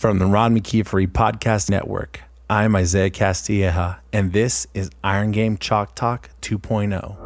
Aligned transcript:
From 0.00 0.18
the 0.18 0.24
Ron 0.24 0.56
McKeefery 0.58 1.06
Podcast 1.08 1.68
Network, 1.68 2.22
I'm 2.48 2.74
Isaiah 2.74 3.10
Castilleja, 3.10 3.98
and 4.14 4.32
this 4.32 4.66
is 4.72 4.88
Iron 5.04 5.30
Game 5.30 5.58
Chalk 5.58 5.94
Talk 5.94 6.30
oh. 6.32 6.36
2.0. 6.40 7.18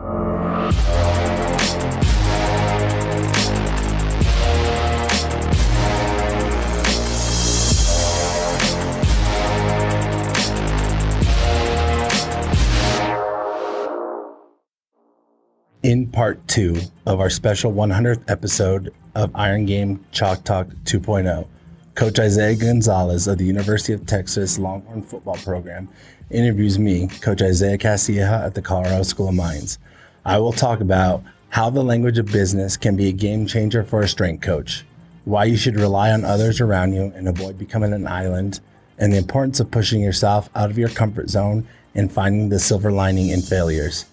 In 15.85 16.09
part 16.09 16.49
two 16.49 16.81
of 17.07 17.21
our 17.21 17.31
special 17.31 17.73
100th 17.73 18.29
episode 18.29 18.93
of 19.15 19.31
Iron 19.37 19.65
Game 19.65 20.05
Chalk 20.11 20.43
Talk 20.43 20.67
2.0, 20.87 21.47
Coach 21.95 22.19
Isaiah 22.19 22.57
Gonzalez 22.57 23.29
of 23.29 23.39
the 23.39 23.45
University 23.45 23.93
of 23.93 24.05
Texas 24.05 24.59
Longhorn 24.59 25.03
Football 25.03 25.37
Program 25.37 25.89
interviews 26.29 26.77
me, 26.77 27.07
Coach 27.21 27.41
Isaiah 27.41 27.79
Castilleja 27.79 28.45
at 28.45 28.55
the 28.55 28.63
Colorado 28.63 29.05
School 29.05 29.29
of 29.29 29.35
Mines. 29.37 29.79
I 30.25 30.39
will 30.39 30.53
talk 30.53 30.81
about 30.81 31.23
how 31.51 31.71
the 31.71 31.85
language 31.85 32.19
of 32.19 32.27
business 32.27 32.77
can 32.77 32.97
be 32.97 33.09
a 33.09 33.13
game 33.13 33.47
changer 33.47 33.85
for 33.85 34.01
a 34.01 34.09
strength 34.09 34.43
coach, 34.43 34.85
why 35.25 35.45
you 35.45 35.57
should 35.57 35.77
rely 35.77 36.11
on 36.11 36.25
others 36.25 36.61
around 36.61 36.95
you 36.95 37.13
and 37.15 37.29
avoid 37.29 37.59
becoming 37.59 37.93
an 37.93 38.09
island, 38.09 38.59
and 38.99 39.13
the 39.13 39.19
importance 39.19 39.61
of 39.61 39.71
pushing 39.71 40.01
yourself 40.01 40.51
out 40.57 40.71
of 40.71 40.79
your 40.79 40.89
comfort 40.89 41.31
zone 41.31 41.65
and 41.95 42.11
finding 42.11 42.49
the 42.49 42.59
silver 42.59 42.91
lining 42.91 43.29
in 43.29 43.41
failures. 43.41 44.07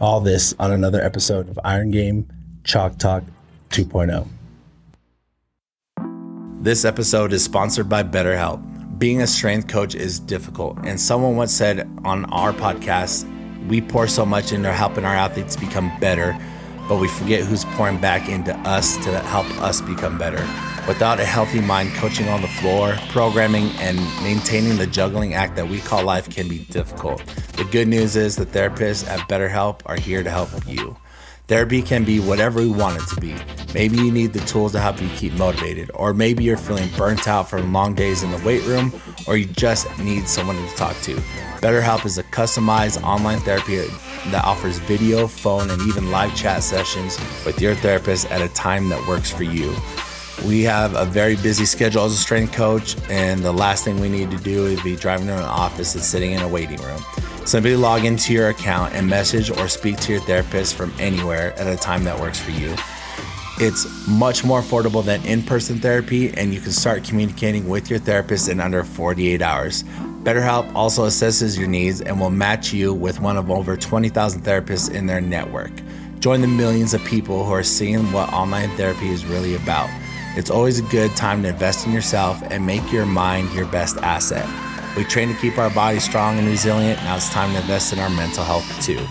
All 0.00 0.20
this 0.22 0.54
on 0.58 0.72
another 0.72 1.02
episode 1.02 1.50
of 1.50 1.60
Iron 1.62 1.90
Game 1.90 2.26
Chalk 2.64 2.96
Talk 2.98 3.24
oh. 3.26 3.32
2.0. 3.72 4.26
This 6.66 6.84
episode 6.84 7.32
is 7.32 7.44
sponsored 7.44 7.88
by 7.88 8.02
BetterHelp. 8.02 8.98
Being 8.98 9.22
a 9.22 9.26
strength 9.28 9.68
coach 9.68 9.94
is 9.94 10.18
difficult, 10.18 10.76
and 10.82 11.00
someone 11.00 11.36
once 11.36 11.52
said 11.52 11.88
on 12.04 12.24
our 12.32 12.52
podcast, 12.52 13.24
we 13.68 13.80
pour 13.80 14.08
so 14.08 14.26
much 14.26 14.50
into 14.50 14.72
helping 14.72 15.04
our 15.04 15.14
athletes 15.14 15.54
become 15.54 15.92
better, 16.00 16.36
but 16.88 16.96
we 16.96 17.06
forget 17.06 17.44
who's 17.44 17.64
pouring 17.76 18.00
back 18.00 18.28
into 18.28 18.52
us 18.68 18.96
to 19.04 19.16
help 19.16 19.46
us 19.62 19.80
become 19.80 20.18
better. 20.18 20.44
Without 20.88 21.20
a 21.20 21.24
healthy 21.24 21.60
mind, 21.60 21.92
coaching 21.92 22.28
on 22.28 22.42
the 22.42 22.48
floor, 22.48 22.96
programming, 23.10 23.70
and 23.78 23.98
maintaining 24.24 24.76
the 24.76 24.88
juggling 24.88 25.34
act 25.34 25.54
that 25.54 25.68
we 25.68 25.78
call 25.78 26.02
life 26.02 26.28
can 26.28 26.48
be 26.48 26.64
difficult. 26.64 27.24
The 27.52 27.68
good 27.70 27.86
news 27.86 28.16
is 28.16 28.34
the 28.34 28.44
therapists 28.44 29.06
at 29.06 29.20
BetterHelp 29.28 29.82
are 29.86 30.00
here 30.00 30.24
to 30.24 30.30
help 30.30 30.50
you. 30.66 30.96
Therapy 31.48 31.80
can 31.80 32.02
be 32.02 32.18
whatever 32.18 32.58
we 32.58 32.68
want 32.68 33.00
it 33.00 33.06
to 33.14 33.20
be. 33.20 33.36
Maybe 33.72 33.96
you 33.98 34.10
need 34.10 34.32
the 34.32 34.40
tools 34.40 34.72
to 34.72 34.80
help 34.80 35.00
you 35.00 35.08
keep 35.10 35.32
motivated, 35.34 35.92
or 35.94 36.12
maybe 36.12 36.42
you're 36.42 36.56
feeling 36.56 36.88
burnt 36.96 37.28
out 37.28 37.48
from 37.48 37.72
long 37.72 37.94
days 37.94 38.24
in 38.24 38.32
the 38.32 38.38
weight 38.38 38.64
room, 38.64 38.92
or 39.28 39.36
you 39.36 39.44
just 39.44 39.86
need 40.00 40.26
someone 40.26 40.56
to 40.56 40.74
talk 40.74 40.96
to. 41.02 41.14
BetterHelp 41.62 42.04
is 42.04 42.18
a 42.18 42.24
customized 42.24 43.00
online 43.04 43.38
therapy 43.38 43.76
that 44.30 44.44
offers 44.44 44.78
video, 44.78 45.28
phone, 45.28 45.70
and 45.70 45.80
even 45.82 46.10
live 46.10 46.34
chat 46.34 46.64
sessions 46.64 47.16
with 47.44 47.60
your 47.60 47.76
therapist 47.76 48.28
at 48.32 48.40
a 48.40 48.48
time 48.48 48.88
that 48.88 49.06
works 49.06 49.30
for 49.30 49.44
you. 49.44 49.72
We 50.44 50.62
have 50.64 50.96
a 50.96 51.04
very 51.04 51.36
busy 51.36 51.64
schedule 51.64 52.04
as 52.06 52.12
a 52.12 52.16
strength 52.16 52.54
coach, 52.54 52.96
and 53.08 53.44
the 53.44 53.52
last 53.52 53.84
thing 53.84 54.00
we 54.00 54.08
need 54.08 54.32
to 54.32 54.38
do 54.38 54.66
is 54.66 54.82
be 54.82 54.96
driving 54.96 55.28
to 55.28 55.36
an 55.36 55.44
office 55.44 55.94
and 55.94 56.02
sitting 56.02 56.32
in 56.32 56.42
a 56.42 56.48
waiting 56.48 56.82
room. 56.82 57.02
Simply 57.46 57.76
log 57.76 58.04
into 58.04 58.32
your 58.32 58.48
account 58.48 58.92
and 58.94 59.08
message 59.08 59.52
or 59.52 59.68
speak 59.68 59.98
to 59.98 60.12
your 60.12 60.20
therapist 60.20 60.74
from 60.74 60.92
anywhere 60.98 61.52
at 61.56 61.68
a 61.68 61.76
time 61.76 62.02
that 62.02 62.18
works 62.18 62.40
for 62.40 62.50
you. 62.50 62.74
It's 63.58 63.86
much 64.08 64.44
more 64.44 64.60
affordable 64.60 65.04
than 65.04 65.24
in 65.24 65.44
person 65.44 65.78
therapy, 65.78 66.34
and 66.34 66.52
you 66.52 66.60
can 66.60 66.72
start 66.72 67.04
communicating 67.04 67.68
with 67.68 67.88
your 67.88 68.00
therapist 68.00 68.48
in 68.48 68.58
under 68.58 68.82
48 68.82 69.42
hours. 69.42 69.84
BetterHelp 70.24 70.74
also 70.74 71.06
assesses 71.06 71.56
your 71.56 71.68
needs 71.68 72.00
and 72.00 72.18
will 72.18 72.30
match 72.30 72.72
you 72.72 72.92
with 72.92 73.20
one 73.20 73.36
of 73.36 73.48
over 73.48 73.76
20,000 73.76 74.42
therapists 74.42 74.92
in 74.92 75.06
their 75.06 75.20
network. 75.20 75.70
Join 76.18 76.40
the 76.40 76.48
millions 76.48 76.94
of 76.94 77.04
people 77.04 77.44
who 77.44 77.52
are 77.52 77.62
seeing 77.62 78.10
what 78.10 78.32
online 78.32 78.70
therapy 78.76 79.08
is 79.08 79.24
really 79.24 79.54
about. 79.54 79.88
It's 80.36 80.50
always 80.50 80.80
a 80.80 80.90
good 80.90 81.14
time 81.14 81.44
to 81.44 81.50
invest 81.50 81.86
in 81.86 81.92
yourself 81.92 82.42
and 82.50 82.66
make 82.66 82.92
your 82.92 83.06
mind 83.06 83.52
your 83.52 83.66
best 83.66 83.98
asset. 83.98 84.46
We 84.96 85.04
train 85.04 85.28
to 85.28 85.34
keep 85.34 85.58
our 85.58 85.68
bodies 85.70 86.04
strong 86.04 86.38
and 86.38 86.46
resilient. 86.46 87.02
Now 87.04 87.16
it's 87.16 87.28
time 87.30 87.52
to 87.52 87.60
invest 87.60 87.92
in 87.92 87.98
our 87.98 88.08
mental 88.10 88.44
health 88.44 88.64
too. 88.82 89.04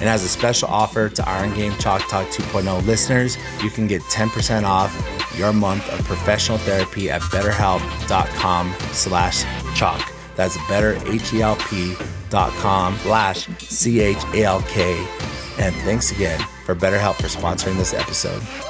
And 0.00 0.08
as 0.08 0.24
a 0.24 0.28
special 0.28 0.68
offer 0.68 1.08
to 1.08 1.28
Iron 1.28 1.52
Game 1.54 1.72
Chalk 1.78 2.08
Talk 2.08 2.28
2.0 2.28 2.86
listeners, 2.86 3.36
you 3.62 3.70
can 3.70 3.86
get 3.88 4.02
10% 4.02 4.64
off 4.64 4.94
your 5.36 5.52
month 5.52 5.88
of 5.90 6.04
professional 6.04 6.58
therapy 6.58 7.10
at 7.10 7.20
betterhelp.com 7.22 8.74
slash 8.92 9.42
chalk. 9.76 10.12
That's 10.36 10.56
betterhelp.com 10.56 12.96
slash 12.98 13.48
C-H-A-L-K. 13.58 15.06
And 15.58 15.74
thanks 15.74 16.12
again 16.12 16.38
for 16.64 16.76
BetterHelp 16.76 17.16
for 17.16 17.26
sponsoring 17.26 17.76
this 17.76 17.92
episode. 17.92 18.67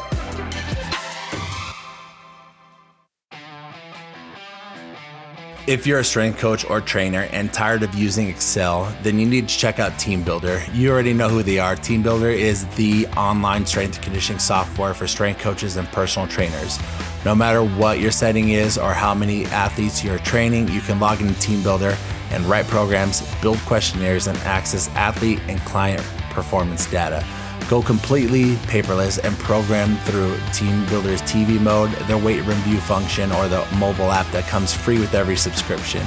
If 5.68 5.86
you're 5.86 5.98
a 5.98 6.04
strength 6.04 6.38
coach 6.38 6.64
or 6.70 6.80
trainer 6.80 7.28
and 7.30 7.52
tired 7.52 7.82
of 7.82 7.94
using 7.94 8.30
Excel, 8.30 8.90
then 9.02 9.18
you 9.18 9.26
need 9.26 9.50
to 9.50 9.54
check 9.54 9.78
out 9.78 9.92
TeamBuildr. 9.92 10.74
You 10.74 10.90
already 10.90 11.12
know 11.12 11.28
who 11.28 11.42
they 11.42 11.58
are. 11.58 11.76
TeamBuildr 11.76 12.34
is 12.34 12.66
the 12.76 13.06
online 13.08 13.66
strength 13.66 14.00
conditioning 14.00 14.38
software 14.38 14.94
for 14.94 15.06
strength 15.06 15.42
coaches 15.42 15.76
and 15.76 15.86
personal 15.88 16.26
trainers. 16.26 16.78
No 17.26 17.34
matter 17.34 17.62
what 17.62 18.00
your 18.00 18.12
setting 18.12 18.48
is 18.48 18.78
or 18.78 18.94
how 18.94 19.12
many 19.12 19.44
athletes 19.44 20.02
you're 20.02 20.18
training, 20.20 20.68
you 20.68 20.80
can 20.80 20.98
log 21.00 21.20
into 21.20 21.34
TeamBuildr 21.34 21.98
and 22.30 22.46
write 22.46 22.66
programs, 22.68 23.20
build 23.42 23.58
questionnaires, 23.66 24.26
and 24.26 24.38
access 24.38 24.88
athlete 24.94 25.38
and 25.48 25.60
client 25.66 26.02
performance 26.30 26.90
data. 26.90 27.22
Go 27.68 27.82
completely 27.82 28.54
paperless 28.66 29.22
and 29.22 29.36
program 29.40 29.98
through 29.98 30.34
TeamBuildr's 30.56 31.20
TV 31.22 31.60
mode, 31.60 31.90
their 32.08 32.16
weight 32.16 32.42
room 32.44 32.56
view 32.62 32.78
function, 32.78 33.30
or 33.32 33.46
the 33.46 33.66
mobile 33.76 34.10
app 34.10 34.26
that 34.32 34.44
comes 34.44 34.72
free 34.72 34.98
with 34.98 35.12
every 35.14 35.36
subscription. 35.36 36.02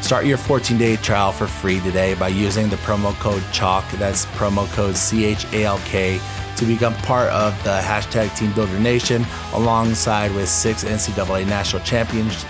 Start 0.00 0.26
your 0.26 0.36
14 0.36 0.76
day 0.76 0.96
trial 0.96 1.30
for 1.30 1.46
free 1.46 1.78
today 1.80 2.14
by 2.14 2.28
using 2.28 2.68
the 2.68 2.76
promo 2.76 3.14
code 3.20 3.44
CHALK, 3.52 3.84
that's 3.92 4.26
promo 4.26 4.68
code 4.72 4.96
C 4.96 5.24
H 5.24 5.46
A 5.52 5.64
L 5.64 5.78
K, 5.84 6.20
to 6.56 6.64
become 6.64 6.94
part 6.94 7.30
of 7.30 7.56
the 7.62 7.78
hashtag 7.78 8.30
TeamBuildr 8.30 8.80
Nation 8.80 9.24
alongside 9.52 10.34
with 10.34 10.48
six 10.48 10.82
NCAA 10.82 11.46
national 11.46 11.82
champions 11.84 12.44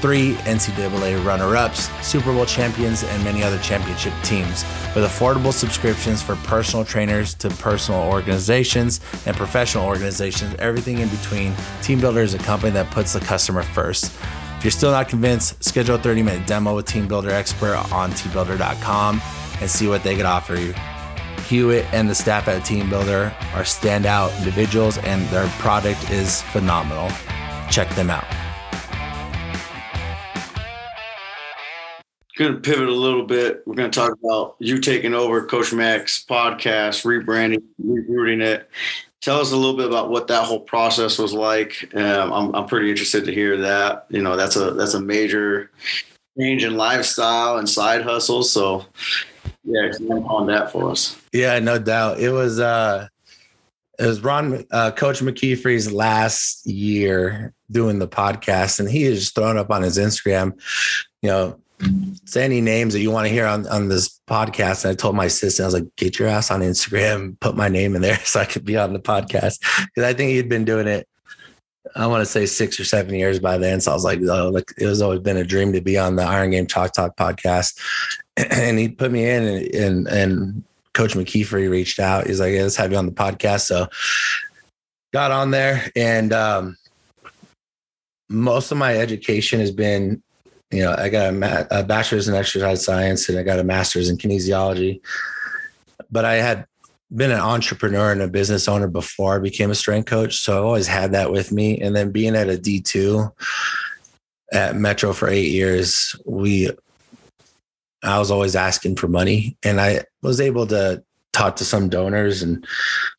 three 0.00 0.34
NCAA 0.44 1.24
runner 1.24 1.56
ups, 1.56 1.88
Super 2.06 2.32
Bowl 2.32 2.46
champions, 2.46 3.04
and 3.04 3.24
many 3.24 3.42
other 3.42 3.58
championship 3.58 4.12
teams. 4.22 4.64
With 4.94 5.04
affordable 5.04 5.52
subscriptions 5.52 6.22
for 6.22 6.36
personal 6.36 6.84
trainers 6.84 7.34
to 7.34 7.50
personal 7.50 8.02
organizations 8.02 9.00
and 9.26 9.36
professional 9.36 9.86
organizations, 9.86 10.54
everything 10.58 10.98
in 10.98 11.08
between, 11.08 11.52
TeamBuildr 11.82 12.22
is 12.22 12.34
a 12.34 12.38
company 12.38 12.72
that 12.72 12.90
puts 12.90 13.12
the 13.12 13.20
customer 13.20 13.62
first. 13.62 14.12
If 14.58 14.64
you're 14.64 14.70
still 14.70 14.90
not 14.90 15.08
convinced, 15.08 15.62
schedule 15.62 15.94
a 15.94 15.98
30 15.98 16.22
minute 16.22 16.46
demo 16.46 16.74
with 16.74 16.86
TeamBuildr 16.86 17.30
Expert 17.30 17.76
on 17.92 18.10
teambuildr.com 18.12 19.20
and 19.60 19.70
see 19.70 19.86
what 19.86 20.02
they 20.02 20.16
can 20.16 20.26
offer 20.26 20.56
you. 20.56 20.74
Hewitt 21.48 21.86
and 21.94 22.10
the 22.10 22.14
staff 22.14 22.46
at 22.48 22.62
TeamBuildr 22.62 23.32
are 23.54 23.62
standout 23.62 24.36
individuals, 24.38 24.98
and 24.98 25.26
their 25.28 25.48
product 25.60 26.10
is 26.10 26.42
phenomenal. 26.42 27.08
Check 27.70 27.88
them 27.94 28.10
out. 28.10 28.47
Going 32.38 32.54
to 32.54 32.60
pivot 32.60 32.88
a 32.88 32.92
little 32.92 33.24
bit. 33.24 33.64
We're 33.66 33.74
going 33.74 33.90
to 33.90 33.98
talk 33.98 34.16
about 34.22 34.54
you 34.60 34.78
taking 34.78 35.12
over 35.12 35.44
Coach 35.44 35.72
Mac's 35.72 36.24
podcast, 36.24 37.04
rebranding, 37.04 37.64
rebooting 37.84 38.40
it. 38.40 38.70
Tell 39.20 39.40
us 39.40 39.50
a 39.50 39.56
little 39.56 39.76
bit 39.76 39.88
about 39.88 40.08
what 40.10 40.28
that 40.28 40.44
whole 40.44 40.60
process 40.60 41.18
was 41.18 41.34
like. 41.34 41.92
Um, 41.94 42.32
I'm, 42.32 42.54
I'm 42.54 42.66
pretty 42.66 42.90
interested 42.90 43.24
to 43.24 43.34
hear 43.34 43.56
that. 43.58 44.06
You 44.08 44.22
know, 44.22 44.36
that's 44.36 44.54
a 44.54 44.70
that's 44.70 44.94
a 44.94 45.00
major 45.00 45.72
change 46.38 46.62
in 46.62 46.76
lifestyle 46.76 47.58
and 47.58 47.68
side 47.68 48.02
hustles. 48.02 48.52
So, 48.52 48.86
yeah, 49.64 49.86
expand 49.86 50.24
on 50.28 50.46
that 50.46 50.70
for 50.70 50.88
us. 50.88 51.20
Yeah, 51.32 51.58
no 51.58 51.80
doubt. 51.80 52.20
It 52.20 52.30
was 52.30 52.60
uh, 52.60 53.08
it 53.98 54.06
was 54.06 54.20
Ron, 54.20 54.64
uh, 54.70 54.92
Coach 54.92 55.18
McKeefery's 55.18 55.90
last 55.90 56.64
year 56.64 57.52
doing 57.72 57.98
the 57.98 58.06
podcast, 58.06 58.78
and 58.78 58.88
he 58.88 59.02
just 59.06 59.34
thrown 59.34 59.58
up 59.58 59.72
on 59.72 59.82
his 59.82 59.98
Instagram. 59.98 60.52
You 61.22 61.30
know, 61.30 61.60
say 62.24 62.44
any 62.44 62.60
names 62.60 62.92
that 62.92 63.00
you 63.00 63.10
want 63.10 63.26
to 63.26 63.32
hear 63.32 63.46
on, 63.46 63.66
on 63.68 63.88
this 63.88 64.20
podcast. 64.26 64.84
And 64.84 64.92
I 64.92 64.94
told 64.94 65.16
my 65.16 65.26
assistant, 65.26 65.64
I 65.64 65.66
was 65.66 65.74
like, 65.74 65.96
get 65.96 66.18
your 66.18 66.28
ass 66.28 66.50
on 66.50 66.60
Instagram, 66.60 67.38
put 67.40 67.56
my 67.56 67.68
name 67.68 67.96
in 67.96 68.02
there 68.02 68.18
so 68.24 68.40
I 68.40 68.44
could 68.44 68.64
be 68.64 68.76
on 68.76 68.92
the 68.92 68.98
podcast. 68.98 69.60
Cause 69.94 70.04
I 70.04 70.12
think 70.12 70.30
he'd 70.30 70.48
been 70.48 70.64
doing 70.64 70.86
it, 70.86 71.08
I 71.96 72.06
want 72.06 72.20
to 72.20 72.26
say 72.26 72.46
six 72.46 72.78
or 72.78 72.84
seven 72.84 73.14
years 73.14 73.38
by 73.38 73.56
then. 73.58 73.80
So 73.80 73.90
I 73.90 73.94
was 73.94 74.04
like, 74.04 74.20
oh, 74.22 74.50
like 74.50 74.72
it 74.76 74.86
was 74.86 75.00
always 75.00 75.20
been 75.20 75.36
a 75.36 75.44
dream 75.44 75.72
to 75.72 75.80
be 75.80 75.96
on 75.96 76.16
the 76.16 76.22
Iron 76.22 76.50
Game 76.50 76.66
Chalk 76.66 76.92
Talk 76.92 77.16
podcast. 77.16 77.78
And 78.50 78.78
he 78.78 78.88
put 78.88 79.10
me 79.10 79.28
in 79.28 79.42
and, 79.42 79.74
and, 79.74 80.06
and 80.06 80.64
Coach 80.92 81.14
McKeefery 81.14 81.68
reached 81.68 81.98
out. 81.98 82.28
He's 82.28 82.38
like, 82.38 82.52
let's 82.52 82.76
have 82.76 82.92
you 82.92 82.96
on 82.96 83.06
the 83.06 83.10
podcast. 83.10 83.62
So 83.62 83.88
got 85.12 85.32
on 85.32 85.50
there 85.50 85.90
and, 85.96 86.32
um, 86.32 86.76
most 88.28 88.70
of 88.70 88.78
my 88.78 88.96
education 88.96 89.58
has 89.58 89.72
been 89.72 90.22
you 90.70 90.82
know, 90.82 90.94
I 90.96 91.08
got 91.08 91.32
a, 91.32 91.80
a 91.80 91.84
bachelor's 91.84 92.28
in 92.28 92.34
exercise 92.34 92.84
science 92.84 93.28
and 93.28 93.38
I 93.38 93.42
got 93.42 93.58
a 93.58 93.64
master's 93.64 94.10
in 94.10 94.18
kinesiology. 94.18 95.00
But 96.10 96.24
I 96.24 96.34
had 96.34 96.66
been 97.14 97.30
an 97.30 97.40
entrepreneur 97.40 98.12
and 98.12 98.20
a 98.20 98.28
business 98.28 98.68
owner 98.68 98.86
before 98.86 99.36
I 99.36 99.38
became 99.38 99.70
a 99.70 99.74
strength 99.74 100.06
coach. 100.06 100.40
So 100.40 100.56
I 100.56 100.60
always 100.60 100.86
had 100.86 101.12
that 101.12 101.32
with 101.32 101.52
me. 101.52 101.80
And 101.80 101.96
then 101.96 102.12
being 102.12 102.36
at 102.36 102.50
a 102.50 102.58
D2 102.58 103.30
at 104.52 104.76
Metro 104.76 105.12
for 105.12 105.28
eight 105.28 105.50
years, 105.50 106.14
we, 106.26 106.70
I 108.02 108.18
was 108.18 108.30
always 108.30 108.54
asking 108.54 108.96
for 108.96 109.08
money 109.08 109.56
and 109.62 109.80
I 109.80 110.04
was 110.22 110.40
able 110.40 110.66
to 110.68 111.02
talk 111.32 111.56
to 111.56 111.64
some 111.64 111.88
donors 111.88 112.42
and 112.42 112.66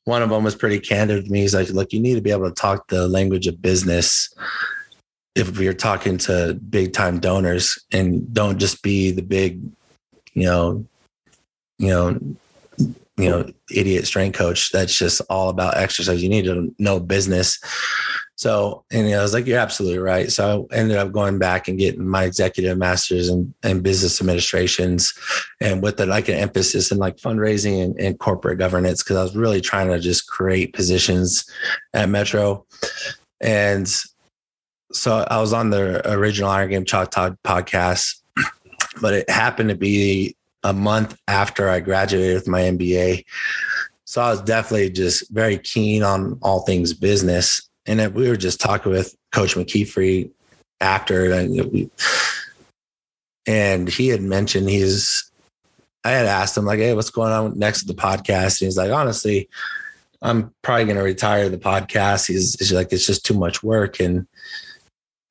one 0.03 0.21
of 0.21 0.29
them 0.29 0.43
was 0.43 0.55
pretty 0.55 0.79
candid 0.79 1.23
with 1.23 1.31
me. 1.31 1.41
He's 1.41 1.55
like, 1.55 1.69
look, 1.69 1.93
you 1.93 1.99
need 1.99 2.15
to 2.15 2.21
be 2.21 2.31
able 2.31 2.49
to 2.49 2.55
talk 2.55 2.87
the 2.89 3.07
language 3.07 3.47
of 3.47 3.61
business 3.61 4.33
if 5.39 5.59
you're 5.59 5.73
talking 5.73 6.17
to 6.17 6.53
big 6.69 6.93
time 6.93 7.19
donors 7.19 7.83
and 7.91 8.31
don't 8.33 8.59
just 8.59 8.83
be 8.83 9.11
the 9.11 9.21
big, 9.21 9.61
you 10.33 10.43
know, 10.43 10.85
you 11.77 11.87
know, 11.87 12.19
you 13.17 13.29
know, 13.29 13.51
idiot 13.69 14.07
strength 14.07 14.37
coach 14.37 14.71
that's 14.71 14.97
just 14.97 15.21
all 15.29 15.49
about 15.49 15.77
exercise. 15.77 16.23
You 16.23 16.29
need 16.29 16.45
to 16.45 16.73
know 16.79 16.99
business. 16.99 17.59
So, 18.35 18.85
and 18.89 19.05
you 19.05 19.11
know, 19.11 19.19
I 19.19 19.23
was 19.23 19.33
like, 19.33 19.45
you're 19.47 19.59
absolutely 19.59 19.99
right. 19.99 20.31
So 20.31 20.67
I 20.71 20.75
ended 20.75 20.95
up 20.95 21.11
going 21.11 21.39
back 21.39 21.67
and 21.67 21.77
getting 21.77 22.07
my 22.07 22.23
executive 22.23 22.77
masters 22.77 23.27
in, 23.27 23.53
in 23.63 23.81
business 23.81 24.21
administrations 24.21 25.13
and 25.59 25.83
with 25.83 25.97
the, 25.97 26.05
like 26.05 26.29
an 26.29 26.35
emphasis 26.35 26.89
in 26.89 26.99
like 26.99 27.17
fundraising 27.17 27.83
and, 27.83 27.99
and 27.99 28.17
corporate 28.17 28.57
governance. 28.57 29.03
Cause 29.03 29.17
I 29.17 29.23
was 29.23 29.35
really 29.35 29.59
trying 29.59 29.89
to 29.89 29.99
just 29.99 30.27
create 30.27 30.73
positions 30.73 31.43
at 31.93 32.07
Metro. 32.07 32.65
And 33.41 33.93
so 34.91 35.25
I 35.29 35.39
was 35.39 35.53
on 35.53 35.69
the 35.69 36.09
original 36.11 36.49
Iron 36.49 36.69
Game 36.69 36.85
Chalk 36.85 37.11
Talk 37.11 37.35
podcast, 37.43 38.21
but 39.01 39.13
it 39.13 39.29
happened 39.29 39.69
to 39.69 39.75
be 39.75 40.35
a 40.63 40.73
month 40.73 41.17
after 41.27 41.69
I 41.69 41.79
graduated 41.79 42.35
with 42.35 42.47
my 42.47 42.61
MBA. 42.61 43.25
So 44.05 44.21
I 44.21 44.31
was 44.31 44.41
definitely 44.41 44.89
just 44.89 45.29
very 45.29 45.57
keen 45.57 46.03
on 46.03 46.39
all 46.41 46.61
things 46.61 46.93
business. 46.93 47.69
And 47.85 48.13
we 48.13 48.27
were 48.27 48.35
just 48.35 48.59
talking 48.59 48.91
with 48.91 49.15
Coach 49.31 49.55
McKeefery 49.55 50.31
after, 50.81 51.31
and 53.45 53.89
he 53.89 54.07
had 54.07 54.21
mentioned 54.21 54.69
he's, 54.69 55.31
I 56.03 56.11
had 56.11 56.25
asked 56.25 56.57
him, 56.57 56.65
like, 56.65 56.79
hey, 56.79 56.93
what's 56.93 57.09
going 57.09 57.31
on 57.31 57.57
next 57.57 57.81
to 57.81 57.87
the 57.87 57.93
podcast? 57.93 58.61
And 58.61 58.67
he's 58.67 58.77
like, 58.77 58.91
honestly, 58.91 59.49
I'm 60.21 60.53
probably 60.61 60.85
going 60.85 60.97
to 60.97 61.03
retire 61.03 61.49
the 61.49 61.57
podcast. 61.57 62.27
He's, 62.27 62.57
he's 62.59 62.73
like, 62.73 62.91
it's 62.91 63.05
just 63.05 63.25
too 63.25 63.33
much 63.33 63.63
work. 63.63 63.99
And 63.99 64.27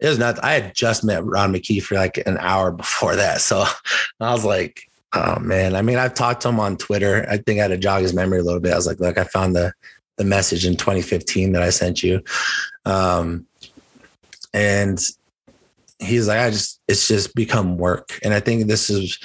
it 0.00 0.08
was 0.08 0.18
not, 0.18 0.42
I 0.44 0.52
had 0.54 0.74
just 0.74 1.04
met 1.04 1.24
Ron 1.24 1.52
McKee 1.52 1.82
for 1.82 1.96
like 1.96 2.18
an 2.26 2.38
hour 2.38 2.70
before 2.70 3.16
that. 3.16 3.40
So 3.40 3.64
I 4.20 4.32
was 4.32 4.44
like, 4.44 4.88
oh 5.14 5.38
man. 5.40 5.74
I 5.74 5.82
mean, 5.82 5.98
I've 5.98 6.14
talked 6.14 6.42
to 6.42 6.48
him 6.48 6.60
on 6.60 6.76
Twitter. 6.76 7.26
I 7.28 7.38
think 7.38 7.58
I 7.58 7.62
had 7.62 7.68
to 7.68 7.78
jog 7.78 8.02
his 8.02 8.14
memory 8.14 8.40
a 8.40 8.42
little 8.42 8.60
bit. 8.60 8.72
I 8.72 8.76
was 8.76 8.86
like, 8.86 9.00
look, 9.00 9.18
I 9.18 9.24
found 9.24 9.56
the, 9.56 9.72
the 10.16 10.24
message 10.24 10.66
in 10.66 10.76
2015 10.76 11.52
that 11.52 11.62
I 11.62 11.70
sent 11.70 12.02
you. 12.02 12.22
Um, 12.84 13.46
and 14.54 15.00
he's 15.98 16.28
like, 16.28 16.38
I 16.38 16.50
just, 16.50 16.80
it's 16.88 17.08
just 17.08 17.34
become 17.34 17.76
work. 17.76 18.18
And 18.22 18.32
I 18.34 18.40
think 18.40 18.66
this 18.66 18.90
is 18.90 19.18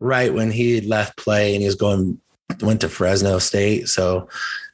right 0.00 0.32
when 0.32 0.50
he 0.50 0.80
left 0.80 1.16
PLAE 1.16 1.54
and 1.54 1.60
he 1.60 1.66
was 1.66 1.74
going, 1.74 2.20
went 2.60 2.80
to 2.82 2.88
Fresno 2.88 3.38
State. 3.38 3.88
So 3.88 4.28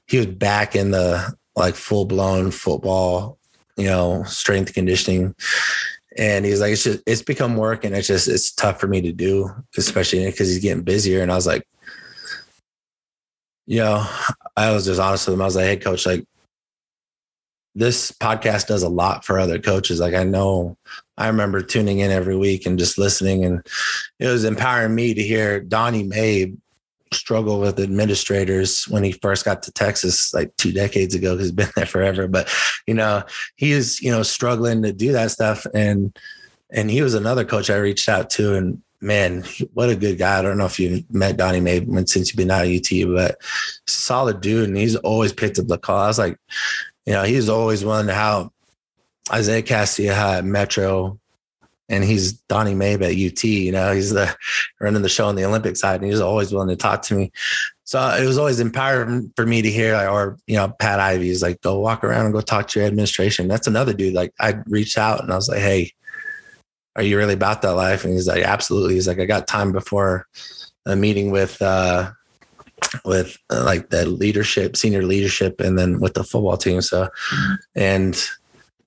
he 0.06 0.18
was 0.18 0.26
back 0.26 0.76
in 0.76 0.90
the 0.90 1.34
like 1.56 1.74
full 1.74 2.04
blown 2.04 2.50
football 2.50 3.38
you 3.76 3.86
know, 3.86 4.24
strength 4.24 4.74
conditioning. 4.74 5.34
And 6.16 6.44
he's 6.44 6.60
like, 6.60 6.72
it's 6.72 6.84
just, 6.84 7.02
it's 7.06 7.22
become 7.22 7.56
work 7.56 7.84
and 7.84 7.94
it's 7.94 8.08
just, 8.08 8.28
it's 8.28 8.52
tough 8.52 8.80
for 8.80 8.86
me 8.88 9.00
to 9.00 9.12
do, 9.12 9.50
especially 9.76 10.24
because 10.24 10.48
he's 10.48 10.58
getting 10.58 10.82
busier. 10.82 11.22
And 11.22 11.30
I 11.30 11.36
was 11.36 11.46
like, 11.46 11.66
you 13.66 13.78
know, 13.78 14.04
I 14.56 14.72
was 14.72 14.84
just 14.84 15.00
honest 15.00 15.28
with 15.28 15.34
him. 15.34 15.42
I 15.42 15.44
was 15.44 15.56
like, 15.56 15.66
hey, 15.66 15.76
coach, 15.76 16.06
like, 16.06 16.24
this 17.74 18.10
podcast 18.10 18.66
does 18.66 18.82
a 18.82 18.88
lot 18.88 19.24
for 19.24 19.38
other 19.38 19.58
coaches. 19.58 20.00
Like 20.00 20.14
I 20.14 20.24
know 20.24 20.76
I 21.16 21.28
remember 21.28 21.62
tuning 21.62 22.00
in 22.00 22.10
every 22.10 22.36
week 22.36 22.66
and 22.66 22.78
just 22.78 22.98
listening 22.98 23.44
and 23.44 23.64
it 24.18 24.26
was 24.26 24.44
empowering 24.44 24.94
me 24.94 25.14
to 25.14 25.22
hear 25.22 25.60
Donnie 25.60 26.04
Maib 26.04 26.56
struggle 27.12 27.60
with 27.60 27.80
administrators 27.80 28.84
when 28.84 29.02
he 29.02 29.12
first 29.12 29.44
got 29.44 29.62
to 29.64 29.72
Texas 29.72 30.32
like 30.32 30.56
two 30.56 30.72
decades 30.72 31.14
ago 31.14 31.34
because 31.34 31.48
he's 31.48 31.54
been 31.54 31.70
there 31.76 31.86
forever. 31.86 32.28
But 32.28 32.52
you 32.86 32.94
know, 32.94 33.22
he's 33.56 34.00
you 34.00 34.10
know 34.10 34.22
struggling 34.22 34.82
to 34.82 34.92
do 34.92 35.12
that 35.12 35.30
stuff. 35.30 35.66
And 35.74 36.16
and 36.70 36.90
he 36.90 37.02
was 37.02 37.14
another 37.14 37.44
coach 37.44 37.70
I 37.70 37.76
reached 37.76 38.08
out 38.08 38.30
to 38.30 38.54
and 38.54 38.82
man, 39.00 39.44
what 39.72 39.88
a 39.88 39.96
good 39.96 40.18
guy. 40.18 40.38
I 40.38 40.42
don't 40.42 40.58
know 40.58 40.66
if 40.66 40.78
you've 40.78 41.10
met 41.12 41.36
Donnie 41.36 41.60
Maib 41.60 42.08
since 42.08 42.28
you've 42.28 42.36
been 42.36 42.50
out 42.50 42.66
of 42.66 42.72
UT, 42.72 43.14
but 43.14 43.40
solid 43.86 44.40
dude. 44.40 44.68
And 44.68 44.76
he's 44.76 44.96
always 44.96 45.32
picked 45.32 45.58
up 45.58 45.66
the 45.66 45.78
call. 45.78 45.98
I 45.98 46.06
was 46.08 46.18
like, 46.18 46.36
you 47.06 47.12
know, 47.12 47.22
he's 47.22 47.48
always 47.48 47.84
willing 47.84 48.08
to 48.08 48.14
help 48.14 48.52
Isaiah 49.32 49.62
Castilleja 49.62 50.38
at 50.38 50.44
Metro 50.44 51.19
and 51.90 52.04
he's 52.04 52.32
Donnie 52.32 52.74
Maib 52.74 53.02
at 53.02 53.32
UT. 53.32 53.44
You 53.44 53.72
know, 53.72 53.92
he's 53.92 54.10
the 54.10 54.34
running 54.80 55.02
the 55.02 55.08
show 55.08 55.26
on 55.26 55.34
the 55.34 55.44
Olympic 55.44 55.76
side, 55.76 56.00
and 56.00 56.10
he's 56.10 56.20
always 56.20 56.52
willing 56.52 56.68
to 56.68 56.76
talk 56.76 57.02
to 57.02 57.14
me. 57.14 57.32
So 57.84 58.00
it 58.00 58.24
was 58.24 58.38
always 58.38 58.60
empowering 58.60 59.32
for 59.34 59.44
me 59.44 59.60
to 59.62 59.70
hear, 59.70 59.96
or 60.08 60.38
you 60.46 60.56
know, 60.56 60.68
Pat 60.78 61.00
Ivey's 61.00 61.42
like, 61.42 61.60
go 61.60 61.80
walk 61.80 62.04
around 62.04 62.24
and 62.24 62.32
go 62.32 62.40
talk 62.40 62.68
to 62.68 62.78
your 62.78 62.86
administration. 62.86 63.48
That's 63.48 63.66
another 63.66 63.92
dude. 63.92 64.14
Like 64.14 64.32
I 64.38 64.60
reached 64.66 64.96
out 64.96 65.20
and 65.20 65.32
I 65.32 65.36
was 65.36 65.48
like, 65.48 65.58
hey, 65.58 65.92
are 66.94 67.02
you 67.02 67.16
really 67.18 67.34
about 67.34 67.62
that 67.62 67.72
life? 67.72 68.04
And 68.04 68.14
he's 68.14 68.28
like, 68.28 68.44
absolutely. 68.44 68.94
He's 68.94 69.08
like, 69.08 69.18
I 69.18 69.24
got 69.24 69.48
time 69.48 69.72
before 69.72 70.28
a 70.86 70.94
meeting 70.94 71.30
with 71.30 71.60
uh 71.60 72.12
with 73.04 73.36
uh, 73.50 73.64
like 73.64 73.90
the 73.90 74.06
leadership, 74.06 74.76
senior 74.76 75.02
leadership, 75.02 75.60
and 75.60 75.78
then 75.78 76.00
with 76.00 76.14
the 76.14 76.24
football 76.24 76.56
team. 76.56 76.80
So, 76.80 77.08
and 77.74 78.16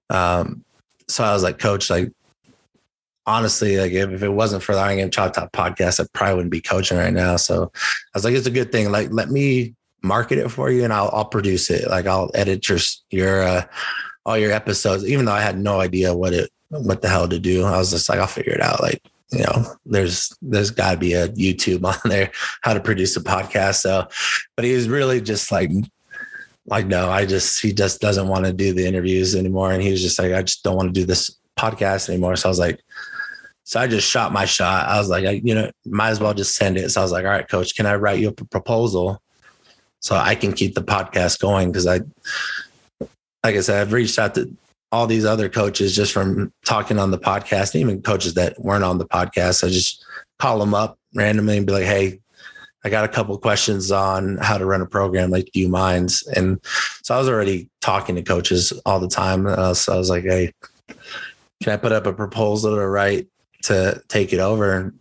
um, 0.10 0.64
so 1.08 1.24
I 1.24 1.34
was 1.34 1.44
like, 1.44 1.60
Coach, 1.60 1.90
like 1.90 2.12
honestly, 3.26 3.78
like 3.78 3.92
if, 3.92 4.10
if 4.10 4.24
it 4.24 4.30
wasn't 4.30 4.64
for 4.64 4.76
the 4.76 4.82
Iron 4.82 4.98
Game 4.98 5.10
Chalk 5.10 5.34
Talk 5.34 5.52
podcast, 5.52 6.00
I 6.00 6.08
probably 6.14 6.36
wouldn't 6.36 6.52
be 6.52 6.62
coaching 6.62 6.98
right 6.98 7.14
now. 7.14 7.36
So 7.38 7.72
I 7.74 8.10
was 8.14 8.24
like, 8.24 8.34
it's 8.34 8.48
a 8.48 8.52
good 8.52 8.72
thing. 8.72 8.92
Like, 8.92 9.12
let 9.12 9.30
me 9.30 9.76
market 10.02 10.38
it 10.38 10.50
for 10.50 10.70
you 10.70 10.84
and 10.84 10.92
I'll, 10.92 11.10
I'll 11.14 11.26
produce 11.26 11.70
it. 11.70 11.90
Like 11.90 12.06
I'll 12.08 12.30
edit 12.34 12.68
your, 12.68 12.80
your, 13.10 13.44
uh, 13.44 13.66
all 14.26 14.38
your 14.38 14.52
episodes, 14.52 15.06
even 15.06 15.26
though 15.26 15.34
I 15.34 15.42
had 15.42 15.58
no 15.58 15.80
idea 15.80 16.14
what 16.14 16.34
it, 16.34 16.52
what 16.70 17.02
the 17.02 17.10
hell 17.10 17.28
to 17.28 17.40
do. 17.40 17.64
I 17.64 17.78
was 17.78 17.92
just 17.92 18.10
like, 18.10 18.20
I'll 18.20 18.28
figure 18.28 18.54
it 18.54 18.62
out. 18.62 18.82
Like, 18.82 19.02
you 19.32 19.40
know, 19.40 19.66
there's, 19.86 20.36
there's 20.42 20.72
gotta 20.72 20.98
be 20.98 21.14
a 21.14 21.30
YouTube 21.30 21.86
on 22.04 22.10
there, 22.10 22.32
how 22.62 22.74
to 22.74 22.80
produce 22.80 23.16
a 23.16 23.22
podcast. 23.22 23.76
So, 23.76 24.08
but 24.56 24.66
he 24.66 24.74
was 24.74 24.90
really 24.90 25.22
just 25.22 25.52
like, 25.52 25.72
like, 26.66 26.88
no, 26.88 27.10
I 27.10 27.26
just, 27.26 27.62
he 27.62 27.74
just 27.74 28.00
doesn't 28.00 28.28
want 28.28 28.46
to 28.46 28.54
do 28.54 28.74
the 28.74 28.86
interviews 28.86 29.36
anymore. 29.36 29.74
And 29.74 29.82
he 29.82 29.92
was 29.92 30.02
just 30.02 30.18
like, 30.18 30.32
I 30.32 30.44
just 30.44 30.64
don't 30.64 30.78
want 30.78 30.94
to 30.94 31.00
do 31.00 31.06
this 31.06 31.38
podcast 31.58 32.10
anymore. 32.10 32.36
So 32.36 32.48
I 32.48 32.52
was 32.52 32.60
like, 32.60 32.80
so 33.64 33.80
I 33.80 33.88
just 33.88 34.10
shot 34.10 34.34
my 34.34 34.46
shot. 34.46 34.88
I 34.88 35.00
was 35.00 35.10
like, 35.10 35.26
I, 35.26 35.42
you 35.44 35.56
know, 35.56 35.72
might 35.86 36.10
as 36.10 36.20
well 36.20 36.34
just 36.34 36.56
send 36.56 36.78
it. 36.78 36.90
So 36.92 37.02
I 37.02 37.04
was 37.04 37.12
like, 37.12 37.26
all 37.26 37.32
right, 37.32 37.48
coach, 37.48 37.76
can 37.76 37.86
I 37.86 37.96
write 37.96 38.20
you 38.20 38.30
a 38.30 38.32
proposal 38.34 39.22
so 40.00 40.16
I 40.16 40.36
can 40.36 40.54
keep 40.54 40.76
the 40.76 40.84
podcast 40.84 41.40
going? 41.40 41.72
Because 41.72 41.88
I, 41.88 42.02
like 43.44 43.56
I 43.56 43.62
said, 43.62 43.82
I've 43.82 43.94
reached 43.94 44.20
out 44.20 44.36
to 44.36 44.54
all 44.92 45.08
these 45.08 45.26
other 45.26 45.50
coaches 45.50 45.96
just 45.96 46.12
from 46.12 46.52
talking 46.66 47.00
on 47.00 47.12
the 47.12 47.18
podcast, 47.18 47.76
even 47.76 48.02
coaches 48.02 48.36
that 48.36 48.60
weren't 48.60 48.84
on 48.84 48.98
the 48.98 49.08
podcast. 49.08 49.64
I 49.64 49.70
just 49.70 50.06
call 50.40 50.60
them 50.60 50.74
up 50.74 51.00
randomly 51.16 51.58
and 51.58 51.66
be 51.66 51.74
like, 51.74 51.86
hey, 51.86 52.20
I 52.86 52.90
got 52.90 53.06
a 53.06 53.10
couple 53.10 53.38
questions 53.38 53.92
on 53.92 54.38
how 54.38 54.58
to 54.58 54.66
run 54.66 54.82
a 54.82 54.86
program. 54.86 55.32
Like, 55.32 55.50
do 55.54 55.60
you 55.62 55.70
mind? 55.70 56.14
And 56.36 56.60
so 57.02 57.16
I 57.16 57.18
was 57.18 57.30
already 57.30 57.70
talking 57.80 58.16
to 58.16 58.22
coaches 58.22 58.74
all 58.86 59.00
the 59.00 59.08
time. 59.08 59.48
Uh, 59.48 59.74
so 59.74 59.94
I 59.94 59.98
was 59.98 60.10
like, 60.10 60.26
hey, 60.26 60.52
can 60.88 61.72
I 61.72 61.78
put 61.78 61.94
up 61.94 62.06
a 62.06 62.14
proposal 62.14 62.76
to 62.76 62.86
write 62.86 63.30
to 63.64 64.02
take 64.08 64.34
it 64.34 64.40
over. 64.40 64.94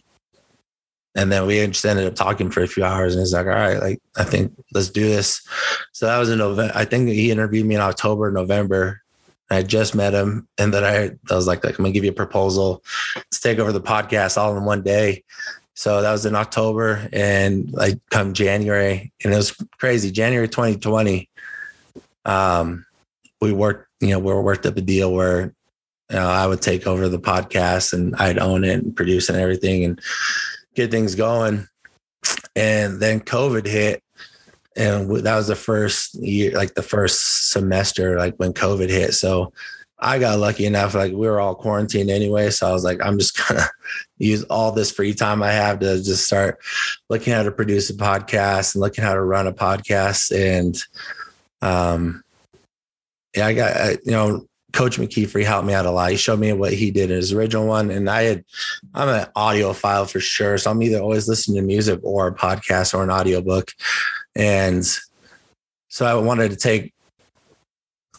And 1.15 1.31
then 1.31 1.47
we 1.47 1.67
just 1.67 1.85
ended 1.85 2.07
up 2.07 2.15
talking 2.15 2.51
for 2.51 2.63
a 2.63 2.67
few 2.67 2.85
hours 2.85 3.15
and 3.15 3.21
he's 3.21 3.35
like, 3.35 3.47
all 3.47 3.53
right, 3.53 3.79
like, 3.79 4.03
I 4.17 4.25
think 4.25 4.53
let's 4.73 4.89
do 4.89 5.07
this. 5.07 5.47
So 5.93 6.07
that 6.07 6.19
was 6.19 6.31
in 6.31 6.39
November. 6.39 6.73
I 6.75 6.87
think 6.87 7.09
he 7.09 7.31
interviewed 7.31 7.67
me 7.67 7.75
in 7.75 7.81
October, 7.83 8.31
November. 8.31 9.03
I 9.51 9.63
just 9.63 9.95
met 9.95 10.15
him. 10.15 10.49
And 10.57 10.73
then 10.73 10.85
I, 10.85 11.11
I 11.31 11.37
was 11.37 11.47
like, 11.47 11.63
like, 11.65 11.79
I'm 11.79 11.85
gonna 11.85 11.93
give 11.93 12.05
you 12.05 12.11
a 12.11 12.15
proposal 12.15 12.83
to 13.31 13.41
take 13.41 13.59
over 13.59 13.73
the 13.73 13.81
podcast 13.81 14.39
all 14.39 14.57
in 14.57 14.65
one 14.65 14.83
day. 14.83 15.25
So 15.75 16.01
that 16.01 16.13
was 16.13 16.25
in 16.25 16.35
October 16.35 17.09
and 17.13 17.71
like 17.73 17.99
come 18.11 18.33
January 18.33 19.13
and 19.23 19.33
it 19.33 19.37
was 19.37 19.53
crazy. 19.79 20.11
January 20.11 20.49
2020. 20.49 21.29
Um, 22.25 22.87
we 23.41 23.53
worked, 23.53 23.89
you 24.01 24.09
know, 24.09 24.19
we 24.19 24.33
worked 24.33 24.65
up 24.65 24.77
a 24.77 24.81
deal 24.81 25.13
where 25.13 25.55
you 26.13 26.19
know, 26.19 26.29
I 26.29 26.47
would 26.47 26.61
take 26.61 26.87
over 26.87 27.09
the 27.09 27.19
podcast 27.19 27.95
and 27.95 28.15
I'd 28.17 28.39
own 28.39 28.65
it 28.65 28.85
and 28.85 28.95
produce 28.95 29.31
and 29.31 29.39
everything 29.39 29.83
and 29.85 29.99
get 30.75 30.91
things 30.91 31.15
going. 31.15 31.67
And 32.55 33.01
then 33.01 33.21
COVID 33.21 33.67
hit. 33.67 34.03
And 34.77 35.11
that 35.11 35.37
was 35.37 35.47
the 35.47 35.57
first 35.57 36.15
year, 36.17 36.53
like 36.53 36.75
the 36.75 36.83
first 36.83 37.51
semester, 37.51 38.19
like 38.19 38.37
when 38.37 38.53
COVID 38.53 38.91
hit. 38.91 39.15
So 39.15 39.55
I 39.99 40.19
got 40.19 40.39
lucky 40.39 40.67
enough, 40.67 40.95
like 40.95 41.13
we 41.13 41.27
were 41.27 41.41
all 41.41 41.55
quarantined 41.55 42.11
anyway. 42.11 42.51
So 42.51 42.69
I 42.69 42.73
was 42.73 42.85
like, 42.85 43.01
I'm 43.03 43.19
just 43.19 43.39
gonna 43.49 43.67
use 44.19 44.43
all 44.45 44.71
this 44.71 44.93
free 44.93 45.15
time 45.15 45.43
I 45.43 45.53
have 45.53 45.79
to 45.79 46.03
just 46.03 46.27
start 46.27 46.59
looking 47.09 47.33
how 47.33 47.43
to 47.43 47.53
produce 47.53 47.89
a 47.89 47.95
podcast 47.95 48.75
and 48.75 48.83
looking 48.83 49.03
how 49.03 49.15
to 49.15 49.23
run 49.23 49.47
a 49.47 49.53
podcast. 49.53 50.31
And 50.31 50.77
um 51.63 52.23
yeah, 53.35 53.47
I 53.47 53.55
got 53.55 53.77
I, 53.79 53.91
you 54.05 54.11
know, 54.11 54.47
Coach 54.73 54.99
McKeefery 54.99 55.45
helped 55.45 55.67
me 55.67 55.75
out 55.75 55.87
a 55.87 55.91
lot. 55.91 56.11
He 56.11 56.17
showed 56.17 56.41
me 56.41 56.53
what 56.53 56.73
he 56.73 56.91
did 56.91 57.11
in 57.11 57.17
his 57.17 57.33
original 57.33 57.67
one. 57.67 57.91
And 57.91 58.09
I 58.09 58.23
had 58.23 58.45
I'm 58.95 59.09
an 59.09 59.27
audiophile 59.37 60.11
for 60.11 60.21
sure. 60.21 60.59
So 60.59 60.71
I'm 60.71 60.83
either 60.83 60.99
always 60.99 61.29
listening 61.29 61.57
to 61.61 61.67
music 61.67 62.01
or 62.03 62.29
a 62.29 62.35
podcast 62.35 62.95
or 62.95 63.03
an 63.03 63.11
audiobook. 63.11 63.73
And 64.35 64.85
so 65.89 66.07
I 66.07 66.15
wanted 66.15 66.51
to 66.51 66.57
take 66.57 66.95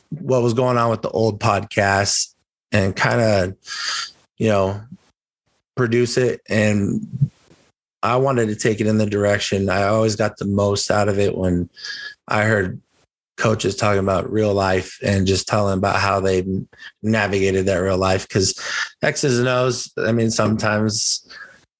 what 0.09 0.43
was 0.43 0.53
going 0.53 0.77
on 0.77 0.91
with 0.91 1.01
the 1.01 1.09
old 1.09 1.39
podcast 1.39 2.33
and 2.71 2.95
kind 2.95 3.21
of, 3.21 3.55
you 4.37 4.47
know, 4.47 4.79
produce 5.75 6.17
it. 6.17 6.41
And 6.47 7.31
I 8.03 8.17
wanted 8.17 8.47
to 8.47 8.55
take 8.55 8.79
it 8.79 8.87
in 8.87 8.99
the 8.99 9.05
direction. 9.05 9.69
I 9.69 9.83
always 9.83 10.15
got 10.15 10.37
the 10.37 10.45
most 10.45 10.91
out 10.91 11.09
of 11.09 11.17
it 11.17 11.35
when 11.35 11.69
I 12.27 12.43
heard 12.43 12.79
coaches 13.37 13.75
talking 13.75 13.99
about 13.99 14.31
real 14.31 14.53
life 14.53 14.97
and 15.03 15.27
just 15.27 15.47
telling 15.47 15.77
about 15.77 15.95
how 15.97 16.19
they 16.19 16.45
navigated 17.01 17.65
that 17.65 17.77
real 17.77 17.97
life. 17.97 18.27
Because 18.27 18.59
X's 19.01 19.39
and 19.39 19.47
O's, 19.47 19.91
I 19.97 20.11
mean, 20.11 20.31
sometimes 20.31 21.27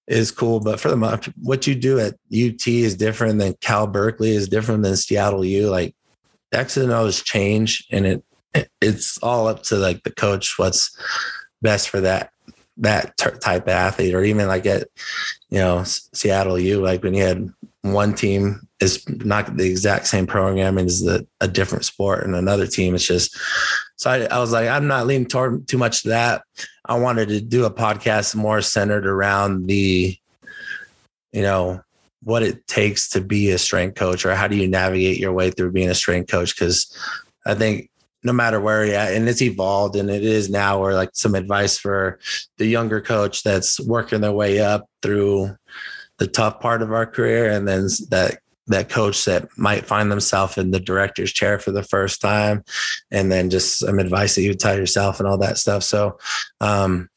is 0.08 0.32
cool, 0.32 0.60
but 0.60 0.80
for 0.80 0.90
the 0.90 0.98
most, 0.98 1.30
what 1.42 1.66
you 1.66 1.76
do 1.76 2.00
at 2.00 2.14
UT 2.34 2.68
is 2.68 2.96
different 2.96 3.40
than 3.40 3.56
Cal 3.62 3.88
Berkeley 3.88 4.32
is 4.32 4.50
different 4.50 4.84
than 4.84 4.98
Seattle 4.98 5.46
U. 5.46 5.70
Like 5.70 5.96
X 6.52 6.78
and 6.78 6.92
O's 6.92 7.22
change, 7.22 7.88
and 7.92 8.06
it 8.06 8.24
it's 8.82 9.18
all 9.20 9.48
up 9.48 9.64
to 9.64 9.76
like 9.76 10.04
the 10.04 10.12
coach 10.12 10.56
what's 10.58 10.96
best 11.62 11.90
for 11.90 12.02
that 12.02 12.32
that 12.78 13.18
type 13.18 13.64
of 13.64 13.70
athlete, 13.70 14.14
or 14.14 14.24
even 14.24 14.48
like 14.48 14.66
at 14.66 14.88
you 15.50 15.60
know 15.60 15.84
Seattle 15.84 16.60
U. 16.60 16.82
Like 16.82 17.04
when 17.04 17.14
you 17.14 17.24
had 17.24 17.50
one 17.84 18.14
team 18.14 18.68
is 18.80 19.08
not 19.08 19.56
the 19.56 19.70
exact 19.70 20.08
same 20.08 20.26
programming 20.26 20.86
as 20.86 21.02
the, 21.02 21.28
a 21.40 21.48
different 21.48 21.86
sport, 21.86 22.26
and 22.26 22.36
another 22.36 22.66
team 22.66 22.96
it's 22.96 23.06
just. 23.06 23.38
So 23.98 24.10
I, 24.10 24.26
I 24.26 24.40
was 24.40 24.52
like, 24.52 24.68
I'm 24.68 24.88
not 24.88 25.06
leaning 25.06 25.28
toward 25.28 25.68
too 25.68 25.78
much 25.78 26.04
to 26.04 26.10
that. 26.10 26.44
I 26.86 26.98
wanted 26.98 27.30
to 27.30 27.40
do 27.40 27.66
a 27.66 27.72
podcast 27.72 28.36
more 28.36 28.62
centered 28.62 29.06
around 29.06 29.68
the, 29.68 30.18
you 31.32 31.42
know, 31.42 31.82
what 32.24 32.44
it 32.44 32.66
takes 32.68 33.10
to 33.10 33.22
be 33.22 33.52
a 33.52 33.58
strength 33.58 33.96
coach 33.96 34.26
or 34.26 34.34
how 34.36 34.48
do 34.48 34.56
you 34.56 34.68
navigate 34.68 35.20
your 35.20 35.34
way 35.34 35.52
through 35.52 35.72
being 35.72 35.90
a 35.90 35.96
strength 35.96 36.32
coach 36.32 36.56
because 36.56 36.96
i 37.46 37.54
think 37.54 37.90
no 38.24 38.32
matter 38.32 38.62
where 38.62 38.86
you're 38.86 38.96
at 38.96 39.14
and 39.14 39.28
it's 39.28 39.42
evolved 39.42 39.96
and 39.96 40.10
it 40.10 40.24
is 40.24 40.50
now 40.50 40.80
or 40.80 40.94
like 40.94 41.10
some 41.14 41.36
advice 41.36 41.78
for 41.78 42.20
the 42.58 42.66
younger 42.66 43.02
coach 43.02 43.44
that's 43.44 43.80
working 43.82 44.22
their 44.22 44.32
way 44.32 44.60
up 44.60 44.88
through 45.02 45.54
the 46.24 46.28
tough 46.28 46.62
part 46.62 46.82
of 46.82 46.94
our 46.94 47.06
career. 47.06 47.52
And 47.52 47.68
then 47.68 47.88
that 48.10 48.40
that 48.68 48.88
coach 48.88 49.26
that 49.26 49.50
might 49.58 49.86
find 49.86 50.10
themselves 50.10 50.58
in 50.58 50.72
the 50.72 50.80
director's 50.80 51.34
chair 51.34 51.60
for 51.60 51.72
the 51.72 51.84
first 51.84 52.22
time 52.22 52.64
and 53.12 53.30
then 53.30 53.50
just 53.50 53.80
some 53.80 54.00
advice 54.00 54.36
that 54.36 54.42
you 54.42 54.52
would 54.52 54.60
tell 54.60 54.78
yourself 54.78 55.20
and 55.20 55.28
all 55.28 55.38
that 55.38 55.58
stuff. 55.58 55.84
So 55.84 56.18
um 56.62 57.10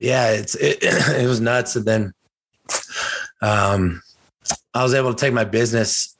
yeah 0.00 0.32
it's 0.32 0.54
it, 0.56 0.78
it 0.82 1.26
was 1.26 1.40
nuts. 1.40 1.76
And 1.76 1.86
then 1.86 2.12
um, 3.40 4.02
I 4.74 4.82
was 4.82 4.92
able 4.92 5.14
to 5.14 5.18
take 5.18 5.32
my 5.32 5.44
business 5.44 6.14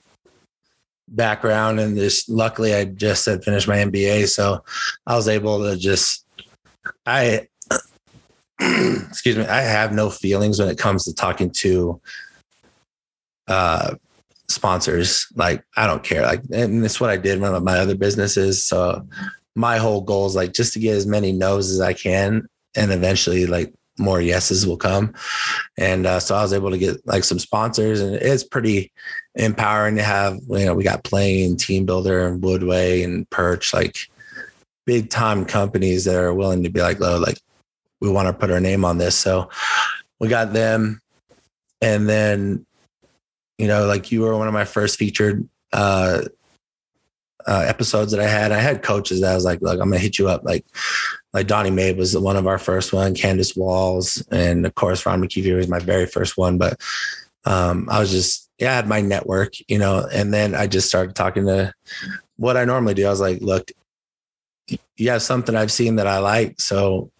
background 1.06 1.78
and 1.78 1.94
just 1.94 2.30
luckily 2.30 2.74
I 2.74 2.86
just 2.86 3.26
had 3.26 3.44
finished 3.44 3.68
my 3.68 3.76
MBA. 3.76 4.28
So 4.28 4.64
I 5.06 5.16
was 5.16 5.28
able 5.28 5.62
to 5.64 5.76
just, 5.76 6.24
I, 7.04 7.48
excuse 9.08 9.36
me, 9.36 9.46
I 9.46 9.62
have 9.62 9.92
no 9.92 10.10
feelings 10.10 10.58
when 10.58 10.68
it 10.68 10.78
comes 10.78 11.04
to 11.04 11.14
talking 11.14 11.50
to 11.50 12.00
uh, 13.48 13.94
sponsors. 14.48 15.26
Like, 15.34 15.64
I 15.76 15.86
don't 15.86 16.02
care. 16.02 16.22
Like, 16.22 16.42
and 16.52 16.84
it's 16.84 17.00
what 17.00 17.10
I 17.10 17.16
did 17.16 17.40
with 17.40 17.62
my 17.62 17.78
other 17.78 17.94
businesses. 17.94 18.64
So 18.64 19.06
my 19.54 19.78
whole 19.78 20.00
goal 20.00 20.26
is 20.26 20.34
like 20.34 20.52
just 20.52 20.72
to 20.74 20.78
get 20.78 20.96
as 20.96 21.06
many 21.06 21.32
no's 21.32 21.70
as 21.70 21.80
I 21.80 21.92
can 21.92 22.48
and 22.74 22.92
eventually 22.92 23.46
like 23.46 23.72
more 23.98 24.20
yeses 24.20 24.66
will 24.66 24.76
come. 24.76 25.14
And 25.78 26.06
uh, 26.06 26.20
so 26.20 26.34
I 26.34 26.42
was 26.42 26.52
able 26.52 26.70
to 26.70 26.78
get 26.78 27.06
like 27.06 27.24
some 27.24 27.38
sponsors, 27.38 28.00
and 28.00 28.16
it's 28.16 28.44
pretty 28.44 28.92
empowering 29.34 29.96
to 29.96 30.02
have. 30.02 30.38
You 30.48 30.66
know, 30.66 30.74
we 30.74 30.84
got 30.84 31.04
Plain, 31.04 31.56
TeamBuildr, 31.56 32.28
and 32.28 32.42
Woodway 32.42 33.04
and 33.04 33.28
Perch, 33.30 33.72
like 33.72 33.96
big 34.84 35.10
time 35.10 35.44
companies 35.44 36.04
that 36.04 36.16
are 36.16 36.34
willing 36.34 36.62
to 36.64 36.70
be 36.70 36.80
like, 36.80 37.00
"Oh, 37.00 37.18
like 37.18 37.38
we 38.04 38.10
want 38.10 38.28
to 38.28 38.32
put 38.32 38.50
our 38.50 38.60
name 38.60 38.84
on 38.84 38.98
this." 38.98 39.18
So 39.18 39.50
we 40.20 40.28
got 40.28 40.52
them, 40.52 41.00
and 41.80 42.08
then 42.08 42.66
you 43.58 43.68
know, 43.68 43.86
like 43.86 44.12
you 44.12 44.22
were 44.22 44.36
one 44.36 44.48
of 44.48 44.54
my 44.54 44.64
first 44.64 44.98
featured. 44.98 45.48
Uh, 45.72 46.22
uh, 47.46 47.64
episodes 47.66 48.10
that 48.12 48.20
I 48.20 48.26
had, 48.26 48.52
I 48.52 48.60
had 48.60 48.82
coaches 48.82 49.20
that 49.20 49.32
I 49.32 49.34
was 49.34 49.44
like, 49.44 49.60
look, 49.60 49.74
I'm 49.80 49.90
gonna 49.90 49.98
hit 49.98 50.18
you 50.18 50.28
up. 50.28 50.44
Like 50.44 50.64
like 51.32 51.46
Donnie 51.46 51.70
Maib 51.70 51.96
was 51.96 52.16
one 52.16 52.36
of 52.36 52.46
our 52.46 52.58
first 52.58 52.92
one, 52.92 53.14
Candace 53.14 53.54
Walls, 53.56 54.26
and 54.30 54.64
of 54.64 54.74
course 54.74 55.04
Ron 55.04 55.22
McKeefery 55.22 55.56
was 55.56 55.68
my 55.68 55.78
very 55.78 56.06
first 56.06 56.38
one. 56.38 56.58
But 56.58 56.80
um, 57.44 57.88
I 57.90 58.00
was 58.00 58.10
just 58.10 58.50
yeah, 58.58 58.72
I 58.72 58.76
had 58.76 58.88
my 58.88 59.00
network, 59.00 59.54
you 59.68 59.78
know, 59.78 60.06
and 60.12 60.32
then 60.32 60.54
I 60.54 60.66
just 60.66 60.88
started 60.88 61.14
talking 61.14 61.46
to 61.46 61.72
what 62.36 62.56
I 62.56 62.64
normally 62.64 62.94
do. 62.94 63.06
I 63.06 63.10
was 63.10 63.20
like, 63.20 63.40
look, 63.42 63.70
you 64.96 65.10
have 65.10 65.22
something 65.22 65.56
I've 65.56 65.72
seen 65.72 65.96
that 65.96 66.06
I 66.06 66.18
like, 66.18 66.60
so 66.60 67.10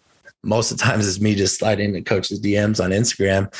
most 0.45 0.71
of 0.71 0.77
the 0.77 0.83
times 0.83 1.07
it's 1.07 1.19
me 1.19 1.35
just 1.35 1.57
sliding 1.57 1.89
into 1.89 2.01
coaches 2.01 2.39
DMs 2.39 2.83
on 2.83 2.91
Instagram 2.91 3.53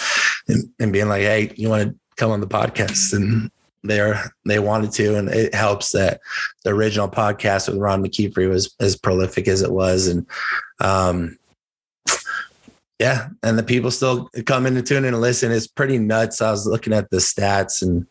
and, 0.48 0.70
and 0.80 0.94
being 0.94 1.10
like, 1.10 1.22
hey, 1.22 1.52
you 1.56 1.70
want 1.70 1.90
to 1.90 1.96
come 2.16 2.32
on 2.32 2.42
the 2.42 2.48
podcast? 2.48 3.14
And 3.14 3.52
they're, 3.84 4.32
they 4.46 4.60
wanted 4.60 4.92
to 4.94 5.16
and 5.16 5.30
it 5.30 5.54
helps 5.54 5.92
that 5.92 6.20
the 6.64 6.72
original 6.72 7.10
podcast 7.10 7.68
with 7.68 7.78
ron 7.78 8.04
mckeefery 8.04 8.50
was 8.50 8.74
as 8.80 8.96
prolific 8.96 9.48
as 9.48 9.62
it 9.62 9.72
was. 9.72 10.08
And 10.08 10.26
um 10.80 11.38
yeah 13.00 13.28
and 13.44 13.60
the 13.60 13.64
people 13.64 13.92
still 13.92 14.30
come 14.46 14.66
in 14.66 14.76
and 14.76 14.88
tune 14.88 15.06
in 15.06 15.14
and 15.14 15.22
listen. 15.22 15.52
It's 15.52 15.68
pretty 15.68 16.00
nuts. 16.00 16.42
I 16.42 16.50
was 16.50 16.66
looking 16.66 16.94
at 16.94 17.10
the 17.12 17.18
stats 17.18 17.84
and 17.84 18.08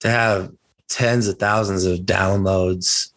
to 0.00 0.10
have 0.10 0.52
tens 0.88 1.28
of 1.28 1.38
thousands 1.38 1.84
of 1.84 2.00
downloads 2.00 3.12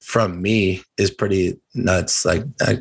from 0.00 0.42
me 0.42 0.82
is 0.98 1.10
pretty 1.10 1.58
nuts 1.74 2.24
like 2.24 2.44
i 2.60 2.78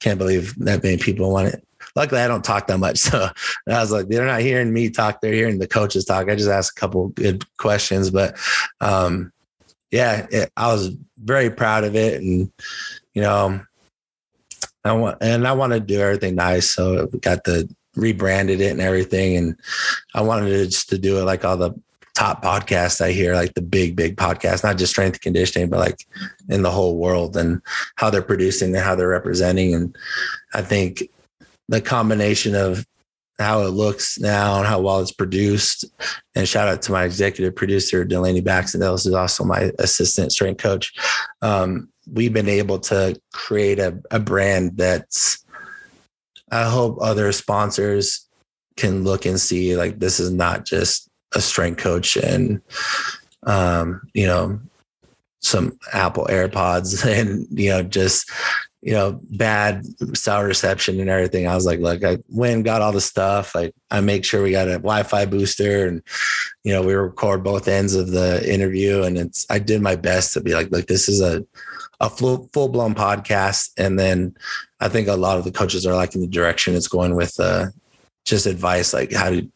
can't 0.00 0.18
believe 0.18 0.54
that 0.56 0.82
many 0.82 0.96
people 0.98 1.30
want 1.32 1.48
it 1.48 1.64
luckily 1.96 2.20
I 2.20 2.28
don't 2.28 2.44
talk 2.44 2.66
that 2.66 2.78
much. 2.78 2.98
So 3.14 3.28
I 3.68 3.80
was 3.80 3.92
like, 3.92 4.08
they're 4.08 4.26
not 4.26 4.40
hearing 4.40 4.72
me 4.72 4.90
talk. 4.90 5.20
They're 5.20 5.32
hearing 5.32 5.58
the 5.58 5.68
coaches 5.68 6.04
talk. 6.04 6.28
I 6.28 6.34
just 6.34 6.50
asked 6.50 6.76
a 6.76 6.80
couple 6.80 7.08
good 7.08 7.44
questions, 7.58 8.10
but 8.10 8.36
um, 8.80 9.32
yeah, 9.90 10.26
it, 10.30 10.50
I 10.56 10.72
was 10.72 10.96
very 11.22 11.50
proud 11.50 11.84
of 11.84 11.94
it. 11.94 12.20
And, 12.20 12.50
you 13.12 13.22
know, 13.22 13.60
I 14.84 14.92
want, 14.92 15.18
and 15.20 15.46
I 15.46 15.52
want 15.52 15.72
to 15.72 15.80
do 15.80 16.00
everything 16.00 16.34
nice. 16.34 16.70
So 16.70 17.08
we 17.12 17.20
got 17.20 17.44
the 17.44 17.72
rebranded 17.94 18.60
it 18.60 18.72
and 18.72 18.80
everything. 18.80 19.36
And 19.36 19.56
I 20.14 20.22
wanted 20.22 20.48
to 20.48 20.64
just 20.66 20.88
to 20.90 20.98
do 20.98 21.20
it 21.20 21.24
like 21.24 21.44
all 21.44 21.56
the 21.56 21.74
top 22.14 22.42
podcasts 22.42 23.00
I 23.00 23.10
hear, 23.10 23.34
like 23.34 23.54
the 23.54 23.62
big, 23.62 23.96
big 23.96 24.16
podcasts, 24.16 24.62
not 24.62 24.78
just 24.78 24.92
strength 24.92 25.20
conditioning, 25.20 25.68
but 25.68 25.80
like 25.80 26.06
in 26.48 26.62
the 26.62 26.70
whole 26.70 26.96
world 26.96 27.36
and 27.36 27.60
how 27.96 28.10
they're 28.10 28.22
producing 28.22 28.74
and 28.74 28.84
how 28.84 28.94
they're 28.94 29.08
representing. 29.08 29.74
And 29.74 29.96
I 30.54 30.62
think 30.62 31.02
the 31.68 31.80
combination 31.80 32.54
of 32.54 32.86
how 33.38 33.62
it 33.62 33.70
looks 33.70 34.18
now 34.18 34.58
and 34.58 34.66
how 34.66 34.80
well 34.80 35.00
it's 35.00 35.10
produced. 35.10 35.84
And 36.36 36.48
shout 36.48 36.68
out 36.68 36.82
to 36.82 36.92
my 36.92 37.04
executive 37.04 37.56
producer, 37.56 38.04
Delaney 38.04 38.40
Baxendale, 38.40 38.92
who's 38.92 39.08
also 39.08 39.44
my 39.44 39.72
assistant 39.80 40.30
strength 40.30 40.62
coach. 40.62 40.92
Um, 41.42 41.88
we've 42.10 42.32
been 42.32 42.48
able 42.48 42.78
to 42.78 43.20
create 43.32 43.80
a, 43.80 43.98
a 44.12 44.20
brand 44.20 44.76
that's, 44.76 45.44
I 46.52 46.64
hope 46.70 46.98
other 47.00 47.32
sponsors 47.32 48.28
can 48.76 49.02
look 49.02 49.26
and 49.26 49.40
see 49.40 49.76
like 49.76 49.98
this 49.98 50.20
is 50.20 50.30
not 50.30 50.64
just 50.64 51.08
a 51.34 51.40
strength 51.40 51.78
coach 51.78 52.16
and, 52.16 52.60
um, 53.44 54.00
you 54.14 54.26
know, 54.26 54.60
some 55.40 55.78
Apple 55.92 56.26
AirPods 56.30 57.04
and, 57.20 57.46
you 57.50 57.70
know, 57.70 57.82
just 57.82 58.30
you 58.84 58.92
know, 58.92 59.18
bad 59.30 59.82
sour 60.14 60.46
reception 60.46 61.00
and 61.00 61.08
everything. 61.08 61.46
I 61.46 61.54
was 61.54 61.64
like, 61.64 61.80
look, 61.80 62.04
I 62.04 62.18
went 62.28 62.56
and 62.56 62.64
got 62.66 62.82
all 62.82 62.92
the 62.92 63.00
stuff. 63.00 63.54
Like 63.54 63.74
I 63.90 64.02
make 64.02 64.26
sure 64.26 64.42
we 64.42 64.50
got 64.50 64.68
a 64.68 64.72
Wi-Fi 64.72 65.24
booster 65.24 65.86
and, 65.86 66.02
you 66.64 66.72
know, 66.74 66.82
we 66.82 66.92
record 66.92 67.42
both 67.42 67.66
ends 67.66 67.94
of 67.94 68.10
the 68.10 68.46
interview. 68.46 69.02
And 69.02 69.16
it's, 69.16 69.46
I 69.48 69.58
did 69.58 69.80
my 69.80 69.96
best 69.96 70.34
to 70.34 70.42
be 70.42 70.52
like, 70.52 70.70
look, 70.70 70.86
this 70.86 71.08
is 71.08 71.22
a, 71.22 71.42
a 71.98 72.10
full, 72.10 72.50
full 72.52 72.68
blown 72.68 72.94
podcast. 72.94 73.70
And 73.78 73.98
then 73.98 74.36
I 74.80 74.88
think 74.90 75.08
a 75.08 75.16
lot 75.16 75.38
of 75.38 75.44
the 75.44 75.52
coaches 75.52 75.86
are 75.86 75.94
liking 75.94 76.20
the 76.20 76.26
direction 76.26 76.74
it's 76.74 76.86
going 76.86 77.16
with, 77.16 77.40
uh, 77.40 77.68
just 78.24 78.46
advice 78.46 78.94
like 78.94 79.12
how 79.12 79.30
do 79.30 79.46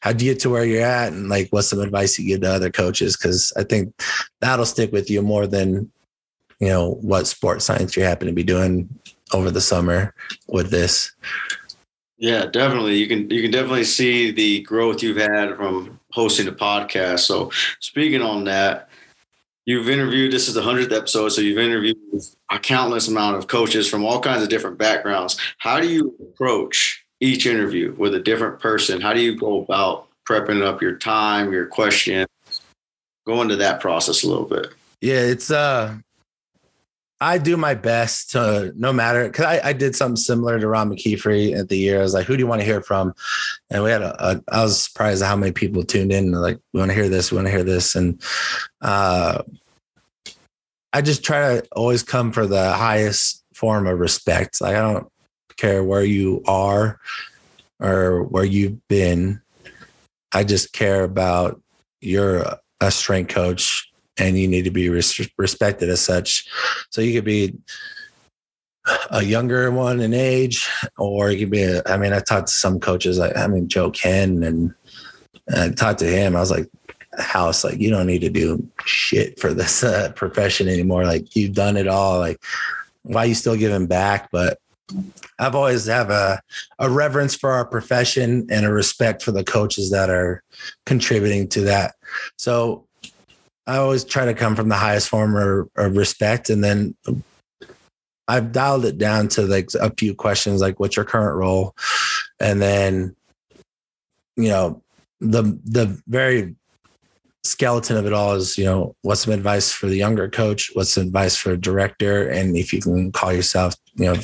how 0.00 0.12
do 0.12 0.24
you 0.24 0.32
get 0.32 0.40
to 0.40 0.50
where 0.50 0.64
you're 0.64 0.84
at 0.84 1.12
and 1.12 1.28
like 1.28 1.48
what's 1.50 1.68
some 1.68 1.80
advice 1.80 2.18
you 2.18 2.26
give 2.26 2.42
to 2.42 2.50
other 2.50 2.70
coaches 2.70 3.16
because 3.16 3.52
i 3.56 3.64
think 3.64 3.94
that'll 4.40 4.66
stick 4.66 4.92
with 4.92 5.08
you 5.08 5.22
more 5.22 5.46
than 5.46 5.90
you 6.60 6.68
know, 6.68 6.92
what 7.00 7.26
sports 7.26 7.64
science 7.64 7.96
you 7.96 8.04
happen 8.04 8.28
to 8.28 8.34
be 8.34 8.42
doing 8.42 8.88
over 9.32 9.50
the 9.50 9.60
summer 9.60 10.14
with 10.46 10.70
this. 10.70 11.12
Yeah, 12.18 12.44
definitely. 12.44 12.96
You 12.96 13.08
can 13.08 13.30
you 13.30 13.40
can 13.40 13.50
definitely 13.50 13.84
see 13.84 14.30
the 14.30 14.60
growth 14.60 15.02
you've 15.02 15.16
had 15.16 15.56
from 15.56 15.98
hosting 16.12 16.46
a 16.48 16.52
podcast. 16.52 17.20
So 17.20 17.50
speaking 17.80 18.20
on 18.20 18.44
that, 18.44 18.90
you've 19.64 19.88
interviewed 19.88 20.30
this 20.30 20.46
is 20.46 20.54
the 20.54 20.62
hundredth 20.62 20.92
episode, 20.92 21.30
so 21.30 21.40
you've 21.40 21.58
interviewed 21.58 21.96
a 22.50 22.58
countless 22.58 23.08
amount 23.08 23.36
of 23.36 23.46
coaches 23.46 23.88
from 23.88 24.04
all 24.04 24.20
kinds 24.20 24.42
of 24.42 24.50
different 24.50 24.76
backgrounds. 24.76 25.38
How 25.56 25.80
do 25.80 25.88
you 25.88 26.14
approach 26.20 26.99
each 27.20 27.46
interview 27.46 27.94
with 27.98 28.14
a 28.14 28.20
different 28.20 28.60
person? 28.60 29.00
How 29.00 29.12
do 29.12 29.20
you 29.20 29.36
go 29.36 29.62
about 29.62 30.08
prepping 30.28 30.64
up 30.64 30.82
your 30.82 30.96
time, 30.96 31.52
your 31.52 31.66
questions? 31.66 32.26
Go 33.26 33.42
into 33.42 33.56
that 33.56 33.80
process 33.80 34.24
a 34.24 34.28
little 34.28 34.46
bit. 34.46 34.68
Yeah, 35.00 35.20
it's 35.20 35.50
uh 35.50 35.96
I 37.22 37.36
do 37.36 37.56
my 37.58 37.74
best 37.74 38.30
to 38.30 38.72
no 38.76 38.92
matter 38.92 39.26
because 39.26 39.44
I, 39.44 39.68
I, 39.68 39.72
did 39.74 39.94
something 39.94 40.16
similar 40.16 40.58
to 40.58 40.66
Ron 40.66 40.90
McKeefery 40.90 41.54
at 41.54 41.68
the 41.68 41.76
year. 41.76 41.98
I 41.98 42.02
was 42.02 42.14
like, 42.14 42.24
who 42.24 42.34
do 42.34 42.40
you 42.40 42.46
want 42.46 42.62
to 42.62 42.64
hear 42.64 42.80
from? 42.80 43.12
And 43.68 43.84
we 43.84 43.90
had 43.90 44.00
a, 44.00 44.16
a 44.24 44.42
I 44.48 44.62
was 44.62 44.84
surprised 44.84 45.22
at 45.22 45.28
how 45.28 45.36
many 45.36 45.52
people 45.52 45.84
tuned 45.84 46.12
in. 46.12 46.32
Like, 46.32 46.58
we 46.72 46.80
want 46.80 46.90
to 46.90 46.94
hear 46.94 47.10
this, 47.10 47.30
we 47.30 47.36
want 47.36 47.46
to 47.46 47.52
hear 47.52 47.64
this. 47.64 47.94
And 47.94 48.22
uh 48.80 49.42
I 50.92 51.02
just 51.02 51.22
try 51.22 51.60
to 51.60 51.68
always 51.72 52.02
come 52.02 52.32
for 52.32 52.46
the 52.46 52.72
highest 52.72 53.44
form 53.54 53.86
of 53.86 53.98
respect. 53.98 54.60
Like 54.60 54.76
I 54.76 54.80
don't 54.80 55.10
care 55.60 55.84
where 55.84 56.04
you 56.04 56.42
are 56.46 56.98
or 57.80 58.24
where 58.24 58.44
you've 58.44 58.86
been. 58.88 59.40
I 60.32 60.44
just 60.44 60.72
care 60.72 61.04
about 61.04 61.60
you're 62.00 62.44
a 62.80 62.90
strength 62.90 63.34
coach 63.34 63.90
and 64.18 64.38
you 64.38 64.48
need 64.48 64.64
to 64.64 64.70
be 64.70 64.88
res- 64.88 65.28
respected 65.36 65.88
as 65.88 66.00
such. 66.00 66.46
So 66.90 67.00
you 67.00 67.12
could 67.14 67.24
be 67.24 67.58
a 69.10 69.22
younger 69.22 69.70
one 69.70 70.00
in 70.00 70.14
age, 70.14 70.68
or 70.96 71.30
you 71.30 71.40
could 71.40 71.50
be. 71.50 71.62
A, 71.62 71.82
I 71.86 71.96
mean, 71.96 72.12
I 72.12 72.20
talked 72.20 72.48
to 72.48 72.54
some 72.54 72.80
coaches. 72.80 73.20
I 73.20 73.46
mean, 73.46 73.68
Joe 73.68 73.90
Kenn, 73.90 74.42
and 74.42 74.74
I 75.54 75.70
talked 75.70 75.98
to 76.00 76.06
him. 76.06 76.34
I 76.34 76.40
was 76.40 76.50
like, 76.50 76.68
"House, 77.18 77.62
like, 77.64 77.78
you 77.78 77.90
don't 77.90 78.06
need 78.06 78.20
to 78.22 78.30
do 78.30 78.66
shit 78.84 79.38
for 79.38 79.52
this 79.52 79.84
uh, 79.84 80.12
profession 80.12 80.68
anymore. 80.68 81.04
Like, 81.04 81.36
you've 81.36 81.54
done 81.54 81.76
it 81.76 81.88
all. 81.88 82.18
Like, 82.18 82.42
why 83.02 83.24
you 83.24 83.34
still 83.34 83.56
giving 83.56 83.86
back?" 83.86 84.30
But 84.30 84.58
I've 85.38 85.54
always 85.54 85.86
have 85.86 86.10
a, 86.10 86.40
a 86.78 86.90
reverence 86.90 87.34
for 87.34 87.50
our 87.50 87.64
profession 87.64 88.46
and 88.50 88.66
a 88.66 88.72
respect 88.72 89.22
for 89.22 89.32
the 89.32 89.44
coaches 89.44 89.90
that 89.90 90.10
are 90.10 90.42
contributing 90.86 91.48
to 91.48 91.62
that. 91.62 91.94
So 92.36 92.86
I 93.66 93.76
always 93.76 94.04
try 94.04 94.24
to 94.24 94.34
come 94.34 94.56
from 94.56 94.68
the 94.68 94.76
highest 94.76 95.08
form 95.08 95.36
of, 95.76 95.96
respect. 95.96 96.50
And 96.50 96.62
then 96.62 96.94
I've 98.26 98.52
dialed 98.52 98.84
it 98.84 98.98
down 98.98 99.28
to 99.28 99.42
like 99.42 99.70
a 99.80 99.92
few 99.96 100.14
questions 100.14 100.60
like 100.60 100.78
what's 100.80 100.96
your 100.96 101.04
current 101.04 101.36
role? 101.36 101.74
And 102.38 102.60
then, 102.60 103.16
you 104.36 104.48
know, 104.48 104.82
the 105.20 105.42
the 105.64 106.00
very 106.06 106.56
skeleton 107.44 107.96
of 107.96 108.06
it 108.06 108.12
all 108.12 108.34
is, 108.34 108.58
you 108.58 108.64
know, 108.64 108.94
what's 109.02 109.22
some 109.22 109.32
advice 109.32 109.72
for 109.72 109.86
the 109.86 109.96
younger 109.96 110.28
coach? 110.28 110.70
What's 110.74 110.92
some 110.92 111.06
advice 111.06 111.36
for 111.36 111.52
a 111.52 111.60
director? 111.60 112.28
And 112.28 112.56
if 112.56 112.72
you 112.72 112.80
can 112.80 113.12
call 113.12 113.32
yourself, 113.32 113.74
you 113.94 114.04
know, 114.06 114.20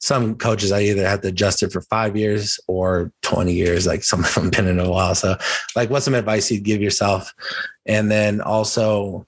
some 0.00 0.36
coaches 0.36 0.70
I 0.70 0.82
either 0.82 1.06
had 1.06 1.22
to 1.22 1.28
adjust 1.28 1.62
it 1.62 1.72
for 1.72 1.80
five 1.82 2.16
years 2.16 2.60
or 2.68 3.12
20 3.22 3.52
years, 3.52 3.86
like 3.86 4.04
some 4.04 4.24
of 4.24 4.34
them 4.34 4.50
been 4.56 4.68
in 4.68 4.78
a 4.78 4.88
while. 4.88 5.14
So 5.14 5.36
like 5.74 5.90
what's 5.90 6.04
some 6.04 6.14
advice 6.14 6.50
you'd 6.50 6.62
give 6.62 6.80
yourself? 6.80 7.32
And 7.84 8.10
then 8.10 8.40
also, 8.40 9.26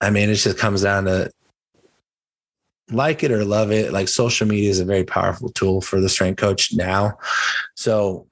I 0.00 0.10
mean, 0.10 0.30
it 0.30 0.36
just 0.36 0.58
comes 0.58 0.82
down 0.82 1.04
to 1.04 1.30
like 2.90 3.22
it 3.22 3.32
or 3.32 3.44
love 3.44 3.70
it. 3.70 3.92
Like 3.92 4.08
social 4.08 4.46
media 4.46 4.70
is 4.70 4.80
a 4.80 4.84
very 4.84 5.04
powerful 5.04 5.50
tool 5.50 5.80
for 5.80 6.00
the 6.00 6.08
strength 6.08 6.38
coach 6.38 6.72
now. 6.74 7.18
So 7.74 8.26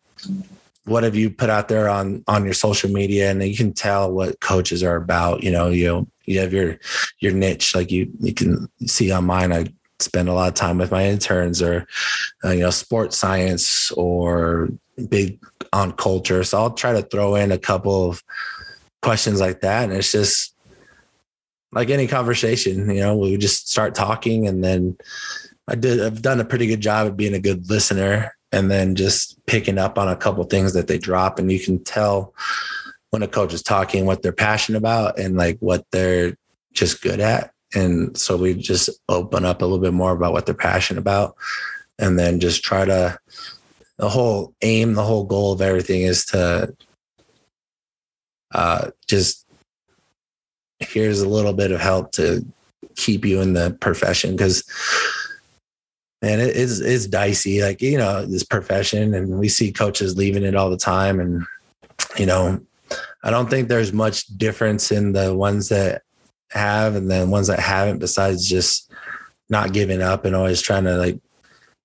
what 0.85 1.05
have 1.05 1.15
you 1.15 1.31
put 1.31 1.51
out 1.51 1.69
there 1.69 1.89
on 1.89 2.25
on 2.27 2.45
your 2.45 2.55
social 2.55 2.91
media? 2.91 3.31
And 3.31 3.43
you 3.43 3.57
can 3.57 3.73
tell 3.73 4.13
what 4.13 4.41
coaches 4.41 4.83
are 4.83 4.97
about 4.97 5.43
you 5.43 5.51
know 5.51 5.69
you 5.69 6.09
you 6.25 6.41
have 6.41 6.53
your 6.53 6.79
your 7.21 7.33
niche 7.33 7.75
like 7.75 7.91
you 7.91 8.11
you 8.21 8.35
can 8.35 8.69
see 8.87 9.11
on 9.11 9.25
mine 9.25 9.53
i 9.53 9.67
spend 10.01 10.29
a 10.29 10.33
lot 10.33 10.49
of 10.49 10.55
time 10.55 10.79
with 10.79 10.91
my 10.91 11.07
interns 11.07 11.63
or 11.63 11.87
uh, 12.45 12.51
you 12.51 12.61
know 12.61 12.71
sports 12.71 13.17
science 13.17 13.91
or 13.93 14.69
big 15.09 15.39
on 15.73 15.93
culture. 15.93 16.43
So 16.45 16.59
i'll 16.59 16.71
try 16.71 16.93
to 16.93 17.03
throw 17.03 17.35
in 17.37 17.53
a 17.53 17.59
couple 17.59 18.11
of 18.11 18.23
questions 19.01 19.41
like 19.41 19.61
that. 19.61 19.85
And 19.85 19.93
it's 19.93 20.13
just 20.13 20.53
like 21.73 21.89
any 21.91 22.07
conversation 22.07 22.91
you 22.91 23.01
know 23.01 23.17
we 23.17 23.37
just 23.37 23.71
start 23.71 23.95
talking 23.95 24.47
and 24.47 24.63
then 24.63 24.97
i 25.67 25.75
did 25.75 26.03
i've 26.03 26.21
done 26.21 26.39
a 26.39 26.45
pretty 26.45 26.67
good 26.67 26.81
job 26.81 27.07
of 27.07 27.17
being 27.17 27.35
a 27.35 27.41
good 27.41 27.69
listener 27.69 28.37
and 28.53 28.71
then 28.71 28.95
just 28.95 29.45
picking 29.47 29.79
up 29.79 29.99
on 29.99 30.09
a 30.09 30.17
couple 30.17 30.45
things 30.45 30.75
that 30.75 30.87
they 30.87 30.99
drop. 30.99 31.39
And 31.39 31.51
you 31.51 31.59
can 31.59 31.83
tell 31.83 32.35
when 33.11 33.23
a 33.23 33.29
coach 33.29 33.53
is 33.53 33.63
talking 33.63 34.07
what 34.07 34.23
they're 34.23 34.33
passionate 34.33 34.79
about 34.79 35.19
and 35.19 35.37
like 35.37 35.59
what 35.61 35.85
they're 35.91 36.37
just 36.73 37.03
good 37.03 37.21
at. 37.21 37.53
And 37.75 38.17
so 38.17 38.37
we 38.37 38.55
just 38.55 38.91
open 39.09 39.45
up 39.45 39.63
a 39.63 39.65
little 39.65 39.79
bit 39.79 39.95
more 39.95 40.13
about 40.13 40.33
what 40.33 40.47
they're 40.47 40.55
passionate 40.55 41.01
about 41.01 41.37
and 41.99 42.19
then 42.19 42.41
just 42.41 42.63
try 42.63 42.85
to 42.85 43.19
the 43.99 44.09
whole 44.09 44.55
aim 44.63 44.95
the 44.95 45.05
whole 45.05 45.25
goal 45.25 45.53
of 45.53 45.61
everything 45.61 46.03
is 46.03 46.25
to 46.25 46.75
uh 48.53 48.91
just 49.07 49.47
here's 50.81 51.21
a 51.21 51.29
little 51.29 51.53
bit 51.53 51.71
of 51.71 51.81
help 51.81 52.13
to 52.13 52.45
keep 52.97 53.25
you 53.25 53.41
in 53.41 53.53
the 53.53 53.77
profession. 53.81 54.33
Because 54.33 54.65
and 56.23 56.41
it 56.41 56.57
is 56.57 56.81
it's 56.81 57.07
dicey. 57.07 57.63
Like 57.63 57.83
you 57.83 57.99
know 57.99 58.25
this 58.25 58.45
profession 58.45 59.15
and 59.15 59.39
we 59.39 59.49
see 59.49 59.73
coaches 59.73 60.17
leaving 60.17 60.45
it 60.45 60.55
all 60.55 60.71
the 60.71 60.77
time. 60.77 61.21
And 61.21 61.45
you 62.17 62.27
know 62.27 62.61
i 63.25 63.31
don't 63.31 63.49
think 63.49 63.69
there's 63.69 63.93
much 63.93 64.27
difference 64.37 64.93
in 64.93 65.13
the 65.13 65.35
ones 65.35 65.71
that 65.71 66.03
have 66.51 66.95
and 66.95 67.11
the 67.11 67.27
ones 67.27 67.47
that 67.47 67.59
haven't 67.59 67.99
besides 67.99 68.47
just 68.47 68.93
not 69.49 69.73
giving 69.73 70.03
up 70.03 70.25
and 70.25 70.37
always 70.37 70.61
trying 70.61 70.85
to 70.85 70.97
like 70.97 71.19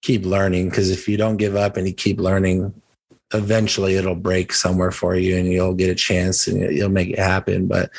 keep 0.02 0.26
learning. 0.26 0.70
Because 0.70 0.90
if 0.90 1.08
you 1.08 1.18
don't 1.18 1.38
give 1.38 1.56
up 1.56 1.78
and 1.78 1.88
you 1.88 1.94
keep 1.94 2.20
learning 2.20 2.74
eventually 3.34 3.96
it'll 3.96 4.16
break 4.16 4.54
somewhere 4.54 4.92
for 4.92 5.16
you 5.16 5.38
and 5.38 5.52
you'll 5.52 5.74
get 5.74 5.90
a 5.90 5.96
chance 5.96 6.48
and 6.48 6.74
you'll 6.76 6.90
make 6.90 7.10
it 7.10 7.20
happen. 7.20 7.68
But 7.68 7.92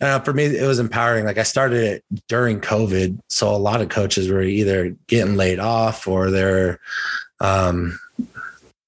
uh, 0.00 0.20
for 0.20 0.32
me, 0.32 0.44
it 0.44 0.66
was 0.66 0.78
empowering. 0.78 1.24
Like 1.24 1.38
I 1.38 1.44
started 1.44 1.82
it 1.82 2.04
during 2.28 2.60
COVID, 2.60 3.18
so 3.28 3.54
a 3.54 3.56
lot 3.56 3.80
of 3.80 3.88
coaches 3.88 4.28
were 4.28 4.42
either 4.42 4.96
getting 5.06 5.36
laid 5.36 5.60
off 5.60 6.08
or 6.08 6.30
they're, 6.30 6.80
um, 7.40 7.98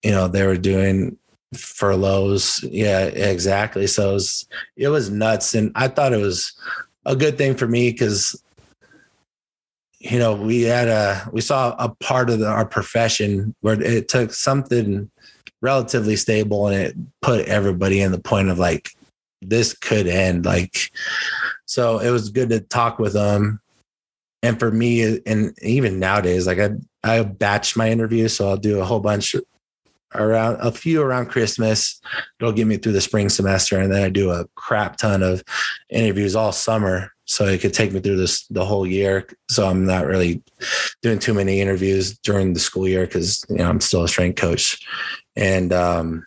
you 0.02 0.10
know, 0.10 0.28
they 0.28 0.46
were 0.46 0.56
doing 0.56 1.16
furloughs. 1.54 2.62
Yeah, 2.64 3.04
exactly. 3.04 3.86
So 3.86 4.10
it 4.10 4.14
was, 4.14 4.48
it 4.76 4.88
was 4.88 5.10
nuts, 5.10 5.54
and 5.54 5.72
I 5.74 5.88
thought 5.88 6.12
it 6.12 6.20
was 6.20 6.52
a 7.04 7.16
good 7.16 7.38
thing 7.38 7.54
for 7.54 7.68
me 7.68 7.92
because 7.92 8.40
you 10.00 10.18
know 10.18 10.34
we 10.34 10.62
had 10.62 10.88
a 10.88 11.28
we 11.32 11.40
saw 11.40 11.74
a 11.78 11.88
part 11.88 12.30
of 12.30 12.40
the, 12.40 12.48
our 12.48 12.66
profession 12.66 13.54
where 13.60 13.80
it 13.80 14.08
took 14.08 14.32
something 14.32 15.10
relatively 15.62 16.16
stable 16.16 16.66
and 16.66 16.76
it 16.76 16.96
put 17.22 17.46
everybody 17.46 18.00
in 18.00 18.12
the 18.12 18.18
point 18.18 18.48
of 18.48 18.58
like 18.58 18.90
this 19.42 19.74
could 19.74 20.06
end. 20.06 20.44
Like, 20.44 20.90
so 21.66 21.98
it 21.98 22.10
was 22.10 22.30
good 22.30 22.50
to 22.50 22.60
talk 22.60 22.98
with 22.98 23.12
them. 23.12 23.60
And 24.42 24.58
for 24.58 24.70
me, 24.70 25.20
and 25.26 25.56
even 25.62 25.98
nowadays, 25.98 26.46
like 26.46 26.58
I, 26.58 26.70
I 27.02 27.22
batch 27.22 27.76
my 27.76 27.90
interviews. 27.90 28.36
So 28.36 28.48
I'll 28.48 28.56
do 28.56 28.80
a 28.80 28.84
whole 28.84 29.00
bunch 29.00 29.34
around 30.14 30.58
a 30.60 30.70
few 30.72 31.02
around 31.02 31.26
Christmas. 31.26 32.00
It'll 32.40 32.52
get 32.52 32.66
me 32.66 32.76
through 32.76 32.92
the 32.92 33.00
spring 33.00 33.28
semester. 33.28 33.78
And 33.78 33.92
then 33.92 34.02
I 34.02 34.08
do 34.08 34.30
a 34.30 34.46
crap 34.54 34.96
ton 34.96 35.22
of 35.22 35.42
interviews 35.90 36.36
all 36.36 36.52
summer. 36.52 37.12
So 37.24 37.46
it 37.46 37.60
could 37.60 37.74
take 37.74 37.92
me 37.92 38.00
through 38.00 38.16
this 38.16 38.46
the 38.46 38.64
whole 38.64 38.86
year. 38.86 39.26
So 39.50 39.66
I'm 39.68 39.84
not 39.84 40.06
really 40.06 40.42
doing 41.02 41.18
too 41.18 41.34
many 41.34 41.60
interviews 41.60 42.18
during 42.18 42.52
the 42.52 42.60
school 42.60 42.86
year 42.86 43.04
because 43.04 43.44
you 43.48 43.56
know 43.56 43.68
I'm 43.68 43.80
still 43.80 44.04
a 44.04 44.08
strength 44.08 44.36
coach. 44.40 44.86
And 45.34 45.72
um 45.72 46.24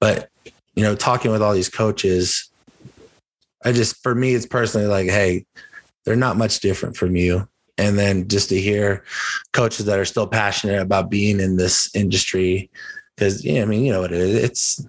but 0.00 0.29
you 0.80 0.86
know, 0.86 0.94
talking 0.94 1.30
with 1.30 1.42
all 1.42 1.52
these 1.52 1.68
coaches, 1.68 2.50
I 3.66 3.72
just, 3.72 4.02
for 4.02 4.14
me, 4.14 4.32
it's 4.32 4.46
personally 4.46 4.86
like, 4.86 5.10
hey, 5.10 5.44
they're 6.06 6.16
not 6.16 6.38
much 6.38 6.60
different 6.60 6.96
from 6.96 7.16
you. 7.16 7.46
And 7.76 7.98
then 7.98 8.28
just 8.28 8.48
to 8.48 8.58
hear 8.58 9.04
coaches 9.52 9.84
that 9.84 9.98
are 9.98 10.06
still 10.06 10.26
passionate 10.26 10.80
about 10.80 11.10
being 11.10 11.38
in 11.38 11.58
this 11.58 11.94
industry, 11.94 12.70
because, 13.14 13.44
yeah, 13.44 13.60
I 13.60 13.66
mean, 13.66 13.84
you 13.84 13.92
know 13.92 14.00
what 14.00 14.12
it 14.12 14.22
is? 14.22 14.42
It's, 14.42 14.86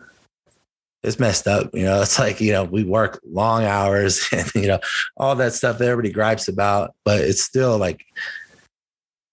it's 1.03 1.19
messed 1.19 1.45
up. 1.45 1.71
You 1.73 1.83
know, 1.83 2.01
it's 2.03 2.17
like, 2.17 2.39
you 2.39 2.53
know, 2.53 2.63
we 2.63 2.85
work 2.85 3.19
long 3.29 3.65
hours 3.65 4.25
and, 4.31 4.49
you 4.55 4.67
know, 4.67 4.79
all 5.17 5.35
that 5.35 5.51
stuff 5.51 5.77
that 5.79 5.89
everybody 5.89 6.13
gripes 6.13 6.47
about, 6.47 6.95
but 7.03 7.19
it's 7.19 7.43
still 7.43 7.77
like, 7.77 8.05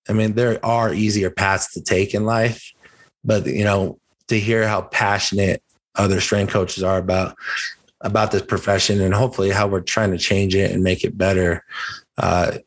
I 0.09 0.12
mean, 0.12 0.33
there 0.33 0.59
are 0.66 0.92
easier 0.92 1.31
paths 1.31 1.73
to 1.75 1.83
take 1.83 2.14
in 2.14 2.25
life, 2.25 2.73
but, 3.23 3.47
you 3.47 3.62
know, 3.62 4.01
to 4.27 4.40
hear 4.40 4.66
how 4.66 4.83
passionate 4.83 5.62
other 5.99 6.21
strength 6.21 6.53
coaches 6.53 6.83
are 6.83 6.99
about 6.99 7.37
about 8.03 8.31
this 8.31 8.43
profession 8.43 9.01
and 9.01 9.13
hopefully 9.13 9.51
how 9.51 9.67
we're 9.67 9.81
trying 9.81 10.13
to 10.13 10.19
change 10.19 10.55
it 10.55 10.71
and 10.71 10.85
make 10.85 11.03
it 11.05 11.19
better. 11.19 11.65
Uh, 12.17 12.59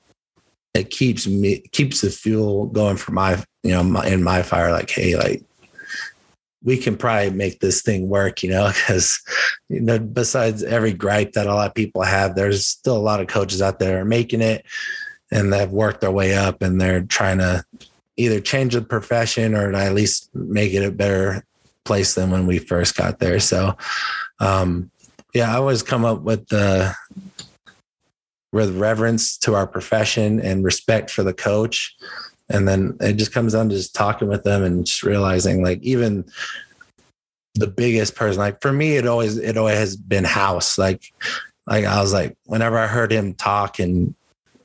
it 0.74 0.90
keeps 0.90 1.28
me 1.28 1.60
keeps 1.72 2.02
the 2.02 2.10
fuel 2.10 2.68
going 2.68 2.98
for 2.98 3.12
my 3.12 3.42
you 3.64 3.72
know 3.72 3.84
my, 3.84 4.06
in 4.08 4.24
my 4.24 4.42
fire. 4.42 4.72
Like, 4.72 4.90
hey, 4.90 5.16
like 5.16 5.44
we 6.64 6.78
can 6.78 6.96
probably 6.96 7.32
make 7.32 7.60
this 7.60 7.82
thing 7.82 8.08
work, 8.10 8.44
you 8.44 8.50
know, 8.50 8.68
because 8.76 9.20
you 9.70 9.82
know, 9.82 10.00
besides 10.00 10.64
every 10.64 10.94
gripe 10.94 11.34
that 11.34 11.48
a 11.48 11.54
lot 11.54 11.68
of 11.68 11.76
people 11.76 12.04
have, 12.04 12.36
there's 12.36 12.66
still 12.66 12.98
a 12.98 13.00
lot 13.00 13.22
of 13.22 13.28
coaches 13.28 13.62
out 13.62 13.80
there 13.80 14.02
are 14.02 14.06
making 14.06 14.42
it 14.42 14.66
and 15.32 15.52
they've 15.52 15.72
worked 15.72 16.02
their 16.02 16.12
way 16.12 16.36
up 16.36 16.62
and 16.62 16.80
they're 16.80 17.02
trying 17.02 17.38
to 17.38 17.64
either 18.18 18.40
change 18.40 18.74
the 18.74 18.82
profession 18.82 19.56
or 19.56 19.74
at 19.74 19.94
least 19.94 20.30
make 20.36 20.74
it 20.74 20.84
a 20.84 20.92
better 20.92 21.44
place 21.86 22.16
than 22.16 22.32
when 22.32 22.48
we 22.48 22.60
first 22.60 22.96
got 22.96 23.20
there. 23.20 23.40
So 23.40 23.78
um 24.40 24.92
yeah, 25.34 25.52
I 25.52 25.58
always 25.58 25.82
come 25.82 26.04
up 26.04 26.22
with 26.22 26.48
the 26.48 26.94
with 28.52 28.78
reverence 28.78 29.38
to 29.38 29.56
our 29.56 29.66
profession 29.66 30.40
and 30.42 30.64
respect 30.64 31.10
for 31.10 31.24
the 31.24 31.34
coach 31.34 31.96
and 32.52 32.68
then 32.68 32.98
it 33.00 33.14
just 33.14 33.32
comes 33.32 33.54
down 33.54 33.70
to 33.70 33.76
just 33.76 33.96
talking 33.96 34.28
with 34.28 34.44
them 34.44 34.64
and 34.64 34.86
just 34.86 35.04
realizing 35.04 35.64
like 35.64 35.82
even 35.82 36.26
the 37.56 37.68
biggest 37.68 38.16
person 38.16 38.40
like 38.40 38.62
for 38.62 38.72
me 38.72 38.96
it 38.96 39.08
always 39.08 39.38
it 39.38 39.58
always 39.58 39.78
has 39.78 39.96
been 39.96 40.24
house 40.24 40.78
like 40.78 41.14
like 41.68 41.86
i 41.86 42.02
was 42.02 42.14
like 42.14 42.36
whenever 42.46 42.78
i 42.78 42.88
heard 42.88 43.12
him 43.12 43.34
talk 43.34 43.80
and 43.80 44.16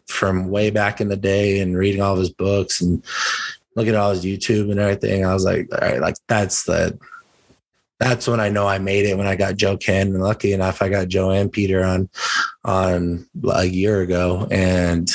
from 0.07 0.49
way 0.51 0.71
back 0.71 1.01
in 1.01 1.09
the 1.09 1.17
day 1.17 1.61
and 1.61 1.77
reading 1.77 2.01
all 2.01 2.13
of 2.13 2.19
his 2.19 2.31
books 2.31 2.81
and 2.81 3.05
looking 3.77 3.95
at 3.95 4.01
all 4.01 4.11
his 4.11 4.25
youtube 4.25 4.71
and 4.71 4.81
everything 4.81 5.25
i 5.25 5.33
was 5.33 5.45
like 5.45 5.69
all 5.73 5.89
right 5.89 6.01
like 6.01 6.17
that's 6.27 6.65
the 6.65 6.99
that's 7.99 8.29
when 8.29 8.41
I 8.41 8.51
know 8.51 8.67
I 8.67 8.79
made 8.79 9.07
it 9.07 9.17
when 9.17 9.27
I 9.27 9.37
got 9.37 9.57
Joe 9.57 9.77
Kenn. 9.77 10.09
And 10.09 10.23
lucky 10.23 10.53
enough, 10.53 10.83
I 10.83 10.89
got 10.89 11.09
Joe 11.09 11.31
and 11.31 11.51
Peter 11.51 11.83
on 11.85 12.09
on 12.65 13.27
a 13.51 13.65
year 13.65 14.03
ago. 14.03 14.47
And 14.51 15.11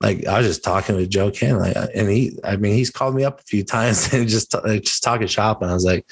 like 0.00 0.26
I 0.26 0.38
was 0.38 0.46
just 0.46 0.64
talking 0.64 0.96
with 0.96 1.10
Joe 1.10 1.30
Kenn, 1.30 1.58
like, 1.58 1.76
and 1.94 2.08
he, 2.08 2.38
I 2.44 2.56
mean, 2.56 2.74
he's 2.74 2.90
called 2.90 3.14
me 3.14 3.24
up 3.24 3.40
a 3.40 3.44
few 3.44 3.64
times 3.64 4.12
and 4.12 4.28
just 4.28 4.52
like, 4.54 4.82
just 4.82 5.02
talking 5.02 5.26
shop, 5.26 5.62
and 5.62 5.70
I 5.70 5.74
was 5.74 5.84
like, 5.84 6.04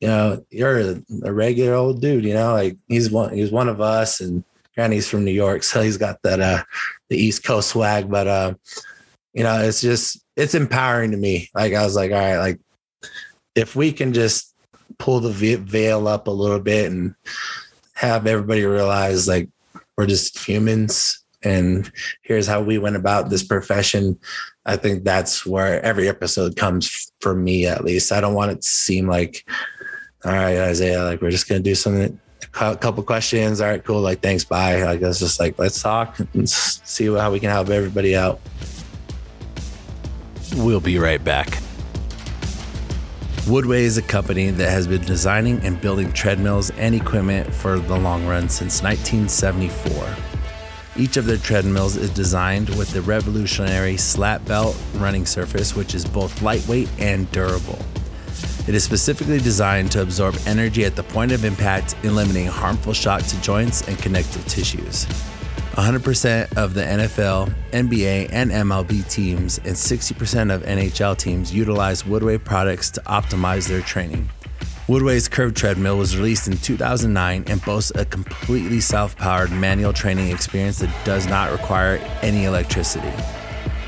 you 0.00 0.08
know, 0.08 0.44
you're 0.50 0.80
a, 0.80 1.02
a, 1.24 1.32
regular 1.32 1.74
old 1.74 2.00
dude, 2.00 2.24
you 2.24 2.34
know, 2.34 2.52
like 2.52 2.76
he's 2.88 3.10
one, 3.10 3.32
he's 3.34 3.52
one 3.52 3.68
of 3.68 3.80
us, 3.80 4.20
and 4.20 4.42
Granny's 4.74 5.08
from 5.08 5.24
New 5.24 5.30
York, 5.30 5.62
so 5.62 5.82
he's 5.82 5.98
got 5.98 6.20
that 6.22 6.40
uh 6.40 6.64
the 7.08 7.16
East 7.16 7.44
Coast 7.44 7.70
swag, 7.70 8.10
but 8.10 8.26
uh, 8.26 8.54
you 9.34 9.44
know, 9.44 9.60
it's 9.62 9.80
just 9.80 10.24
it's 10.36 10.54
empowering 10.54 11.10
to 11.10 11.16
me. 11.16 11.48
Like 11.54 11.74
I 11.74 11.84
was 11.84 11.96
like, 11.96 12.12
all 12.12 12.18
right, 12.18 12.38
like 12.38 12.60
if 13.54 13.76
we 13.76 13.92
can 13.92 14.12
just 14.12 14.54
pull 14.98 15.20
the 15.20 15.56
veil 15.56 16.08
up 16.08 16.26
a 16.26 16.30
little 16.30 16.60
bit 16.60 16.90
and 16.90 17.14
have 17.94 18.26
everybody 18.26 18.64
realize 18.64 19.28
like 19.28 19.48
we're 19.96 20.06
just 20.06 20.38
humans 20.38 21.24
and 21.42 21.90
here's 22.22 22.46
how 22.46 22.60
we 22.60 22.78
went 22.78 22.96
about 22.96 23.30
this 23.30 23.42
profession 23.42 24.18
i 24.66 24.76
think 24.76 25.04
that's 25.04 25.46
where 25.46 25.82
every 25.84 26.08
episode 26.08 26.56
comes 26.56 27.10
for 27.20 27.34
me 27.34 27.66
at 27.66 27.84
least. 27.84 28.12
I 28.12 28.20
don't 28.20 28.34
want 28.34 28.52
it 28.52 28.62
to 28.62 28.68
seem 28.68 29.06
like 29.06 29.44
all 30.24 30.32
right 30.32 30.58
isaiah 30.58 31.04
like 31.04 31.20
we're 31.20 31.30
just 31.30 31.48
gonna 31.48 31.60
do 31.60 31.74
something 31.74 32.18
a 32.60 32.76
couple 32.76 33.02
questions 33.02 33.60
all 33.60 33.68
right 33.68 33.84
cool 33.84 34.00
like 34.00 34.20
thanks 34.20 34.44
bye. 34.44 34.82
Like 34.82 35.02
it's 35.02 35.18
just 35.18 35.40
like 35.40 35.58
let's 35.58 35.80
talk 35.80 36.18
and 36.34 36.48
see 36.48 37.06
how 37.06 37.30
we 37.30 37.40
can 37.40 37.50
help 37.50 37.68
everybody 37.68 38.16
out 38.16 38.40
we'll 40.56 40.80
be 40.80 40.98
right 40.98 41.22
back 41.24 41.60
Woodway 43.50 43.80
is 43.80 43.98
a 43.98 44.02
company 44.02 44.50
that 44.50 44.70
has 44.70 44.86
been 44.86 45.00
designing 45.00 45.58
and 45.64 45.80
building 45.80 46.12
treadmills 46.12 46.70
and 46.70 46.94
equipment 46.94 47.52
for 47.52 47.80
the 47.80 47.98
long 47.98 48.24
run 48.26 48.48
since 48.48 48.80
1974. 48.80 50.14
Each 50.96 51.16
of 51.16 51.24
their 51.24 51.38
treadmills 51.38 51.96
is 51.96 52.10
designed 52.10 52.68
with 52.76 52.92
the 52.92 53.02
revolutionary 53.02 53.96
slat 53.96 54.44
belt 54.44 54.80
running 54.96 55.26
surface, 55.26 55.74
which 55.74 55.96
is 55.96 56.04
both 56.04 56.42
lightweight 56.42 56.90
and 57.00 57.28
durable. 57.32 57.78
It 58.68 58.74
is 58.74 58.84
specifically 58.84 59.38
designed 59.38 59.90
to 59.92 60.02
absorb 60.02 60.36
energy 60.46 60.84
at 60.84 60.94
the 60.94 61.02
point 61.02 61.32
of 61.32 61.44
impact, 61.44 61.96
eliminating 62.04 62.46
harmful 62.46 62.92
shock 62.92 63.22
to 63.22 63.40
joints 63.40 63.88
and 63.88 63.98
connective 63.98 64.46
tissues. 64.46 65.06
100% 65.72 66.56
of 66.56 66.74
the 66.74 66.82
NFL, 66.82 67.54
NBA, 67.70 68.30
and 68.32 68.50
MLB 68.50 69.08
teams 69.08 69.58
and 69.58 69.76
60% 69.76 70.52
of 70.52 70.62
NHL 70.62 71.16
teams 71.16 71.54
utilize 71.54 72.02
Woodway 72.02 72.42
products 72.42 72.90
to 72.90 73.00
optimize 73.02 73.68
their 73.68 73.80
training. 73.80 74.28
Woodway's 74.88 75.28
curved 75.28 75.56
treadmill 75.56 75.98
was 75.98 76.16
released 76.16 76.48
in 76.48 76.56
2009 76.56 77.44
and 77.46 77.64
boasts 77.64 77.92
a 77.94 78.04
completely 78.04 78.80
self 78.80 79.16
powered 79.16 79.52
manual 79.52 79.92
training 79.92 80.32
experience 80.32 80.80
that 80.80 80.92
does 81.04 81.28
not 81.28 81.52
require 81.52 81.98
any 82.22 82.44
electricity. 82.44 83.12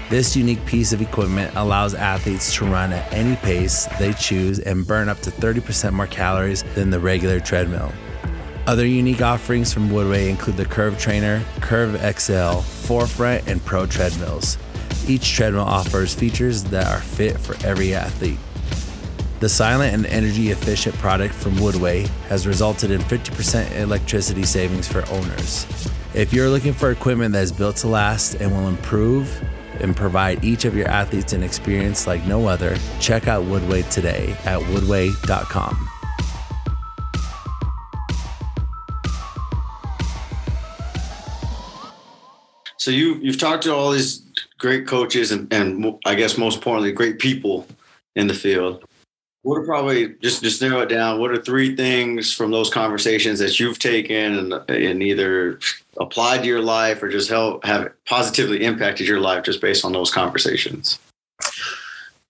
This 0.09 0.37
unique 0.37 0.65
piece 0.67 0.93
of 0.93 1.01
equipment 1.01 1.53
allows 1.57 1.95
athletes 1.95 2.55
to 2.55 2.67
run 2.67 2.93
at 2.93 3.13
any 3.13 3.35
pace 3.37 3.87
they 3.99 4.13
choose 4.13 4.61
and 4.61 4.87
burn 4.87 5.09
up 5.09 5.19
to 5.23 5.31
30% 5.31 5.93
more 5.93 6.07
calories 6.07 6.63
than 6.75 6.91
the 6.91 7.01
regular 7.01 7.41
treadmill. 7.41 7.93
Other 8.67 8.87
unique 8.87 9.23
offerings 9.23 9.73
from 9.73 9.89
Woodway 9.91 10.29
include 10.29 10.57
the 10.57 10.65
Curve 10.65 10.97
Trainer, 10.97 11.45
Curve 11.61 11.95
XL, 11.97 12.63
4Front, 12.87 13.49
and 13.49 13.65
Pro 13.65 13.87
treadmills. 13.87 14.57
Each 15.09 15.33
treadmill 15.33 15.65
offers 15.65 16.15
features 16.15 16.63
that 16.65 16.87
are 16.87 17.01
fit 17.01 17.39
for 17.39 17.57
every 17.67 17.93
athlete. 17.93 18.39
The 19.41 19.49
silent 19.49 19.95
and 19.95 20.07
energy 20.07 20.51
efficient 20.51 20.95
product 20.97 21.35
from 21.35 21.55
Woodway 21.55 22.07
has 22.29 22.47
resulted 22.47 22.93
in 22.93 23.01
50% 23.01 23.81
electricity 23.81 24.45
savings 24.45 24.87
for 24.87 25.05
owners. 25.11 25.67
If 26.15 26.33
you're 26.33 26.49
looking 26.49 26.73
for 26.73 26.93
equipment 26.93 27.33
that 27.33 27.43
is 27.43 27.51
built 27.51 27.77
to 27.79 27.89
last 27.89 28.35
and 28.35 28.53
will 28.53 28.69
improve 28.69 29.43
and 29.81 29.97
provide 29.97 30.45
each 30.45 30.65
of 30.65 30.77
your 30.77 30.87
athletes 30.87 31.33
an 31.33 31.43
experience 31.43 32.07
like 32.07 32.25
no 32.27 32.47
other, 32.47 32.77
check 33.01 33.27
out 33.27 33.45
Woodway 33.45 33.91
today 33.91 34.37
at 34.45 34.61
woodway.com. 34.61 35.92
So 42.83 42.91
you 42.91 43.15
you've 43.23 43.39
talked 43.39 43.63
to 43.63 43.73
all 43.73 43.93
these 43.93 44.25
great 44.59 44.89
coaches 44.89 45.31
and, 45.31 45.53
and 45.53 46.01
I 46.05 46.17
guess 46.17 46.37
most 46.37 46.57
importantly 46.57 46.91
great 46.91 47.21
people 47.21 47.65
in 48.17 48.27
the 48.27 48.35
field. 48.35 48.85
What 49.43 49.59
are 49.59 49.65
probably 49.65 50.17
just 50.21 50.43
just 50.43 50.61
narrow 50.61 50.81
it 50.81 50.89
down 50.89 51.21
what 51.21 51.31
are 51.31 51.41
three 51.41 51.77
things 51.77 52.33
from 52.33 52.51
those 52.51 52.71
conversations 52.71 53.39
that 53.39 53.61
you've 53.61 53.79
taken 53.79 54.37
and, 54.37 54.53
and 54.69 55.01
either 55.01 55.61
applied 56.01 56.39
to 56.39 56.49
your 56.49 56.61
life 56.61 57.01
or 57.05 57.09
just 57.09 57.31
help 57.31 57.65
have 57.65 57.93
positively 58.05 58.65
impacted 58.65 59.07
your 59.07 59.21
life 59.21 59.45
just 59.45 59.61
based 59.61 59.85
on 59.85 59.93
those 59.93 60.11
conversations? 60.11 60.99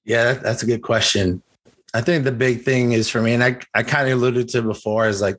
Yeah 0.05 0.35
that's 0.35 0.63
a 0.63 0.67
good 0.67 0.83
question. 0.83 1.43
I 1.95 2.03
think 2.03 2.25
the 2.25 2.33
big 2.33 2.61
thing 2.61 2.93
is 2.93 3.09
for 3.09 3.23
me 3.23 3.33
and 3.33 3.43
i, 3.43 3.57
I 3.73 3.83
kind 3.83 4.07
of 4.07 4.19
alluded 4.19 4.51
to 4.51 4.61
before 4.61 5.09
is 5.09 5.23
like 5.23 5.39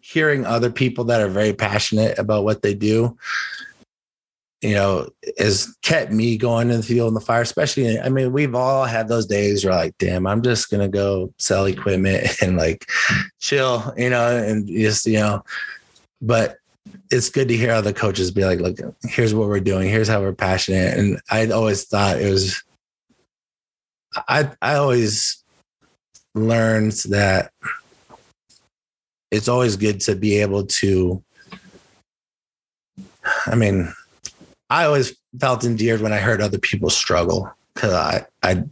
hearing 0.00 0.44
other 0.44 0.70
people 0.70 1.04
that 1.04 1.20
are 1.20 1.28
very 1.28 1.52
passionate 1.52 2.18
about 2.18 2.42
what 2.42 2.62
they 2.62 2.74
do 2.74 3.16
you 4.60 4.74
know, 4.74 5.08
has 5.38 5.76
kept 5.82 6.10
me 6.10 6.36
going 6.36 6.70
in 6.70 6.78
the 6.78 6.82
field 6.82 7.08
in 7.08 7.14
the 7.14 7.20
fire, 7.20 7.42
especially. 7.42 7.98
I 7.98 8.08
mean, 8.08 8.32
we've 8.32 8.54
all 8.54 8.84
had 8.84 9.08
those 9.08 9.26
days 9.26 9.64
where 9.64 9.74
like, 9.74 9.96
damn, 9.98 10.26
I'm 10.26 10.42
just 10.42 10.70
gonna 10.70 10.88
go 10.88 11.32
sell 11.38 11.66
equipment 11.66 12.26
and 12.42 12.56
like 12.56 12.86
chill, 13.38 13.92
you 13.96 14.10
know, 14.10 14.36
and 14.36 14.66
just, 14.66 15.06
you 15.06 15.14
know, 15.14 15.44
but 16.20 16.56
it's 17.10 17.30
good 17.30 17.48
to 17.48 17.56
hear 17.56 17.70
other 17.70 17.92
coaches 17.92 18.30
be 18.30 18.44
like, 18.44 18.60
look, 18.60 18.78
here's 19.04 19.34
what 19.34 19.48
we're 19.48 19.60
doing, 19.60 19.88
here's 19.88 20.08
how 20.08 20.20
we're 20.20 20.32
passionate. 20.32 20.98
And 20.98 21.20
I 21.30 21.46
always 21.50 21.84
thought 21.84 22.20
it 22.20 22.30
was 22.30 22.62
I 24.26 24.50
I 24.60 24.74
always 24.74 25.44
learned 26.34 26.92
that 27.10 27.52
it's 29.30 29.48
always 29.48 29.76
good 29.76 30.00
to 30.00 30.16
be 30.16 30.38
able 30.38 30.66
to 30.66 31.22
I 33.46 33.54
mean, 33.54 33.92
I 34.70 34.84
always 34.84 35.16
felt 35.38 35.64
endeared 35.64 36.00
when 36.00 36.12
I 36.12 36.18
heard 36.18 36.40
other 36.40 36.58
people 36.58 36.90
struggle 36.90 37.50
because 37.74 37.92
I, 37.92 38.26
I 38.42 38.64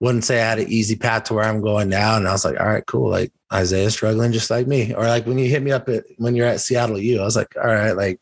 wouldn't 0.00 0.24
say 0.24 0.40
I 0.42 0.48
had 0.48 0.58
an 0.58 0.68
easy 0.68 0.96
path 0.96 1.24
to 1.24 1.34
where 1.34 1.44
I'm 1.44 1.60
going 1.60 1.88
now. 1.88 2.16
And 2.16 2.28
I 2.28 2.32
was 2.32 2.44
like, 2.44 2.58
all 2.58 2.66
right, 2.66 2.84
cool. 2.86 3.08
Like 3.08 3.32
Isaiah's 3.52 3.94
struggling 3.94 4.32
just 4.32 4.50
like 4.50 4.66
me. 4.66 4.92
Or 4.92 5.04
like 5.04 5.26
when 5.26 5.38
you 5.38 5.48
hit 5.48 5.62
me 5.62 5.70
up 5.70 5.88
at, 5.88 6.04
when 6.18 6.34
you're 6.34 6.46
at 6.46 6.60
Seattle 6.60 6.98
U, 6.98 7.20
I 7.20 7.24
was 7.24 7.36
like, 7.36 7.54
all 7.56 7.66
right, 7.66 7.92
like, 7.92 8.20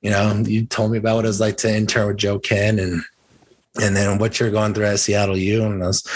you 0.00 0.10
know, 0.10 0.42
you 0.46 0.66
told 0.66 0.90
me 0.90 0.98
about 0.98 1.16
what 1.16 1.24
it 1.24 1.28
was 1.28 1.40
like 1.40 1.58
to 1.58 1.74
intern 1.74 2.08
with 2.08 2.16
Joe 2.16 2.38
Kenn 2.38 2.78
and, 2.78 3.02
and 3.80 3.94
then 3.94 4.18
what 4.18 4.40
you're 4.40 4.50
going 4.50 4.74
through 4.74 4.86
at 4.86 4.98
Seattle 4.98 5.36
U. 5.36 5.64
And 5.64 5.84
I 5.84 5.86
was, 5.86 6.08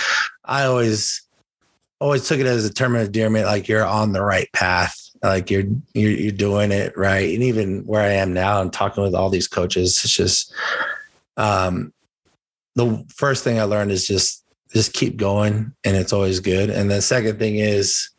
I 0.44 0.64
always, 0.64 1.22
always 2.00 2.26
took 2.26 2.40
it 2.40 2.46
as 2.46 2.64
a 2.64 2.72
term 2.72 2.96
of 2.96 3.07
endearment, 3.07 3.46
like 3.46 3.68
you're 3.68 3.85
on 3.85 4.12
the 4.12 4.22
right 4.22 4.50
path 4.52 5.04
like 5.28 5.50
you're, 5.50 5.64
you're 5.94 6.10
you're 6.12 6.32
doing 6.32 6.70
it 6.70 6.96
right 6.96 7.34
and 7.34 7.42
even 7.42 7.84
where 7.87 8.02
i 8.02 8.12
am 8.12 8.32
now 8.32 8.60
and 8.60 8.72
talking 8.72 9.02
with 9.02 9.14
all 9.14 9.30
these 9.30 9.48
coaches 9.48 10.00
it's 10.04 10.14
just 10.14 10.52
um 11.37 11.92
the 12.76 13.04
first 13.08 13.42
thing 13.42 13.58
i 13.58 13.64
learned 13.64 13.90
is 13.90 14.06
just 14.06 14.44
just 14.72 14.92
keep 14.92 15.16
going 15.16 15.72
and 15.84 15.96
it's 15.96 16.12
always 16.12 16.40
good 16.40 16.70
and 16.70 16.90
the 16.90 17.00
second 17.00 17.38
thing 17.38 17.56
is 17.56 18.10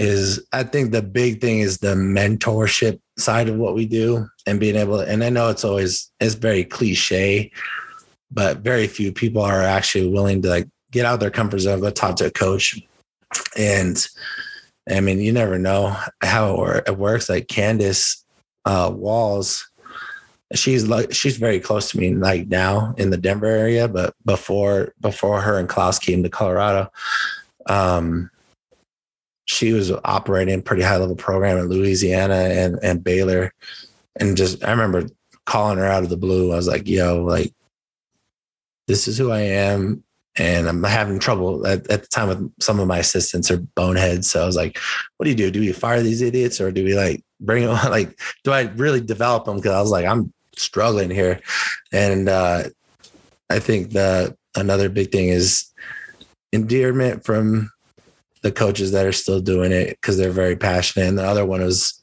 is 0.00 0.42
I 0.52 0.62
think 0.62 0.92
the 0.92 1.02
big 1.02 1.42
thing 1.42 1.60
is 1.60 1.78
the 1.78 1.94
mentorship 1.94 2.98
side 3.18 3.50
of 3.50 3.56
what 3.56 3.74
we 3.74 3.84
do 3.84 4.26
and 4.46 4.58
being 4.58 4.76
able 4.76 4.96
to, 4.96 5.06
and 5.06 5.22
I 5.22 5.28
know 5.28 5.50
it's 5.50 5.64
always 5.64 6.10
it's 6.20 6.34
very 6.34 6.64
cliche, 6.64 7.50
but 8.30 8.58
very 8.58 8.86
few 8.86 9.12
people 9.12 9.42
are 9.42 9.62
actually 9.62 10.08
willing 10.08 10.40
to 10.42 10.48
like 10.48 10.68
get 10.90 11.04
out 11.04 11.14
of 11.14 11.20
their 11.20 11.30
comfort 11.30 11.58
zone, 11.58 11.80
go 11.80 11.90
talk 11.90 12.16
to 12.16 12.26
a 12.26 12.30
coach. 12.30 12.80
And 13.58 14.06
I 14.90 15.00
mean, 15.00 15.20
you 15.20 15.32
never 15.32 15.58
know 15.58 15.96
how 16.22 16.82
it 16.86 16.96
works. 16.96 17.28
Like 17.28 17.48
Candace 17.48 18.24
uh, 18.64 18.90
Walls, 18.94 19.70
she's 20.54 20.88
like 20.88 21.12
she's 21.12 21.36
very 21.36 21.60
close 21.60 21.90
to 21.90 21.98
me 21.98 22.14
like 22.14 22.48
now 22.48 22.94
in 22.98 23.10
the 23.10 23.16
Denver 23.16 23.46
area, 23.46 23.88
but 23.88 24.14
before 24.24 24.94
before 25.00 25.40
her 25.40 25.58
and 25.58 25.68
Klaus 25.68 25.98
came 25.98 26.22
to 26.22 26.28
Colorado, 26.28 26.90
um, 27.66 28.30
she 29.44 29.72
was 29.72 29.92
operating 30.04 30.62
pretty 30.62 30.82
high 30.82 30.96
level 30.96 31.16
program 31.16 31.58
in 31.58 31.68
Louisiana 31.68 32.34
and 32.34 32.78
and 32.82 33.04
Baylor, 33.04 33.52
and 34.16 34.36
just 34.36 34.64
I 34.64 34.70
remember 34.70 35.08
calling 35.46 35.78
her 35.78 35.86
out 35.86 36.02
of 36.02 36.10
the 36.10 36.16
blue. 36.16 36.52
I 36.52 36.56
was 36.56 36.68
like, 36.68 36.88
"Yo, 36.88 37.22
like 37.22 37.52
this 38.86 39.08
is 39.08 39.18
who 39.18 39.30
I 39.30 39.40
am." 39.40 40.04
And 40.38 40.68
I'm 40.68 40.82
having 40.84 41.18
trouble 41.18 41.66
at, 41.66 41.90
at 41.90 42.02
the 42.02 42.08
time 42.08 42.28
with 42.28 42.52
some 42.62 42.78
of 42.78 42.86
my 42.86 42.98
assistants 42.98 43.50
are 43.50 43.58
boneheads. 43.58 44.30
So 44.30 44.42
I 44.42 44.46
was 44.46 44.56
like, 44.56 44.78
what 45.16 45.24
do 45.24 45.30
you 45.30 45.36
do? 45.36 45.50
Do 45.50 45.60
we 45.60 45.72
fire 45.72 46.02
these 46.02 46.22
idiots 46.22 46.60
or 46.60 46.70
do 46.70 46.84
we 46.84 46.94
like 46.94 47.22
bring 47.40 47.64
them 47.64 47.72
like 47.90 48.18
do 48.44 48.52
I 48.52 48.62
really 48.76 49.00
develop 49.00 49.44
them? 49.44 49.60
Cause 49.60 49.72
I 49.72 49.80
was 49.80 49.90
like, 49.90 50.06
I'm 50.06 50.32
struggling 50.56 51.10
here. 51.10 51.40
And 51.92 52.28
uh, 52.28 52.64
I 53.50 53.58
think 53.58 53.90
the 53.90 54.36
another 54.56 54.88
big 54.88 55.10
thing 55.10 55.28
is 55.28 55.66
endearment 56.52 57.24
from 57.24 57.70
the 58.42 58.52
coaches 58.52 58.92
that 58.92 59.06
are 59.06 59.12
still 59.12 59.40
doing 59.40 59.72
it 59.72 59.90
because 59.90 60.16
they're 60.16 60.30
very 60.30 60.56
passionate. 60.56 61.08
And 61.08 61.18
the 61.18 61.24
other 61.24 61.44
one 61.44 61.60
was 61.60 62.00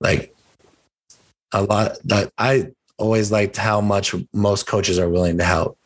like 0.00 0.34
a 1.52 1.62
lot 1.62 1.96
that 2.04 2.32
I 2.38 2.68
always 2.98 3.32
liked 3.32 3.56
how 3.56 3.80
much 3.80 4.14
most 4.32 4.66
coaches 4.66 4.98
are 4.98 5.08
willing 5.08 5.38
to 5.38 5.44
help. 5.44 5.78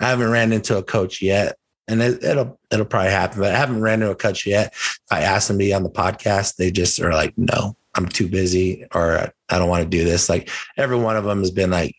I 0.00 0.08
haven't 0.08 0.30
ran 0.30 0.52
into 0.52 0.76
a 0.76 0.82
coach 0.82 1.22
yet, 1.22 1.56
and 1.88 2.02
it, 2.02 2.22
will 2.22 2.58
it'll 2.70 2.86
probably 2.86 3.10
happen, 3.10 3.40
but 3.40 3.54
I 3.54 3.58
haven't 3.58 3.80
ran 3.80 4.02
into 4.02 4.12
a 4.12 4.16
coach 4.16 4.46
yet. 4.46 4.72
If 4.74 5.00
I 5.10 5.20
ask 5.20 5.48
them 5.48 5.58
to 5.58 5.64
be 5.64 5.74
on 5.74 5.82
the 5.82 5.90
podcast, 5.90 6.56
they 6.56 6.70
just 6.70 7.00
are 7.00 7.12
like, 7.12 7.34
no, 7.36 7.76
I'm 7.94 8.06
too 8.06 8.28
busy 8.28 8.86
or 8.94 9.32
I 9.48 9.58
don't 9.58 9.68
want 9.68 9.84
to 9.84 9.88
do 9.88 10.04
this. 10.04 10.28
Like 10.28 10.50
every 10.76 10.96
one 10.96 11.16
of 11.16 11.24
them 11.24 11.38
has 11.40 11.50
been 11.50 11.70
like, 11.70 11.94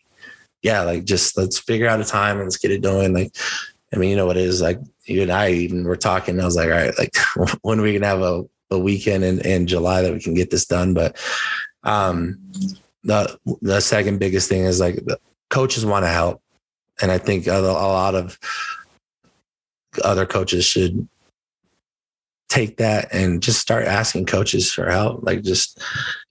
yeah, 0.62 0.82
like 0.82 1.04
just 1.04 1.36
let's 1.38 1.58
figure 1.58 1.88
out 1.88 2.00
a 2.00 2.04
time 2.04 2.36
and 2.36 2.46
let's 2.46 2.58
get 2.58 2.70
it 2.70 2.82
doing. 2.82 3.14
Like, 3.14 3.34
I 3.92 3.96
mean, 3.96 4.10
you 4.10 4.16
know 4.16 4.26
what 4.26 4.36
it 4.36 4.44
is 4.44 4.60
like 4.60 4.80
you 5.04 5.22
and 5.22 5.32
I 5.32 5.50
even 5.50 5.84
were 5.84 5.96
talking. 5.96 6.40
I 6.40 6.44
was 6.44 6.56
like, 6.56 6.66
all 6.66 6.72
right, 6.72 6.98
like 6.98 7.16
when 7.62 7.80
are 7.80 7.82
we 7.82 7.92
can 7.92 8.02
have 8.02 8.20
a, 8.20 8.44
a 8.70 8.78
weekend 8.78 9.24
in, 9.24 9.40
in 9.40 9.66
July 9.66 10.02
that 10.02 10.12
we 10.12 10.20
can 10.20 10.34
get 10.34 10.50
this 10.50 10.66
done. 10.66 10.92
But 10.92 11.16
um 11.84 12.38
the 13.04 13.38
the 13.62 13.80
second 13.80 14.18
biggest 14.18 14.48
thing 14.48 14.64
is 14.64 14.80
like 14.80 14.96
the 14.96 15.18
coaches 15.50 15.86
want 15.86 16.04
to 16.04 16.08
help. 16.08 16.42
And 17.00 17.10
I 17.10 17.18
think 17.18 17.46
a, 17.46 17.58
lot 17.58 18.14
of 18.14 18.38
other 20.02 20.26
coaches 20.26 20.64
should 20.64 21.08
take 22.48 22.76
that 22.78 23.12
and 23.12 23.42
just 23.42 23.60
start 23.60 23.86
asking 23.86 24.26
coaches 24.26 24.72
for 24.72 24.90
help. 24.90 25.22
Like 25.22 25.42
just 25.42 25.82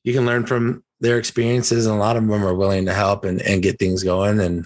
you 0.04 0.14
can 0.14 0.26
learn 0.26 0.46
from 0.46 0.84
their 1.00 1.18
experiences 1.18 1.86
and 1.86 1.96
a 1.96 2.00
lot 2.00 2.16
of 2.16 2.28
them 2.28 2.44
are 2.44 2.56
willing 2.56 2.86
to 2.86 2.94
help 2.94 3.26
and, 3.26 3.42
and 3.42 3.62
get 3.62 3.80
things 3.80 4.04
going. 4.04 4.40
And 4.40 4.66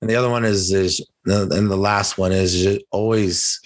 and 0.00 0.10
the 0.10 0.16
other 0.16 0.30
one 0.30 0.44
is 0.44 0.72
is 0.72 1.06
and 1.26 1.70
the 1.70 1.76
last 1.76 2.18
one 2.18 2.32
is 2.32 2.78
always 2.90 3.60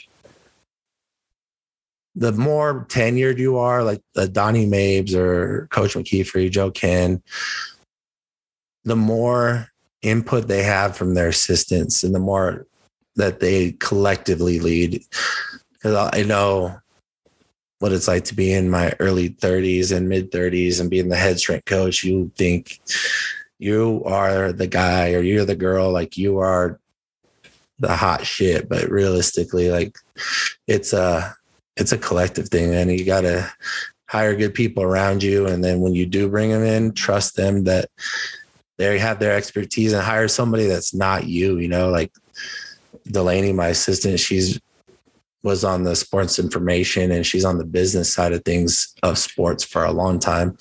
the 2.14 2.32
more 2.32 2.84
tenured 2.88 3.38
you 3.38 3.58
are, 3.58 3.84
like 3.84 4.00
the 4.14 4.28
Donnie 4.28 4.66
Maibs 4.66 5.14
or 5.14 5.68
Coach 5.70 5.94
McKeefery, 5.94 6.50
Joe 6.50 6.70
Kenn, 6.70 7.22
the 8.84 8.96
more 8.96 9.68
input 10.02 10.48
they 10.48 10.62
have 10.62 10.96
from 10.96 11.14
their 11.14 11.28
assistants 11.28 12.04
and 12.04 12.14
the 12.14 12.20
more 12.20 12.66
that 13.16 13.40
they 13.40 13.72
collectively 13.72 14.60
lead 14.60 15.02
because 15.72 16.10
I 16.12 16.22
know 16.22 16.80
what 17.78 17.92
it's 17.92 18.08
like 18.08 18.24
to 18.24 18.34
be 18.34 18.52
in 18.52 18.70
my 18.70 18.94
early 18.98 19.30
30s 19.30 19.96
and 19.96 20.08
mid 20.08 20.30
30s 20.32 20.80
and 20.80 20.90
being 20.90 21.08
the 21.08 21.16
head 21.16 21.38
strength 21.38 21.64
coach. 21.64 22.02
You 22.02 22.30
think 22.36 22.80
you 23.58 24.02
are 24.04 24.52
the 24.52 24.66
guy 24.66 25.12
or 25.12 25.20
you're 25.20 25.44
the 25.44 25.56
girl, 25.56 25.92
like 25.92 26.16
you 26.16 26.38
are 26.38 26.80
the 27.78 27.94
hot 27.94 28.26
shit. 28.26 28.68
But 28.68 28.90
realistically, 28.90 29.70
like 29.70 29.96
it's 30.66 30.92
a 30.92 31.34
it's 31.76 31.92
a 31.92 31.98
collective 31.98 32.48
thing, 32.48 32.74
and 32.74 32.90
you 32.90 33.04
got 33.04 33.20
to 33.20 33.48
hire 34.08 34.34
good 34.34 34.54
people 34.54 34.82
around 34.82 35.22
you. 35.22 35.46
And 35.46 35.62
then 35.62 35.80
when 35.80 35.94
you 35.94 36.06
do 36.06 36.28
bring 36.28 36.50
them 36.50 36.64
in, 36.64 36.92
trust 36.92 37.36
them 37.36 37.64
that 37.64 37.88
they 38.78 38.98
have 38.98 39.18
their 39.18 39.36
expertise 39.36 39.92
and 39.92 40.02
hire 40.02 40.28
somebody 40.28 40.66
that's 40.66 40.94
not 40.94 41.26
you. 41.26 41.58
You 41.58 41.68
know, 41.68 41.90
like 41.90 42.12
Delaney, 43.06 43.52
my 43.52 43.68
assistant, 43.68 44.18
she's 44.20 44.58
was 45.42 45.64
on 45.64 45.84
the 45.84 45.94
sports 45.94 46.38
information 46.38 47.12
and 47.12 47.24
she's 47.24 47.44
on 47.44 47.58
the 47.58 47.64
business 47.64 48.12
side 48.12 48.32
of 48.32 48.44
things 48.44 48.94
of 49.02 49.16
sports 49.18 49.62
for 49.62 49.84
a 49.84 49.92
long 49.92 50.18
time. 50.18 50.56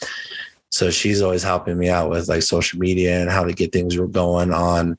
So 0.69 0.91
she's 0.91 1.21
always 1.21 1.43
helping 1.43 1.77
me 1.77 1.89
out 1.89 2.09
with 2.09 2.27
like 2.27 2.43
social 2.43 2.79
media 2.79 3.19
and 3.19 3.31
how 3.31 3.43
to 3.43 3.53
get 3.53 3.71
things 3.71 3.95
going 3.95 4.53
on 4.53 4.97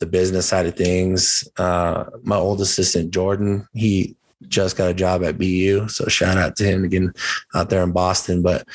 the 0.00 0.06
business 0.06 0.46
side 0.46 0.66
of 0.66 0.76
things. 0.76 1.48
Uh, 1.56 2.04
my 2.22 2.36
old 2.36 2.60
assistant, 2.60 3.10
Jordan, 3.10 3.66
he 3.72 4.14
just 4.46 4.76
got 4.76 4.90
a 4.90 4.94
job 4.94 5.24
at 5.24 5.38
BU. 5.38 5.88
So 5.88 6.06
shout 6.06 6.36
out 6.36 6.56
to 6.56 6.64
him 6.64 6.84
again 6.84 7.12
out 7.54 7.70
there 7.70 7.82
in 7.82 7.92
Boston. 7.92 8.42
But 8.42 8.66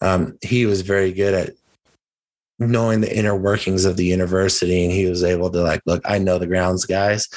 um, 0.00 0.38
he 0.42 0.66
was 0.66 0.82
very 0.82 1.12
good 1.12 1.34
at 1.34 1.54
knowing 2.58 3.00
the 3.00 3.16
inner 3.16 3.36
workings 3.36 3.84
of 3.84 3.96
the 3.96 4.04
university. 4.04 4.84
And 4.84 4.92
he 4.92 5.06
was 5.06 5.22
able 5.22 5.50
to 5.50 5.62
like, 5.62 5.82
look, 5.86 6.02
I 6.04 6.18
know 6.18 6.38
the 6.38 6.46
grounds 6.46 6.84
guys 6.84 7.28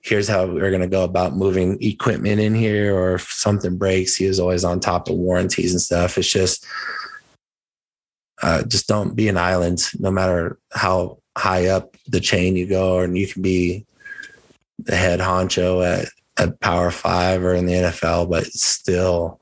here's 0.00 0.28
how 0.28 0.46
we're 0.46 0.70
going 0.70 0.80
to 0.80 0.86
go 0.86 1.04
about 1.04 1.36
moving 1.36 1.80
equipment 1.82 2.40
in 2.40 2.54
here 2.54 2.94
or 2.94 3.14
if 3.14 3.30
something 3.30 3.76
breaks 3.76 4.14
he 4.14 4.26
was 4.26 4.40
always 4.40 4.64
on 4.64 4.80
top 4.80 5.08
of 5.08 5.16
warranties 5.16 5.72
and 5.72 5.80
stuff 5.80 6.16
it's 6.16 6.30
just 6.30 6.66
uh, 8.42 8.62
just 8.64 8.86
don't 8.86 9.16
be 9.16 9.28
an 9.28 9.36
island 9.36 9.80
no 9.98 10.10
matter 10.10 10.58
how 10.72 11.18
high 11.36 11.66
up 11.66 11.96
the 12.06 12.20
chain 12.20 12.56
you 12.56 12.66
go 12.66 13.00
and 13.00 13.18
you 13.18 13.26
can 13.26 13.42
be 13.42 13.84
the 14.78 14.96
head 14.96 15.20
honcho 15.20 15.84
at, 15.84 16.08
at 16.38 16.58
power 16.60 16.90
five 16.90 17.42
or 17.42 17.54
in 17.54 17.66
the 17.66 17.74
nfl 17.74 18.28
but 18.28 18.46
still 18.46 19.40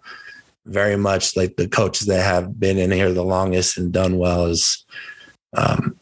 very 0.64 0.96
much 0.96 1.36
like 1.36 1.56
the 1.56 1.68
coaches 1.68 2.06
that 2.08 2.24
have 2.24 2.58
been 2.58 2.78
in 2.78 2.90
here 2.90 3.12
the 3.12 3.22
longest 3.22 3.78
and 3.78 3.92
done 3.92 4.18
well 4.18 4.46
is 4.46 4.84
um, 5.54 5.98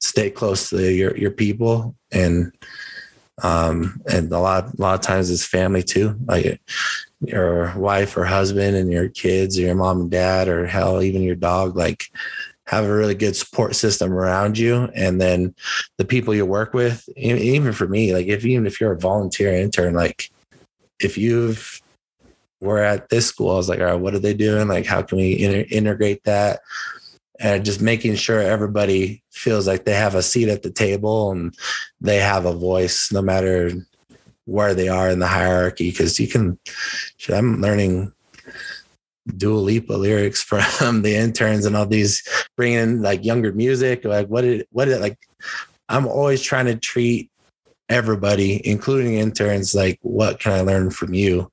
stay 0.00 0.30
close 0.30 0.70
to 0.70 0.92
your 0.92 1.16
your 1.16 1.30
people 1.30 1.94
and 2.10 2.52
um, 3.42 4.00
and 4.10 4.30
a 4.32 4.38
lot, 4.38 4.74
a 4.74 4.80
lot 4.80 4.94
of 4.94 5.00
times 5.00 5.30
it's 5.30 5.46
family 5.46 5.82
too, 5.82 6.16
like 6.26 6.60
your 7.20 7.72
wife 7.76 8.16
or 8.16 8.24
husband 8.24 8.76
and 8.76 8.92
your 8.92 9.08
kids 9.08 9.58
or 9.58 9.62
your 9.62 9.74
mom 9.74 10.02
and 10.02 10.10
dad 10.10 10.48
or 10.48 10.66
hell, 10.66 11.02
even 11.02 11.22
your 11.22 11.36
dog, 11.36 11.76
like 11.76 12.04
have 12.66 12.84
a 12.84 12.94
really 12.94 13.14
good 13.14 13.34
support 13.34 13.74
system 13.74 14.12
around 14.12 14.58
you. 14.58 14.90
And 14.94 15.20
then 15.20 15.54
the 15.96 16.04
people 16.04 16.34
you 16.34 16.46
work 16.46 16.74
with, 16.74 17.08
even 17.16 17.72
for 17.72 17.88
me, 17.88 18.14
like 18.14 18.26
if, 18.26 18.44
even 18.44 18.66
if 18.66 18.80
you're 18.80 18.92
a 18.92 18.98
volunteer 18.98 19.52
intern, 19.54 19.94
like 19.94 20.30
if 21.00 21.16
you've, 21.16 21.80
we're 22.60 22.82
at 22.82 23.08
this 23.08 23.26
school, 23.26 23.52
I 23.52 23.54
was 23.54 23.70
like, 23.70 23.80
all 23.80 23.86
right, 23.86 23.94
what 23.94 24.14
are 24.14 24.18
they 24.18 24.34
doing? 24.34 24.68
Like, 24.68 24.84
how 24.84 25.00
can 25.00 25.16
we 25.16 25.38
inter- 25.38 25.66
integrate 25.70 26.22
that? 26.24 26.60
And 27.40 27.64
just 27.64 27.80
making 27.80 28.14
sure 28.14 28.40
everybody 28.40 29.22
feels 29.30 29.66
like 29.66 29.84
they 29.84 29.94
have 29.94 30.14
a 30.14 30.22
seat 30.22 30.48
at 30.48 30.62
the 30.62 30.70
table 30.70 31.32
and 31.32 31.54
they 32.00 32.18
have 32.18 32.44
a 32.44 32.52
voice 32.52 33.10
no 33.10 33.22
matter 33.22 33.72
where 34.44 34.74
they 34.74 34.88
are 34.88 35.08
in 35.08 35.18
the 35.18 35.26
hierarchy 35.26 35.90
because 35.90 36.20
you 36.20 36.28
can 36.28 36.58
i'm 37.30 37.60
learning 37.60 38.12
Dua 39.36 39.58
Lipa 39.58 39.92
lyrics 39.92 40.42
from 40.78 41.02
the 41.02 41.16
interns 41.16 41.66
and 41.66 41.76
all 41.76 41.86
these 41.86 42.22
bringing 42.56 43.00
like 43.00 43.24
younger 43.24 43.52
music 43.52 44.04
like 44.04 44.28
what 44.28 44.42
did 44.42 44.66
what 44.70 44.84
did 44.84 45.00
like 45.00 45.18
i'm 45.88 46.06
always 46.06 46.42
trying 46.42 46.66
to 46.66 46.76
treat 46.76 47.30
everybody 47.88 48.60
including 48.66 49.14
interns 49.14 49.74
like 49.74 49.98
what 50.02 50.38
can 50.38 50.52
i 50.52 50.60
learn 50.60 50.90
from 50.90 51.14
you 51.14 51.50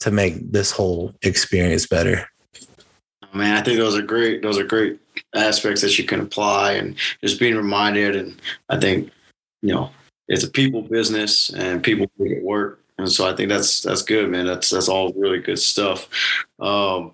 to 0.00 0.10
make 0.10 0.50
this 0.50 0.70
whole 0.70 1.14
experience 1.22 1.86
better 1.86 2.26
man 3.32 3.56
i 3.56 3.62
think 3.62 3.78
those 3.78 3.96
are 3.96 4.02
great 4.02 4.42
those 4.42 4.58
are 4.58 4.64
great 4.64 5.00
aspects 5.34 5.80
that 5.82 5.98
you 5.98 6.04
can 6.04 6.20
apply 6.20 6.72
and 6.72 6.96
just 7.22 7.38
being 7.38 7.56
reminded. 7.56 8.16
And 8.16 8.40
I 8.68 8.78
think, 8.78 9.10
you 9.62 9.74
know, 9.74 9.90
it's 10.28 10.44
a 10.44 10.50
people 10.50 10.82
business 10.82 11.50
and 11.50 11.82
people 11.82 12.06
make 12.18 12.32
it 12.32 12.42
work. 12.42 12.80
And 12.98 13.10
so 13.10 13.28
I 13.28 13.34
think 13.34 13.48
that's 13.48 13.80
that's 13.80 14.02
good, 14.02 14.28
man. 14.28 14.46
That's 14.46 14.68
that's 14.68 14.88
all 14.88 15.12
really 15.14 15.38
good 15.38 15.58
stuff. 15.58 16.08
Um, 16.58 17.12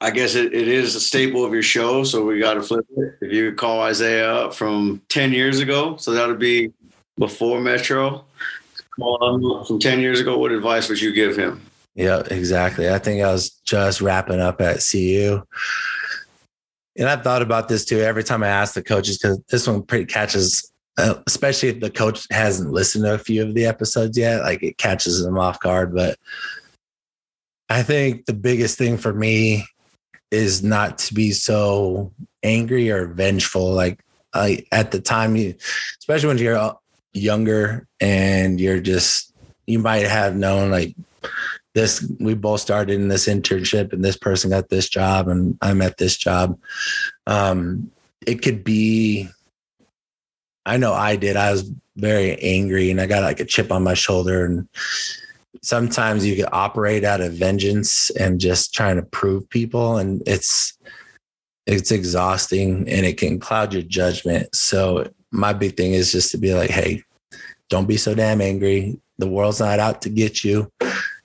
I 0.00 0.12
guess 0.12 0.36
it, 0.36 0.54
it 0.54 0.68
is 0.68 0.94
a 0.94 1.00
staple 1.00 1.44
of 1.44 1.52
your 1.52 1.64
show, 1.64 2.04
so 2.04 2.24
we 2.24 2.38
got 2.38 2.54
to 2.54 2.62
flip 2.62 2.86
it. 2.96 3.18
If 3.20 3.32
you 3.32 3.52
call 3.54 3.80
Isaiah 3.80 4.32
up 4.32 4.54
from 4.54 5.02
ten 5.08 5.32
years 5.32 5.58
ago, 5.58 5.96
so 5.96 6.12
that 6.12 6.28
would 6.28 6.38
be 6.38 6.72
before 7.18 7.60
Metro. 7.60 8.24
Call 8.96 9.34
him 9.34 9.66
from 9.66 9.80
ten 9.80 9.98
years 9.98 10.20
ago. 10.20 10.38
What 10.38 10.52
advice 10.52 10.88
would 10.88 11.00
you 11.00 11.12
give 11.12 11.36
him? 11.36 11.67
Yeah, 11.98 12.22
exactly. 12.30 12.88
I 12.88 13.00
think 13.00 13.24
I 13.24 13.32
was 13.32 13.50
just 13.64 14.00
wrapping 14.00 14.38
up 14.38 14.60
at 14.60 14.86
CU. 14.88 15.42
And 16.96 17.08
I've 17.08 17.24
thought 17.24 17.42
about 17.42 17.68
this 17.68 17.84
too 17.84 17.98
every 17.98 18.22
time 18.22 18.44
I 18.44 18.48
ask 18.48 18.74
the 18.74 18.84
coaches 18.84 19.18
because 19.18 19.40
this 19.50 19.66
one 19.66 19.82
pretty 19.82 20.04
catches, 20.04 20.72
uh, 20.96 21.14
especially 21.26 21.70
if 21.70 21.80
the 21.80 21.90
coach 21.90 22.24
hasn't 22.30 22.70
listened 22.70 23.04
to 23.04 23.14
a 23.14 23.18
few 23.18 23.42
of 23.42 23.52
the 23.52 23.66
episodes 23.66 24.16
yet, 24.16 24.42
like 24.42 24.62
it 24.62 24.78
catches 24.78 25.24
them 25.24 25.38
off 25.38 25.58
guard. 25.58 25.92
But 25.92 26.20
I 27.68 27.82
think 27.82 28.26
the 28.26 28.32
biggest 28.32 28.78
thing 28.78 28.96
for 28.96 29.12
me 29.12 29.64
is 30.30 30.62
not 30.62 30.98
to 30.98 31.14
be 31.14 31.32
so 31.32 32.12
angry 32.44 32.92
or 32.92 33.08
vengeful. 33.08 33.72
Like 33.72 33.98
at 34.70 34.92
the 34.92 35.00
time, 35.00 35.34
you, 35.34 35.56
especially 35.98 36.28
when 36.28 36.38
you're 36.38 36.76
younger 37.12 37.88
and 37.98 38.60
you're 38.60 38.78
just, 38.78 39.34
you 39.66 39.80
might 39.80 40.06
have 40.06 40.36
known 40.36 40.70
like 40.70 40.94
this, 41.78 42.04
we 42.18 42.34
both 42.34 42.60
started 42.60 42.94
in 42.94 43.06
this 43.06 43.28
internship 43.28 43.92
and 43.92 44.04
this 44.04 44.16
person 44.16 44.50
got 44.50 44.68
this 44.68 44.88
job 44.88 45.28
and 45.28 45.56
I'm 45.62 45.80
at 45.80 45.96
this 45.96 46.16
job. 46.16 46.58
Um, 47.26 47.92
it 48.26 48.42
could 48.42 48.64
be, 48.64 49.28
I 50.66 50.76
know 50.76 50.92
I 50.92 51.14
did. 51.14 51.36
I 51.36 51.52
was 51.52 51.70
very 51.96 52.36
angry 52.42 52.90
and 52.90 53.00
I 53.00 53.06
got 53.06 53.22
like 53.22 53.38
a 53.38 53.44
chip 53.44 53.70
on 53.70 53.84
my 53.84 53.94
shoulder 53.94 54.44
and 54.44 54.68
sometimes 55.62 56.26
you 56.26 56.34
can 56.34 56.48
operate 56.52 57.04
out 57.04 57.20
of 57.20 57.32
vengeance 57.32 58.10
and 58.10 58.40
just 58.40 58.74
trying 58.74 58.96
to 58.96 59.02
prove 59.02 59.48
people 59.48 59.98
and 59.98 60.22
it's 60.26 60.76
it's 61.66 61.90
exhausting 61.90 62.88
and 62.88 63.04
it 63.04 63.18
can 63.18 63.38
cloud 63.38 63.72
your 63.72 63.82
judgment 63.82 64.54
so 64.54 65.10
my 65.32 65.52
big 65.52 65.76
thing 65.76 65.92
is 65.92 66.12
just 66.12 66.30
to 66.30 66.38
be 66.38 66.54
like 66.54 66.70
hey 66.70 67.02
don't 67.68 67.88
be 67.88 67.96
so 67.96 68.14
damn 68.14 68.40
angry 68.40 68.98
the 69.18 69.26
world's 69.26 69.58
not 69.58 69.80
out 69.80 70.00
to 70.02 70.08
get 70.08 70.44
you 70.44 70.70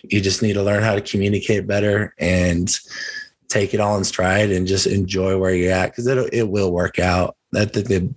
you 0.03 0.21
just 0.21 0.41
need 0.41 0.53
to 0.53 0.63
learn 0.63 0.83
how 0.83 0.95
to 0.95 1.01
communicate 1.01 1.67
better 1.67 2.13
and 2.19 2.77
take 3.47 3.73
it 3.73 3.79
all 3.79 3.97
in 3.97 4.03
stride 4.03 4.51
and 4.51 4.67
just 4.67 4.87
enjoy 4.87 5.37
where 5.37 5.53
you're 5.53 5.71
at 5.71 5.91
because 5.91 6.07
it, 6.07 6.33
it 6.33 6.49
will 6.49 6.71
work 6.71 6.99
out 6.99 7.35
that 7.51 8.15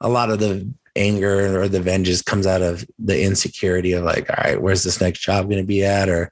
a 0.00 0.08
lot 0.08 0.30
of 0.30 0.38
the 0.38 0.70
anger 0.96 1.60
or 1.60 1.68
the 1.68 1.80
vengeance 1.80 2.22
comes 2.22 2.46
out 2.46 2.62
of 2.62 2.84
the 2.98 3.22
insecurity 3.22 3.92
of 3.92 4.04
like, 4.04 4.28
all 4.30 4.44
right, 4.44 4.60
where's 4.60 4.84
this 4.84 5.00
next 5.00 5.20
job 5.20 5.46
going 5.46 5.60
to 5.60 5.66
be 5.66 5.84
at? 5.84 6.08
Or 6.08 6.30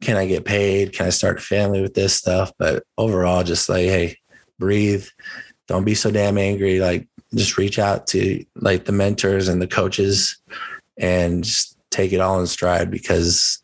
can 0.00 0.16
I 0.16 0.26
get 0.26 0.44
paid? 0.44 0.92
Can 0.92 1.06
I 1.06 1.10
start 1.10 1.38
a 1.38 1.42
family 1.42 1.82
with 1.82 1.94
this 1.94 2.14
stuff? 2.14 2.52
But 2.58 2.84
overall, 2.96 3.42
just 3.42 3.68
like, 3.68 3.86
hey, 3.86 4.18
breathe. 4.58 5.06
Don't 5.68 5.84
be 5.84 5.94
so 5.94 6.10
damn 6.10 6.38
angry. 6.38 6.80
Like, 6.80 7.08
just 7.34 7.56
reach 7.58 7.78
out 7.78 8.06
to 8.08 8.44
like 8.56 8.84
the 8.84 8.92
mentors 8.92 9.48
and 9.48 9.60
the 9.60 9.66
coaches 9.66 10.38
and 10.98 11.44
just 11.44 11.76
take 11.90 12.12
it 12.12 12.20
all 12.20 12.40
in 12.40 12.46
stride 12.46 12.90
because, 12.90 13.62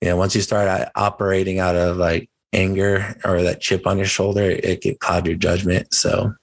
you 0.00 0.08
know, 0.08 0.16
once 0.16 0.34
you 0.34 0.40
start 0.40 0.88
operating 0.94 1.58
out 1.58 1.76
of 1.76 1.96
like 1.96 2.28
anger 2.52 3.16
or 3.24 3.42
that 3.42 3.60
chip 3.60 3.86
on 3.86 3.98
your 3.98 4.06
shoulder, 4.06 4.42
it 4.42 4.80
can 4.80 4.96
cloud 4.96 5.26
your 5.26 5.36
judgment. 5.36 5.92
So, 5.94 6.34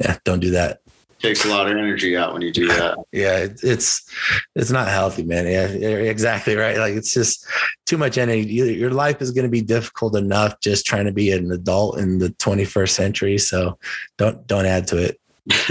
yeah, 0.00 0.18
don't 0.24 0.40
do 0.40 0.50
that 0.50 0.80
takes 1.18 1.44
a 1.44 1.48
lot 1.48 1.66
of 1.66 1.76
energy 1.76 2.16
out 2.16 2.32
when 2.32 2.42
you 2.42 2.52
do 2.52 2.68
that. 2.68 2.96
yeah, 3.12 3.46
it's 3.62 4.10
it's 4.54 4.70
not 4.70 4.88
healthy, 4.88 5.24
man. 5.24 5.46
Yeah, 5.46 5.88
exactly 5.88 6.56
right. 6.56 6.78
Like 6.78 6.94
it's 6.94 7.12
just 7.12 7.46
too 7.86 7.98
much 7.98 8.18
energy. 8.18 8.42
Your 8.44 8.90
life 8.90 9.20
is 9.20 9.30
going 9.30 9.44
to 9.44 9.50
be 9.50 9.60
difficult 9.60 10.16
enough 10.16 10.60
just 10.60 10.86
trying 10.86 11.06
to 11.06 11.12
be 11.12 11.32
an 11.32 11.50
adult 11.50 11.98
in 11.98 12.18
the 12.18 12.30
21st 12.30 12.90
century. 12.90 13.38
So 13.38 13.78
don't 14.16 14.46
don't 14.46 14.66
add 14.66 14.86
to 14.88 14.98
it. 14.98 15.20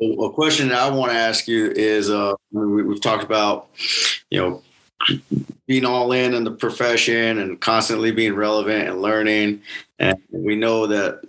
a 0.00 0.30
question 0.30 0.68
that 0.68 0.78
I 0.78 0.90
want 0.90 1.12
to 1.12 1.18
ask 1.18 1.46
you 1.46 1.70
is: 1.70 2.10
uh, 2.10 2.34
we, 2.52 2.82
we've 2.82 3.00
talked 3.00 3.24
about, 3.24 3.68
you 4.30 4.40
know, 4.40 4.62
being 5.66 5.84
all 5.84 6.12
in 6.12 6.34
in 6.34 6.44
the 6.44 6.50
profession 6.50 7.38
and 7.38 7.60
constantly 7.60 8.12
being 8.12 8.34
relevant 8.34 8.88
and 8.88 9.02
learning, 9.02 9.62
and 9.98 10.18
we 10.30 10.56
know 10.56 10.86
that 10.86 11.22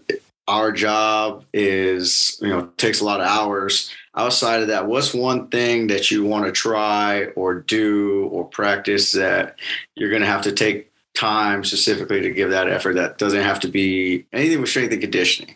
our 0.47 0.71
job 0.71 1.43
is 1.53 2.38
you 2.41 2.49
know 2.49 2.67
takes 2.77 3.01
a 3.01 3.06
lot 3.06 3.19
of 3.19 3.27
hours. 3.27 3.91
Outside 4.15 4.62
of 4.62 4.67
that 4.69 4.88
what's 4.88 5.13
one 5.13 5.47
thing 5.49 5.88
that 5.88 6.10
you 6.10 6.23
want 6.23 6.45
to 6.45 6.51
try 6.51 7.25
or 7.36 7.62
do 7.62 8.27
or 8.32 8.45
practice 8.45 9.12
that 9.12 9.58
you're 9.95 10.10
going 10.10 10.21
to 10.21 10.27
have 10.27 10.41
to 10.43 10.51
take 10.51 10.91
time 11.13 11.63
specifically 11.63 12.21
to 12.21 12.30
give 12.30 12.51
that 12.51 12.69
effort 12.69 12.93
that 12.93 13.17
doesn't 13.17 13.43
have 13.43 13.60
to 13.60 13.67
be 13.67 14.25
anything 14.34 14.62
with 14.62 14.69
strength 14.69 14.91
and 14.91 15.01
conditioning 15.01 15.56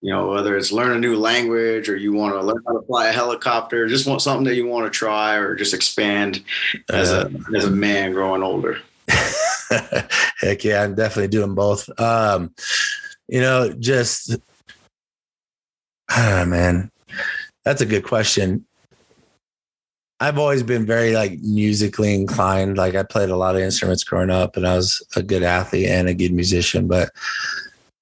you 0.00 0.12
know 0.12 0.28
whether 0.28 0.56
it's 0.56 0.70
learn 0.70 0.96
a 0.96 1.00
new 1.00 1.16
language 1.16 1.88
or 1.88 1.96
you 1.96 2.12
want 2.12 2.34
to 2.34 2.40
learn 2.40 2.62
how 2.66 2.72
to 2.72 2.86
fly 2.86 3.08
a 3.08 3.12
helicopter 3.12 3.88
just 3.88 4.06
want 4.06 4.22
something 4.22 4.44
that 4.44 4.54
you 4.54 4.66
want 4.66 4.84
to 4.84 4.96
try 4.96 5.34
or 5.34 5.56
just 5.56 5.74
expand 5.74 6.42
as 6.90 7.10
a 7.12 7.30
as 7.56 7.64
a 7.64 7.70
man 7.70 8.12
growing 8.12 8.42
older 8.42 8.78
heck 10.38 10.62
yeah 10.62 10.82
i'm 10.82 10.94
definitely 10.94 11.28
doing 11.28 11.54
both 11.54 11.88
um, 12.00 12.54
you 13.28 13.40
know, 13.40 13.72
just 13.78 14.36
ah, 16.10 16.44
man, 16.46 16.90
that's 17.64 17.82
a 17.82 17.86
good 17.86 18.04
question. 18.04 18.64
I've 20.20 20.38
always 20.38 20.64
been 20.64 20.84
very 20.84 21.12
like 21.12 21.38
musically 21.40 22.12
inclined. 22.12 22.76
Like 22.76 22.96
I 22.96 23.04
played 23.04 23.30
a 23.30 23.36
lot 23.36 23.54
of 23.54 23.62
instruments 23.62 24.02
growing 24.02 24.30
up 24.30 24.56
and 24.56 24.66
I 24.66 24.74
was 24.74 25.00
a 25.14 25.22
good 25.22 25.44
athlete 25.44 25.86
and 25.86 26.08
a 26.08 26.14
good 26.14 26.32
musician. 26.32 26.88
But 26.88 27.10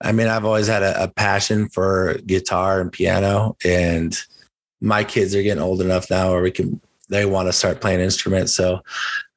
I 0.03 0.13
mean, 0.13 0.27
I've 0.27 0.45
always 0.45 0.67
had 0.67 0.83
a, 0.83 1.05
a 1.05 1.09
passion 1.09 1.69
for 1.69 2.19
guitar 2.27 2.81
and 2.81 2.93
piano. 2.93 3.57
And 3.65 4.19
my 4.81 5.05
kids 5.05 5.35
are 5.35 5.43
getting 5.43 5.63
old 5.63 5.81
enough 5.81 6.11
now 6.11 6.33
where 6.33 6.43
we 6.43 6.51
can, 6.51 6.81
they 7.09 7.25
want 7.25 7.49
to 7.49 7.53
start 7.53 7.81
playing 7.81 8.01
instruments. 8.01 8.55
So 8.55 8.83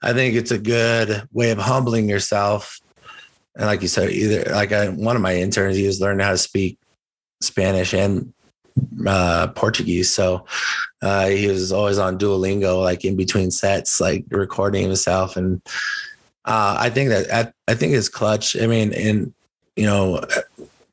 I 0.02 0.14
think 0.14 0.36
it's 0.36 0.52
a 0.52 0.58
good 0.58 1.28
way 1.32 1.52
of 1.52 1.60
humbling 1.60 2.10
yourself 2.10 2.80
and 3.60 3.68
like 3.68 3.82
you 3.82 3.90
said, 3.90 4.12
either 4.12 4.50
like 4.54 4.72
I, 4.72 4.88
one 4.88 5.18
of 5.18 5.22
my 5.22 5.36
interns, 5.36 5.76
he 5.76 5.86
was 5.86 6.00
learning 6.00 6.26
how 6.26 6.32
to 6.32 6.38
speak 6.38 6.80
Spanish 7.42 7.94
and 7.94 8.34
uh, 9.06 9.48
Portuguese. 9.48 10.10
So 10.10 10.46
uh, 11.02 11.28
he 11.28 11.48
was 11.48 11.74
always 11.74 11.98
on 11.98 12.18
Duolingo, 12.18 12.82
like 12.82 13.04
in 13.04 13.18
between 13.18 13.52
sets, 13.52 14.00
like 14.00 14.24
recording 14.30 14.84
himself. 14.84 15.36
And 15.36 15.62
uh, 16.46 16.78
I 16.80 16.90
think 16.90 17.10
that 17.10 17.34
I, 17.34 17.72
I 17.72 17.76
think 17.76 17.94
it's 17.94 18.08
clutch. 18.08 18.56
I 18.56 18.66
mean, 18.66 18.94
in 18.94 19.34
you 19.76 19.86
know, 19.86 20.22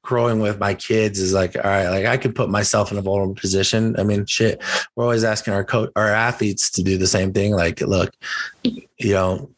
growing 0.06 0.40
with 0.40 0.58
my 0.58 0.72
kids 0.72 1.18
is 1.18 1.34
like, 1.34 1.56
all 1.56 1.62
right, 1.62 1.88
like 1.88 2.06
I 2.06 2.16
could 2.16 2.34
put 2.34 2.48
myself 2.48 2.90
in 2.90 2.96
a 2.96 3.02
vulnerable 3.02 3.34
position. 3.34 3.94
I 3.98 4.04
mean, 4.04 4.24
shit, 4.24 4.62
we're 4.94 5.04
always 5.04 5.24
asking 5.24 5.52
our 5.52 5.64
coach, 5.64 5.90
our 5.96 6.08
athletes 6.08 6.70
to 6.70 6.82
do 6.82 6.96
the 6.96 7.06
same 7.06 7.32
thing. 7.32 7.52
Like, 7.52 7.80
look, 7.80 8.14
you 8.62 9.12
know, 9.12 9.50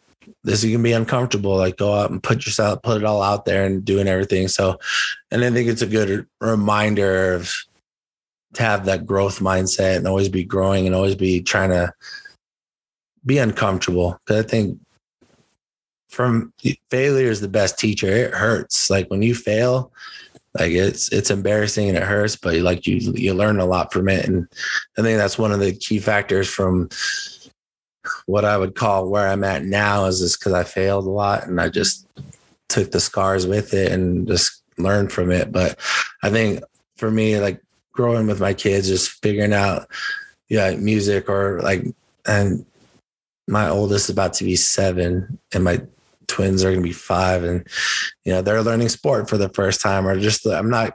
this 0.43 0.63
can 0.63 0.83
be 0.83 0.93
uncomfortable. 0.93 1.57
Like 1.57 1.77
go 1.77 1.95
out 1.95 2.11
and 2.11 2.23
put 2.23 2.47
yourself, 2.47 2.83
put 2.83 2.97
it 2.97 3.05
all 3.05 3.23
out 3.23 3.45
there 3.45 3.67
and 3.67 3.85
doing 3.85 4.09
everything. 4.09 4.49
So, 4.49 4.79
and 5.31 5.45
I 5.45 5.51
think 5.51 5.69
it's 5.69 5.83
a 5.83 5.87
good 5.87 6.27
reminder 6.41 7.35
of 7.35 7.55
to 8.55 8.63
have 8.63 8.87
that 8.87 9.07
growth 9.07 9.41
mindset 9.41 9.99
and 9.99 10.09
always 10.09 10.31
be 10.31 10.45
growing 10.45 10.87
and 10.87 10.95
always 10.95 11.15
be 11.15 11.43
trying 11.43 11.71
to 11.71 11.93
be 13.27 13.39
uncomfortable. 13.39 14.19
Cause 14.25 14.39
I 14.39 14.49
think 14.49 14.79
from 16.09 16.55
failure 16.91 17.31
is 17.31 17.43
the 17.43 17.49
best 17.49 17.79
teacher. 17.79 18.09
It 18.09 18.33
hurts. 18.33 18.89
Like 18.89 19.09
when 19.11 19.21
you 19.21 19.35
fail, 19.35 19.93
like 20.59 20.73
it's 20.73 21.11
it's 21.13 21.31
embarrassing 21.31 21.89
and 21.89 21.97
it 21.97 22.03
hurts, 22.03 22.37
but 22.37 22.57
like 22.57 22.87
you 22.87 22.97
you 23.15 23.35
learn 23.35 23.61
a 23.61 23.67
lot 23.67 23.93
from 23.93 24.09
it. 24.09 24.27
And 24.27 24.49
I 24.99 25.03
think 25.03 25.19
that's 25.19 25.39
one 25.39 25.53
of 25.53 25.61
the 25.61 25.73
key 25.73 25.99
factors 25.99 26.49
from 26.49 26.89
what 28.27 28.45
I 28.45 28.57
would 28.57 28.75
call 28.75 29.09
where 29.09 29.29
I'm 29.29 29.45
at 29.45 29.65
now 29.65 30.07
is 30.07 30.21
just 30.21 30.41
because 30.41 30.53
I 30.53 30.65
failed 30.65 31.07
a 31.07 31.11
lot 31.11 31.47
and 31.47 31.61
I 31.61 31.69
just 31.69 32.07
took 32.69 32.91
the 32.91 33.01
scars 33.01 33.47
with 33.47 33.75
it 33.75 33.93
and 33.93 34.27
just 34.27 34.63
learned 34.79 35.13
from 35.13 35.31
it. 35.31 35.53
But 35.53 35.79
I 36.23 36.31
think 36.31 36.63
for 36.97 37.11
me, 37.11 37.39
like 37.39 37.61
growing 37.93 38.27
with 38.27 38.41
my 38.41 38.55
kids, 38.55 38.89
just 38.89 39.11
figuring 39.23 39.53
out, 39.53 39.89
yeah, 40.49 40.75
music 40.77 41.29
or 41.29 41.61
like, 41.63 41.85
and 42.27 42.65
my 43.47 43.69
oldest 43.69 44.07
is 44.07 44.11
about 44.11 44.35
to 44.35 44.45
be 44.45 44.57
seven 44.57 45.39
and 45.53 45.65
my 45.65 45.81
twins 46.29 46.63
are 46.63 46.71
going 46.71 46.83
to 46.83 46.89
be 46.89 46.93
five 46.93 47.43
and, 47.43 47.67
you 48.25 48.33
know, 48.33 48.43
they're 48.43 48.63
learning 48.63 48.89
sport 48.89 49.29
for 49.29 49.37
the 49.37 49.49
first 49.49 49.81
time 49.81 50.07
or 50.07 50.19
just, 50.21 50.47
I'm 50.47 50.71
not, 50.71 50.95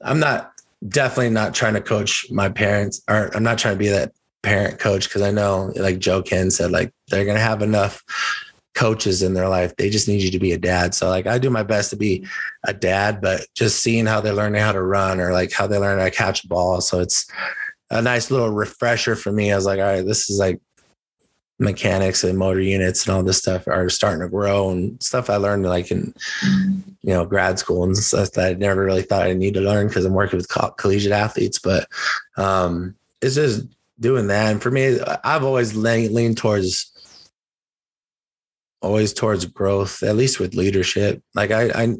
I'm 0.00 0.20
not 0.20 0.52
definitely 0.88 1.30
not 1.30 1.54
trying 1.54 1.74
to 1.74 1.80
coach 1.80 2.26
my 2.30 2.48
parents 2.48 3.02
or 3.08 3.34
I'm 3.36 3.42
not 3.42 3.58
trying 3.58 3.74
to 3.74 3.78
be 3.78 3.88
that 3.88 4.12
parent 4.42 4.78
coach 4.78 5.08
because 5.08 5.22
I 5.22 5.30
know, 5.30 5.72
like 5.76 5.98
Joe 5.98 6.22
Kenn 6.22 6.50
said, 6.50 6.70
like 6.70 6.92
they're 7.08 7.26
gonna 7.26 7.38
have 7.38 7.62
enough 7.62 8.02
coaches 8.74 9.22
in 9.22 9.34
their 9.34 9.48
life. 9.48 9.76
They 9.76 9.90
just 9.90 10.08
need 10.08 10.22
you 10.22 10.30
to 10.30 10.38
be 10.38 10.52
a 10.52 10.58
dad. 10.58 10.94
So 10.94 11.08
like 11.08 11.26
I 11.26 11.38
do 11.38 11.50
my 11.50 11.62
best 11.62 11.90
to 11.90 11.96
be 11.96 12.26
a 12.64 12.72
dad, 12.72 13.20
but 13.20 13.42
just 13.54 13.82
seeing 13.82 14.06
how 14.06 14.20
they're 14.20 14.32
learning 14.32 14.62
how 14.62 14.72
to 14.72 14.82
run 14.82 15.20
or 15.20 15.32
like 15.32 15.52
how 15.52 15.66
they 15.66 15.76
learn 15.76 15.98
how 15.98 16.04
to 16.06 16.10
catch 16.10 16.44
a 16.44 16.48
ball. 16.48 16.80
So 16.80 17.00
it's 17.00 17.30
a 17.90 18.00
nice 18.00 18.30
little 18.30 18.50
refresher 18.50 19.16
for 19.16 19.32
me. 19.32 19.52
I 19.52 19.56
was 19.56 19.66
like, 19.66 19.80
all 19.80 19.86
right, 19.86 20.06
this 20.06 20.30
is 20.30 20.38
like 20.38 20.60
mechanics 21.60 22.24
and 22.24 22.38
motor 22.38 22.60
units 22.60 23.06
and 23.06 23.14
all 23.14 23.22
this 23.22 23.38
stuff 23.38 23.68
are 23.68 23.90
starting 23.90 24.22
to 24.22 24.28
grow 24.28 24.70
and 24.70 25.00
stuff 25.02 25.28
I 25.28 25.36
learned 25.36 25.66
like 25.66 25.90
in 25.90 26.14
you 27.02 27.12
know 27.12 27.26
grad 27.26 27.58
school 27.58 27.84
and 27.84 27.96
stuff 27.96 28.32
that 28.32 28.48
I 28.48 28.54
never 28.54 28.82
really 28.82 29.02
thought 29.02 29.26
I 29.26 29.34
need 29.34 29.54
to 29.54 29.60
learn 29.60 29.88
because 29.88 30.06
I'm 30.06 30.14
working 30.14 30.38
with 30.38 30.48
collegiate 30.78 31.12
athletes. 31.12 31.58
But 31.58 31.86
um, 32.36 32.96
it's 33.20 33.34
just 33.34 33.66
doing 34.00 34.28
that. 34.28 34.50
And 34.50 34.62
for 34.62 34.70
me, 34.70 34.98
I've 35.22 35.44
always 35.44 35.76
leaned, 35.76 36.38
towards 36.38 36.90
always 38.80 39.12
towards 39.12 39.44
growth, 39.44 40.02
at 40.02 40.16
least 40.16 40.40
with 40.40 40.54
leadership. 40.54 41.22
Like 41.34 41.50
I, 41.50 41.68
I, 41.70 41.94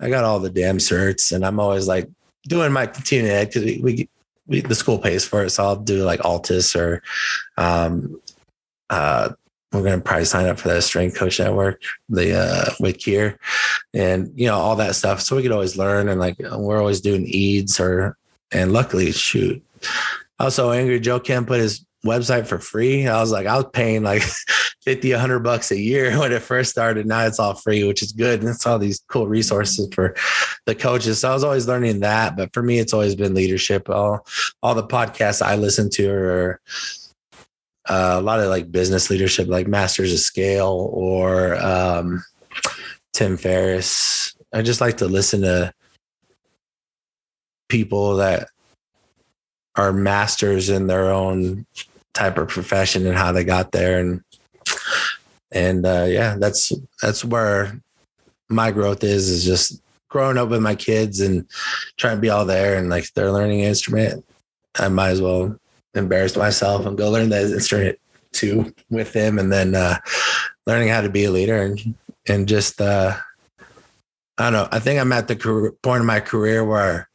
I 0.00 0.10
got 0.10 0.24
all 0.24 0.38
the 0.38 0.50
damn 0.50 0.76
certs, 0.76 1.32
and 1.32 1.44
I'm 1.44 1.58
always 1.58 1.88
like 1.88 2.08
doing 2.46 2.72
my 2.72 2.86
continuing 2.86 3.46
because 3.46 3.64
we, 3.64 3.78
we, 3.78 4.08
we, 4.46 4.60
the 4.60 4.74
school 4.74 4.98
pays 4.98 5.26
for 5.26 5.44
it, 5.44 5.50
so 5.50 5.64
I'll 5.64 5.76
do 5.76 6.04
like 6.04 6.20
ALTIS 6.20 6.76
or, 6.76 7.02
um, 7.56 8.20
uh, 8.90 9.30
we're 9.72 9.82
going 9.82 9.98
to 9.98 10.04
probably 10.04 10.24
sign 10.24 10.46
up 10.46 10.58
for 10.58 10.68
that 10.68 10.82
strength 10.82 11.16
coach 11.16 11.38
network, 11.38 11.82
the 12.08 12.38
uh, 12.38 12.70
with 12.80 12.98
Kier, 12.98 13.36
and 13.92 14.32
you 14.34 14.46
know 14.46 14.56
all 14.56 14.76
that 14.76 14.94
stuff. 14.94 15.20
So 15.20 15.36
we 15.36 15.42
could 15.42 15.52
always 15.52 15.76
learn, 15.76 16.08
and 16.08 16.20
like 16.20 16.36
we're 16.38 16.78
always 16.78 17.00
doing 17.00 17.26
EADS 17.26 17.80
or, 17.80 18.16
and 18.52 18.72
luckily, 18.72 19.12
shoot. 19.12 19.62
Also, 20.38 20.70
Angry 20.70 21.00
Joe 21.00 21.20
can 21.20 21.46
put 21.46 21.60
his 21.60 21.86
website 22.06 22.46
for 22.46 22.58
free. 22.58 23.06
I 23.06 23.20
was 23.20 23.32
like, 23.32 23.46
I 23.46 23.56
was 23.56 23.66
paying 23.72 24.02
like 24.02 24.22
50, 24.82 25.10
100 25.10 25.40
bucks 25.40 25.70
a 25.70 25.78
year 25.78 26.18
when 26.18 26.32
it 26.32 26.42
first 26.42 26.70
started. 26.70 27.06
Now 27.06 27.26
it's 27.26 27.38
all 27.38 27.54
free, 27.54 27.84
which 27.84 28.02
is 28.02 28.12
good. 28.12 28.40
And 28.40 28.48
it's 28.48 28.66
all 28.66 28.78
these 28.78 29.02
cool 29.08 29.26
resources 29.26 29.88
for 29.92 30.14
the 30.64 30.74
coaches. 30.74 31.20
So 31.20 31.30
I 31.30 31.34
was 31.34 31.44
always 31.44 31.68
learning 31.68 32.00
that. 32.00 32.36
But 32.36 32.52
for 32.54 32.62
me, 32.62 32.78
it's 32.78 32.94
always 32.94 33.14
been 33.14 33.34
leadership. 33.34 33.90
All, 33.90 34.26
all 34.62 34.74
the 34.74 34.86
podcasts 34.86 35.42
I 35.42 35.56
listen 35.56 35.90
to 35.90 36.10
are 36.10 36.60
uh, 37.88 38.16
a 38.18 38.22
lot 38.22 38.40
of 38.40 38.48
like 38.48 38.70
business 38.72 39.10
leadership, 39.10 39.48
like 39.48 39.66
Masters 39.66 40.12
of 40.12 40.18
Scale 40.18 40.90
or 40.92 41.56
um, 41.56 42.24
Tim 43.12 43.36
Ferriss. 43.36 44.34
I 44.52 44.62
just 44.62 44.80
like 44.80 44.98
to 44.98 45.06
listen 45.06 45.42
to 45.42 45.72
people 47.68 48.16
that 48.16 48.48
are 49.76 49.92
masters 49.92 50.70
in 50.70 50.86
their 50.86 51.12
own 51.12 51.66
type 52.14 52.38
of 52.38 52.48
profession 52.48 53.06
and 53.06 53.16
how 53.16 53.32
they 53.32 53.44
got 53.44 53.72
there 53.72 54.00
and 54.00 54.22
and 55.52 55.84
uh, 55.84 56.06
yeah 56.08 56.36
that's 56.38 56.72
that's 57.02 57.24
where 57.24 57.78
my 58.48 58.70
growth 58.70 59.04
is 59.04 59.28
is 59.28 59.44
just 59.44 59.82
growing 60.08 60.38
up 60.38 60.48
with 60.48 60.62
my 60.62 60.74
kids 60.74 61.20
and 61.20 61.46
trying 61.98 62.16
to 62.16 62.20
be 62.20 62.30
all 62.30 62.46
there 62.46 62.78
and 62.78 62.88
like 62.88 63.12
they're 63.12 63.32
learning 63.32 63.60
instrument 63.60 64.24
i 64.78 64.88
might 64.88 65.10
as 65.10 65.20
well 65.20 65.58
embarrass 65.96 66.36
myself 66.36 66.86
and 66.86 66.98
go 66.98 67.10
learn 67.10 67.28
that 67.30 67.44
instrument 67.44 67.98
too 68.32 68.74
with 68.90 69.12
them 69.12 69.38
and 69.38 69.52
then 69.52 69.74
uh, 69.74 69.98
learning 70.66 70.88
how 70.88 71.00
to 71.00 71.08
be 71.08 71.24
a 71.24 71.30
leader 71.30 71.62
and 71.62 71.94
and 72.28 72.48
just 72.48 72.80
uh, 72.80 73.16
i 74.38 74.44
don't 74.44 74.52
know 74.52 74.68
i 74.72 74.78
think 74.78 75.00
i'm 75.00 75.12
at 75.12 75.28
the 75.28 75.74
point 75.82 76.00
in 76.00 76.06
my 76.06 76.20
career 76.20 76.64
where 76.64 77.08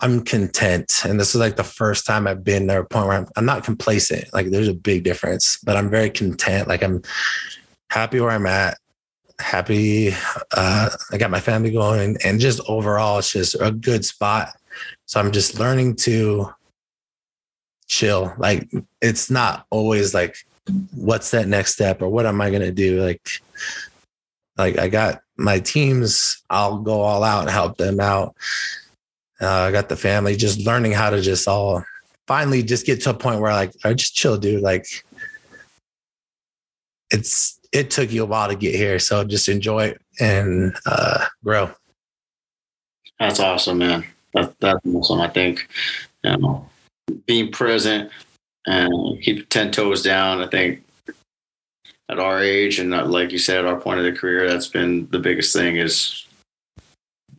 I'm 0.00 0.24
content. 0.24 1.02
And 1.04 1.18
this 1.18 1.34
is 1.34 1.40
like 1.40 1.56
the 1.56 1.64
first 1.64 2.06
time 2.06 2.26
I've 2.26 2.44
been 2.44 2.68
at 2.70 2.78
a 2.78 2.84
point 2.84 3.06
where 3.06 3.16
I'm, 3.16 3.26
I'm 3.36 3.46
not 3.46 3.64
complacent. 3.64 4.32
Like 4.32 4.50
there's 4.50 4.68
a 4.68 4.74
big 4.74 5.04
difference, 5.04 5.58
but 5.58 5.76
I'm 5.76 5.90
very 5.90 6.10
content. 6.10 6.68
Like 6.68 6.82
I'm 6.82 7.02
happy 7.90 8.20
where 8.20 8.30
I'm 8.30 8.46
at. 8.46 8.78
Happy. 9.38 10.12
Uh, 10.52 10.90
I 11.12 11.18
got 11.18 11.30
my 11.30 11.40
family 11.40 11.70
going 11.70 12.16
and 12.24 12.40
just 12.40 12.60
overall, 12.68 13.18
it's 13.18 13.32
just 13.32 13.54
a 13.60 13.70
good 13.70 14.04
spot. 14.04 14.48
So 15.06 15.20
I'm 15.20 15.32
just 15.32 15.58
learning 15.58 15.96
to 15.96 16.52
chill. 17.86 18.34
Like 18.38 18.68
it's 19.00 19.30
not 19.30 19.66
always 19.70 20.14
like, 20.14 20.36
what's 20.94 21.30
that 21.30 21.48
next 21.48 21.74
step 21.74 22.02
or 22.02 22.08
what 22.08 22.26
am 22.26 22.40
I 22.40 22.50
to 22.50 22.72
do? 22.72 23.02
Like, 23.02 23.28
like 24.56 24.78
I 24.78 24.88
got 24.88 25.22
my 25.36 25.60
teams, 25.60 26.42
I'll 26.50 26.78
go 26.78 27.00
all 27.00 27.22
out 27.22 27.42
and 27.42 27.50
help 27.50 27.76
them 27.76 28.00
out 28.00 28.34
uh, 29.40 29.48
I 29.48 29.72
got 29.72 29.88
the 29.88 29.96
family 29.96 30.36
just 30.36 30.64
learning 30.66 30.92
how 30.92 31.10
to 31.10 31.20
just 31.20 31.46
all 31.46 31.84
finally 32.26 32.62
just 32.62 32.86
get 32.86 33.02
to 33.02 33.10
a 33.10 33.14
point 33.14 33.40
where 33.40 33.52
like 33.52 33.72
I 33.84 33.92
just 33.92 34.14
chill, 34.14 34.38
dude. 34.38 34.62
Like 34.62 34.86
it's 37.10 37.60
it 37.72 37.90
took 37.90 38.10
you 38.10 38.22
a 38.22 38.26
while 38.26 38.48
to 38.48 38.56
get 38.56 38.74
here, 38.74 38.98
so 38.98 39.24
just 39.24 39.48
enjoy 39.48 39.86
it 39.86 40.00
and 40.20 40.74
uh, 40.86 41.26
grow. 41.44 41.70
That's 43.18 43.40
awesome, 43.40 43.78
man. 43.78 44.06
That, 44.32 44.58
that's 44.60 44.80
awesome. 44.86 45.20
I 45.20 45.28
think 45.28 45.68
you 46.24 46.36
know 46.38 46.68
being 47.26 47.52
present 47.52 48.10
and 48.66 49.22
keep 49.22 49.48
ten 49.48 49.70
toes 49.70 50.02
down. 50.02 50.42
I 50.42 50.48
think 50.48 50.82
at 52.08 52.18
our 52.18 52.40
age 52.40 52.78
and 52.78 52.90
like 52.90 53.32
you 53.32 53.38
said, 53.38 53.64
our 53.64 53.80
point 53.80 53.98
of 53.98 54.04
the 54.04 54.12
career, 54.12 54.48
that's 54.48 54.68
been 54.68 55.08
the 55.10 55.18
biggest 55.18 55.52
thing 55.52 55.76
is 55.76 56.26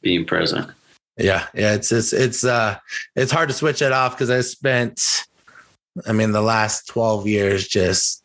being 0.02 0.26
present. 0.26 0.70
Yeah, 1.18 1.48
yeah, 1.54 1.74
it's 1.74 1.92
it's 1.92 2.14
it's 2.14 2.44
uh 2.44 2.78
it's 3.16 3.32
hard 3.32 3.50
to 3.50 3.56
switch 3.56 3.82
it 3.82 3.92
off 3.92 4.14
because 4.14 4.30
I 4.30 4.42
spent 4.42 5.26
I 6.06 6.12
mean 6.12 6.32
the 6.32 6.42
last 6.42 6.88
12 6.88 7.28
years 7.28 7.68
just 7.68 8.24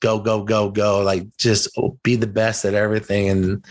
go, 0.00 0.18
go, 0.18 0.42
go, 0.42 0.70
go, 0.70 1.00
like 1.02 1.24
just 1.38 1.68
be 2.02 2.16
the 2.16 2.26
best 2.26 2.64
at 2.64 2.74
everything. 2.74 3.28
And 3.28 3.64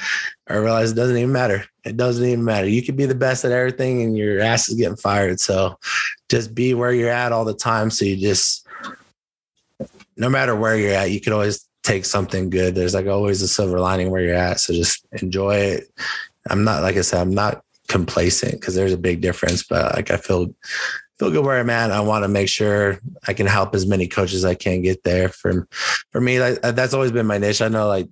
I 0.48 0.56
realized 0.56 0.94
it 0.94 1.00
doesn't 1.00 1.18
even 1.18 1.32
matter. 1.32 1.66
It 1.84 1.98
doesn't 1.98 2.26
even 2.26 2.44
matter. 2.44 2.68
You 2.68 2.82
can 2.82 2.96
be 2.96 3.06
the 3.06 3.16
best 3.16 3.46
at 3.46 3.52
everything 3.52 4.02
and 4.02 4.18
your 4.18 4.42
ass 4.42 4.70
is 4.70 4.76
getting 4.76 4.98
fired. 4.98 5.40
So 5.40 5.78
just 6.30 6.56
be 6.56 6.74
where 6.74 6.94
you're 6.94 7.10
at 7.10 7.32
all 7.32 7.46
the 7.46 7.54
time. 7.54 7.90
So 7.90 8.06
you 8.06 8.18
just 8.18 8.68
no 10.18 10.30
matter 10.30 10.56
where 10.56 10.78
you're 10.78 10.94
at, 10.94 11.12
you 11.12 11.20
can 11.20 11.34
always 11.34 11.68
take 11.84 12.06
something 12.06 12.50
good. 12.50 12.74
There's 12.74 12.94
like 12.94 13.08
always 13.08 13.42
a 13.42 13.48
silver 13.48 13.80
lining 13.80 14.10
where 14.10 14.22
you're 14.22 14.36
at. 14.36 14.60
So 14.60 14.74
just 14.74 15.06
enjoy 15.22 15.56
it. 15.58 15.90
I'm 16.50 16.64
not 16.64 16.84
like 16.84 16.98
I 16.98 17.02
said, 17.02 17.22
I'm 17.22 17.34
not 17.34 17.64
complacent 17.88 18.54
because 18.54 18.76
there's 18.76 18.94
a 18.94 18.98
big 18.98 19.22
difference. 19.22 19.64
But 19.64 19.96
like 19.96 20.12
I 20.12 20.18
feel 20.18 20.54
feel 21.20 21.32
good 21.32 21.46
where 21.46 21.60
I'm 21.60 21.70
at. 21.70 21.92
I 21.92 22.02
want 22.02 22.24
to 22.24 22.28
make 22.28 22.50
sure 22.50 23.00
I 23.28 23.34
can 23.34 23.48
help 23.48 23.74
as 23.74 23.86
many 23.86 24.08
coaches 24.08 24.44
as 24.44 24.46
I 24.46 24.56
can 24.56 24.82
get 24.82 25.04
there. 25.04 25.30
For 25.30 25.68
for 26.12 26.22
me, 26.22 26.40
like, 26.40 26.60
uh, 26.64 26.72
that's 26.72 26.94
always 26.94 27.12
been 27.12 27.26
my 27.26 27.38
niche. 27.38 27.62
I 27.62 27.68
know 27.68 27.88
like 27.88 28.10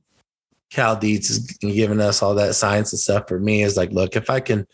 Cal 0.72 0.95
Dietz 0.95 1.30
is 1.30 1.39
giving 1.60 1.99
us 1.99 2.22
all 2.22 2.36
that 2.36 2.56
science 2.56 2.93
and 2.93 2.99
stuff. 2.99 3.28
For 3.28 3.39
me, 3.39 3.64
is 3.64 3.78
like, 3.78 3.91
look, 3.91 4.16
if 4.16 4.30
I 4.30 4.39
can 4.39 4.68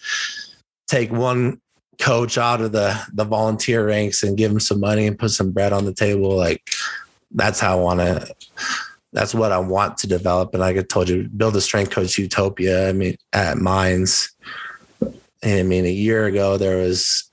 take 0.87 1.11
one 1.11 1.59
coach 1.99 2.37
out 2.37 2.61
of 2.61 2.71
the 2.71 2.99
the 3.13 3.25
volunteer 3.25 3.85
ranks 3.85 4.23
and 4.23 4.37
give 4.37 4.51
him 4.51 4.59
some 4.59 4.79
money 4.79 5.07
and 5.07 5.19
put 5.19 5.31
some 5.31 5.51
bread 5.51 5.73
on 5.73 5.85
the 5.85 5.93
table, 5.93 6.35
like 6.35 6.69
that's 7.31 7.59
how 7.59 7.77
I 7.77 7.81
want 7.81 7.99
to. 7.99 8.35
That's 9.11 9.33
what 9.33 9.51
I 9.51 9.57
want 9.57 9.97
to 9.99 10.07
develop. 10.07 10.53
And 10.53 10.61
like 10.61 10.77
I 10.77 10.83
told 10.83 11.09
you, 11.09 11.27
build 11.29 11.55
a 11.55 11.61
strength 11.61 11.89
coach 11.89 12.19
utopia. 12.19 12.89
I 12.89 12.93
mean, 12.93 13.15
at 13.33 13.57
Mines, 13.57 14.31
I 15.43 15.63
mean, 15.63 15.85
a 15.85 15.91
year 15.91 16.27
ago 16.27 16.57
there 16.57 16.77
was 16.77 17.28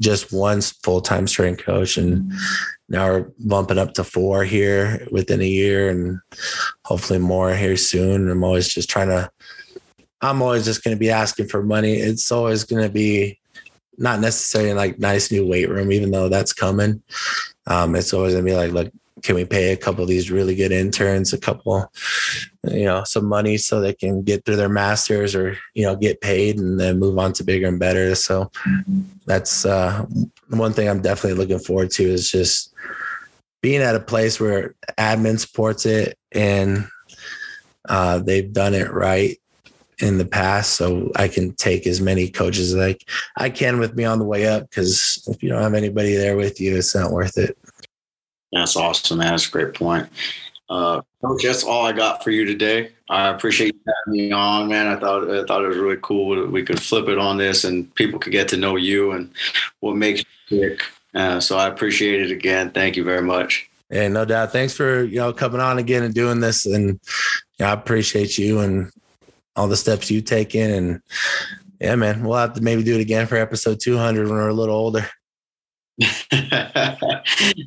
just 0.00 0.32
one 0.32 0.60
full 0.60 1.00
time 1.00 1.26
strength 1.26 1.64
coach, 1.64 1.96
and 1.96 2.32
now 2.88 3.06
we're 3.06 3.30
bumping 3.40 3.78
up 3.78 3.94
to 3.94 4.04
four 4.04 4.44
here 4.44 5.06
within 5.10 5.40
a 5.40 5.46
year, 5.46 5.88
and 5.88 6.18
hopefully 6.84 7.18
more 7.18 7.54
here 7.54 7.76
soon. 7.76 8.30
I'm 8.30 8.44
always 8.44 8.68
just 8.68 8.90
trying 8.90 9.08
to. 9.08 9.30
I'm 10.22 10.42
always 10.42 10.64
just 10.64 10.82
going 10.82 10.96
to 10.96 10.98
be 10.98 11.10
asking 11.10 11.48
for 11.48 11.62
money. 11.62 11.94
It's 11.94 12.32
always 12.32 12.64
going 12.64 12.82
to 12.82 12.90
be 12.90 13.38
not 13.98 14.20
necessarily 14.20 14.72
like 14.72 14.98
nice 14.98 15.30
new 15.30 15.46
weight 15.46 15.68
room, 15.68 15.92
even 15.92 16.10
though 16.10 16.28
that's 16.28 16.52
coming. 16.52 17.02
Um, 17.66 17.94
it's 17.94 18.12
always 18.12 18.34
going 18.34 18.44
to 18.44 18.50
be 18.50 18.56
like, 18.56 18.72
look, 18.72 18.92
can 19.22 19.34
we 19.34 19.44
pay 19.44 19.72
a 19.72 19.76
couple 19.76 20.02
of 20.02 20.08
these 20.08 20.30
really 20.30 20.54
good 20.54 20.72
interns 20.72 21.32
a 21.32 21.38
couple 21.38 21.90
you 22.64 22.84
know 22.84 23.02
some 23.04 23.24
money 23.24 23.56
so 23.56 23.80
they 23.80 23.94
can 23.94 24.22
get 24.22 24.44
through 24.44 24.56
their 24.56 24.68
masters 24.68 25.34
or 25.34 25.56
you 25.74 25.82
know 25.82 25.96
get 25.96 26.20
paid 26.20 26.58
and 26.58 26.78
then 26.78 26.98
move 26.98 27.18
on 27.18 27.32
to 27.32 27.44
bigger 27.44 27.68
and 27.68 27.78
better? 27.78 28.14
So 28.14 28.50
that's 29.24 29.64
uh 29.64 30.04
one 30.48 30.72
thing 30.72 30.88
i'm 30.88 31.02
definitely 31.02 31.38
looking 31.38 31.58
forward 31.58 31.90
to 31.90 32.04
is 32.04 32.30
just 32.30 32.72
being 33.62 33.82
at 33.82 33.96
a 33.96 34.00
place 34.00 34.38
where 34.38 34.74
admin 34.98 35.38
supports 35.38 35.86
it 35.86 36.18
and 36.32 36.86
uh, 37.88 38.18
they've 38.18 38.52
done 38.52 38.74
it 38.74 38.92
right 38.92 39.38
in 39.98 40.18
the 40.18 40.26
past. 40.26 40.74
So 40.74 41.10
i 41.16 41.28
can 41.28 41.54
take 41.54 41.86
as 41.86 42.00
many 42.00 42.28
coaches 42.28 42.74
as 42.74 42.80
I, 42.80 42.96
I 43.36 43.50
can 43.50 43.78
with 43.78 43.94
me 43.94 44.04
on 44.04 44.18
the 44.18 44.24
way 44.24 44.46
up 44.46 44.68
because 44.68 45.26
if 45.28 45.42
you 45.42 45.48
don't 45.48 45.62
have 45.62 45.74
anybody 45.74 46.16
there 46.16 46.36
with 46.36 46.60
you 46.60 46.76
it's 46.76 46.94
not 46.94 47.12
worth 47.12 47.38
it 47.38 47.56
that's 48.52 48.76
awesome. 48.76 49.18
That's 49.18 49.48
a 49.48 49.50
great 49.50 49.74
point. 49.74 50.08
Uh, 50.68 51.00
Coach, 51.22 51.42
that's 51.44 51.64
all 51.64 51.86
I 51.86 51.92
got 51.92 52.24
for 52.24 52.30
you 52.30 52.44
today. 52.44 52.90
I 53.08 53.28
appreciate 53.28 53.74
you 53.74 53.80
having 53.86 54.20
me 54.20 54.32
on, 54.32 54.68
man. 54.68 54.88
I 54.88 54.96
thought 54.98 55.30
I 55.30 55.44
thought 55.44 55.64
it 55.64 55.68
was 55.68 55.76
really 55.76 55.98
cool 56.02 56.36
that 56.36 56.50
we 56.50 56.64
could 56.64 56.82
flip 56.82 57.08
it 57.08 57.18
on 57.18 57.36
this 57.36 57.64
and 57.64 57.92
people 57.94 58.18
could 58.18 58.32
get 58.32 58.48
to 58.48 58.56
know 58.56 58.76
you 58.76 59.12
and 59.12 59.30
what 59.80 59.96
makes 59.96 60.24
you 60.48 60.60
tick. 60.60 60.82
Uh, 61.14 61.40
so 61.40 61.56
I 61.56 61.68
appreciate 61.68 62.20
it 62.20 62.30
again. 62.30 62.70
Thank 62.70 62.96
you 62.96 63.04
very 63.04 63.22
much. 63.22 63.68
Yeah, 63.90 64.08
no 64.08 64.24
doubt. 64.24 64.52
Thanks 64.52 64.74
for 64.74 65.04
you 65.04 65.16
know 65.16 65.32
coming 65.32 65.60
on 65.60 65.78
again 65.78 66.02
and 66.02 66.12
doing 66.12 66.40
this, 66.40 66.66
and 66.66 66.98
yeah, 67.58 67.70
I 67.70 67.72
appreciate 67.72 68.36
you 68.36 68.58
and 68.58 68.90
all 69.54 69.68
the 69.68 69.76
steps 69.76 70.10
you 70.10 70.20
taken. 70.20 70.70
And 70.70 71.02
yeah, 71.80 71.94
man, 71.94 72.24
we'll 72.24 72.38
have 72.38 72.54
to 72.54 72.60
maybe 72.60 72.82
do 72.82 72.96
it 72.96 73.00
again 73.00 73.26
for 73.26 73.36
episode 73.36 73.80
200 73.80 74.26
when 74.26 74.36
we're 74.36 74.48
a 74.48 74.54
little 74.54 74.74
older. 74.74 75.08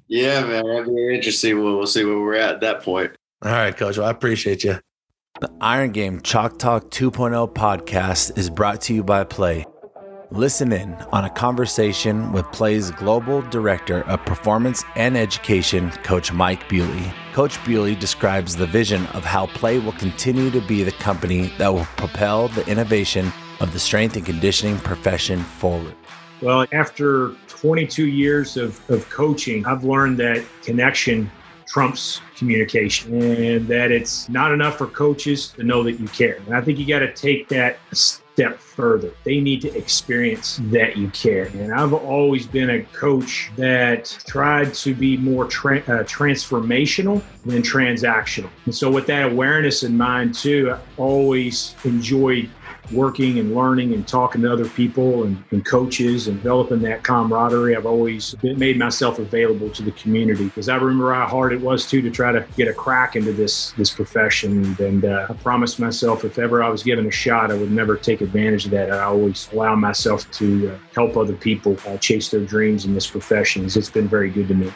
yeah, 0.08 0.46
man, 0.46 0.66
that'd 0.66 0.86
be 0.86 1.16
interesting. 1.16 1.64
We'll, 1.64 1.78
we'll 1.78 1.88
see 1.88 2.06
where 2.06 2.20
we're 2.20 2.36
at 2.36 2.56
at 2.56 2.62
that 2.62 2.84
point. 2.84 3.12
All 3.44 3.52
right, 3.52 3.76
Coach. 3.76 3.98
Well, 3.98 4.08
I 4.08 4.12
appreciate 4.12 4.64
you. 4.64 4.80
The 5.42 5.52
Iron 5.62 5.92
Game 5.92 6.22
Chalk 6.22 6.60
Talk 6.60 6.92
2.0 6.92 7.54
podcast 7.54 8.38
is 8.38 8.50
brought 8.50 8.82
to 8.82 8.94
you 8.94 9.04
by 9.04 9.24
PLAE. 9.24 9.66
Listen 10.32 10.72
in 10.72 10.94
on 11.12 11.26
a 11.26 11.30
conversation 11.30 12.32
with 12.32 12.46
PLAE's 12.52 12.92
Global 12.92 13.42
Director 13.44 14.04
of 14.04 14.24
Performance 14.26 14.84
and 14.96 15.18
Education, 15.18 15.90
Coach 16.04 16.32
Mike 16.32 16.70
Bewley. 16.70 17.12
Coach 17.34 17.64
Bewley 17.66 17.96
describes 17.96 18.56
the 18.56 18.68
vision 18.68 19.08
of 19.08 19.24
how 19.24 19.48
PLAE 19.48 19.80
will 19.80 19.94
continue 19.94 20.52
to 20.52 20.62
be 20.62 20.84
the 20.84 20.92
company 20.92 21.52
that 21.58 21.74
will 21.74 21.88
propel 21.98 22.50
the 22.50 22.68
innovation 22.68 23.32
of 23.60 23.74
the 23.74 23.80
strength 23.80 24.18
and 24.18 24.26
conditioning 24.26 24.78
profession 24.78 25.40
forward. 25.40 25.96
Well, 26.42 26.66
after 26.74 27.32
22 27.62 28.08
years 28.08 28.56
of, 28.56 28.80
of 28.90 29.10
coaching, 29.10 29.66
I've 29.66 29.84
learned 29.84 30.18
that 30.20 30.46
connection 30.64 31.30
trumps 31.68 32.20
communication 32.36 33.22
and 33.22 33.68
that 33.68 33.92
it's 33.92 34.28
not 34.28 34.52
enough 34.52 34.78
for 34.78 34.88
coaches 34.88 35.50
to 35.50 35.64
know 35.64 35.84
that 35.84 36.00
you 36.00 36.08
care. 36.08 36.38
And 36.48 36.56
I 36.56 36.62
think 36.62 36.80
you 36.80 36.88
got 36.88 37.00
to 37.00 37.14
take 37.14 37.48
that 37.50 37.78
step 37.92 38.58
further. 38.58 39.12
They 39.26 39.40
need 39.42 39.62
to 39.62 39.78
experience 39.78 40.60
that 40.72 40.96
you 40.98 41.10
care. 41.10 41.48
And 41.48 41.74
I've 41.74 41.94
always 41.94 42.48
been 42.48 42.70
a 42.70 42.84
coach 42.86 43.52
that 43.58 44.06
tried 44.26 44.74
to 44.76 44.96
be 44.96 45.18
more 45.18 45.46
tra- 45.46 45.80
uh, 45.80 46.04
transformational 46.06 47.22
than 47.46 47.62
transactional. 47.62 48.50
And 48.66 48.74
so, 48.74 48.90
with 48.90 49.06
that 49.08 49.32
awareness 49.32 49.84
in 49.84 49.98
mind, 49.98 50.36
too, 50.36 50.72
I 50.72 50.80
always 50.98 51.76
enjoyed 51.84 52.50
working 52.92 53.40
and 53.40 53.56
learning 53.56 53.94
and 53.94 54.08
talking 54.08 54.42
to 54.42 54.52
other 54.52 54.68
people 54.70 55.24
and, 55.24 55.44
and, 55.52 55.66
coaches 55.66 56.28
and 56.28 56.38
developing 56.38 56.82
that 56.82 57.04
camaraderie. 57.04 57.76
I've 57.76 57.86
always 57.86 58.34
been, 58.36 58.58
made 58.58 58.78
myself 58.78 59.20
available 59.20 59.70
to 59.72 59.84
the 59.84 59.92
community 59.92 60.46
because 60.46 60.70
I 60.70 60.76
remember 60.78 61.14
how 61.14 61.28
hard 61.28 61.54
it 61.54 61.62
was 61.62 61.88
too 61.88 62.02
to 62.02 62.10
try 62.10 62.32
to 62.32 62.46
get 62.58 62.68
a 62.68 62.74
crack 62.74 63.16
into 63.16 63.34
this 63.34 63.72
this 63.74 63.92
profession. 63.92 64.76
And 64.80 65.06
uh, 65.06 65.28
I 65.30 65.34
promised 65.34 65.80
myself 65.80 66.24
if 66.24 66.40
ever 66.40 66.64
I 66.64 66.70
was 66.70 66.84
given 66.84 67.06
a 67.06 67.12
shot, 67.12 67.52
I 67.52 67.56
would 67.56 67.72
never 67.72 67.96
take 67.96 68.22
advantage 68.22 68.66
of 68.66 68.72
that. 68.72 68.92
I 68.92 69.04
always 69.04 69.50
allow 69.52 69.76
myself 69.76 70.30
to 70.32 70.72
uh, 70.72 70.78
help 70.96 71.18
other 71.18 71.36
people 71.36 71.78
uh, 71.88 71.98
chase 71.98 72.30
their 72.30 72.44
dreams 72.44 72.86
in 72.86 72.94
this 72.94 73.08
profession. 73.08 73.66
It's 73.66 73.90
been 73.90 74.08
very 74.08 74.30
good 74.30 74.48
to 74.48 74.54
me. 74.54 74.72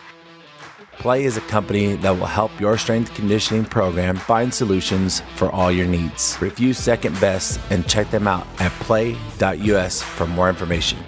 PLAE 0.99 1.25
is 1.25 1.37
a 1.37 1.41
company 1.41 1.95
that 1.97 2.11
will 2.11 2.25
help 2.25 2.51
your 2.59 2.77
strength 2.77 3.13
conditioning 3.13 3.65
program 3.65 4.15
find 4.15 4.53
solutions 4.53 5.21
for 5.35 5.49
all 5.49 5.71
your 5.71 5.87
needs. 5.87 6.37
Review 6.41 6.73
Second 6.73 7.19
Best 7.19 7.59
and 7.69 7.87
check 7.87 8.09
them 8.11 8.27
out 8.27 8.47
at 8.59 8.71
plae.us 8.73 10.01
for 10.01 10.27
more 10.27 10.49
information. 10.49 10.99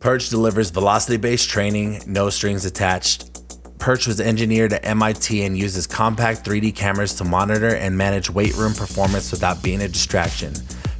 Perch 0.00 0.28
delivers 0.28 0.68
velocity 0.68 1.16
based 1.16 1.48
training, 1.48 2.02
no 2.06 2.28
strings 2.28 2.66
attached. 2.66 3.30
Perch 3.78 4.06
was 4.06 4.20
engineered 4.20 4.74
at 4.74 4.84
MIT 4.84 5.42
and 5.44 5.56
uses 5.56 5.86
compact 5.86 6.44
3D 6.44 6.74
cameras 6.74 7.14
to 7.14 7.24
monitor 7.24 7.74
and 7.76 7.96
manage 7.96 8.28
weight 8.28 8.54
room 8.56 8.74
performance 8.74 9.30
without 9.30 9.62
being 9.62 9.80
a 9.80 9.88
distraction. 9.88 10.52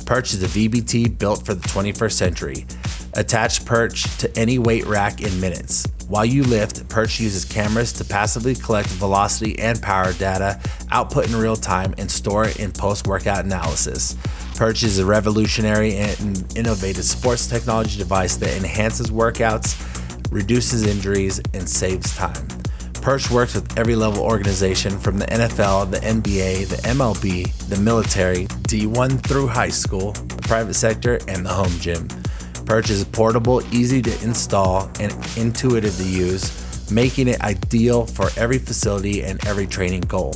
Perch 0.07 0.35
is 0.35 0.43
a 0.43 0.47
VBT 0.47 1.19
built 1.19 1.47
for 1.47 1.55
the 1.55 1.67
21st 1.69 2.13
century. 2.13 2.67
Attach 3.15 3.65
Perch 3.65 4.05
to 4.19 4.39
any 4.39 4.59
weight 4.59 4.87
rack 4.87 5.23
in 5.23 5.41
minutes. 5.41 5.87
While 6.09 6.27
you 6.27 6.43
lift, 6.43 6.87
Perch 6.89 7.21
uses 7.21 7.45
cameras 7.45 7.93
to 7.95 8.05
passively 8.05 8.55
collect 8.55 8.89
velocity 8.89 9.59
and 9.59 9.81
power 9.81 10.13
data, 10.13 10.61
output 10.91 11.29
in 11.29 11.37
real 11.37 11.57
time, 11.57 11.95
and 11.97 12.11
store 12.11 12.45
it 12.45 12.61
in 12.61 12.73
post 12.73 13.07
workout 13.07 13.45
analysis. 13.45 14.17
Perch 14.55 14.83
is 14.83 14.99
a 14.99 15.07
revolutionary 15.07 15.97
and 15.97 16.45
innovative 16.57 17.05
sports 17.05 17.47
technology 17.47 17.99
device 17.99 18.37
that 18.37 18.55
enhances 18.57 19.11
workouts, 19.11 19.75
reduces 20.31 20.87
injuries, 20.87 21.41
and 21.55 21.69
saves 21.69 22.15
time. 22.15 22.47
Perch 23.05 23.31
works 23.31 23.55
with 23.55 23.79
every 23.79 23.97
level 23.97 24.23
organization 24.23 24.99
from 24.99 25.19
the 25.19 25.27
NFL, 25.27 25.91
the 25.91 25.99
NBA, 25.99 26.69
the 26.69 26.77
MLB, 26.89 27.53
the 27.69 27.77
military, 27.77 28.47
D1 28.47 29.21
through 29.21 29.47
high 29.47 29.69
school, 29.69 30.13
the 30.13 30.41
private 30.41 30.73
sector, 30.73 31.19
and 31.29 31.45
the 31.45 31.51
home 31.51 31.79
gym. 31.81 32.09
Perch 32.65 32.89
is 32.89 33.05
portable, 33.05 33.61
easy 33.75 34.01
to 34.01 34.25
install, 34.25 34.91
and 35.01 35.13
intuitive 35.37 35.95
to 35.99 36.09
use, 36.09 36.91
making 36.91 37.29
it 37.29 37.43
ideal 37.43 38.07
for 38.07 38.31
every 38.39 38.59
facility 38.59 39.23
and 39.23 39.47
every 39.47 39.67
training 39.67 40.01
goal. 40.09 40.35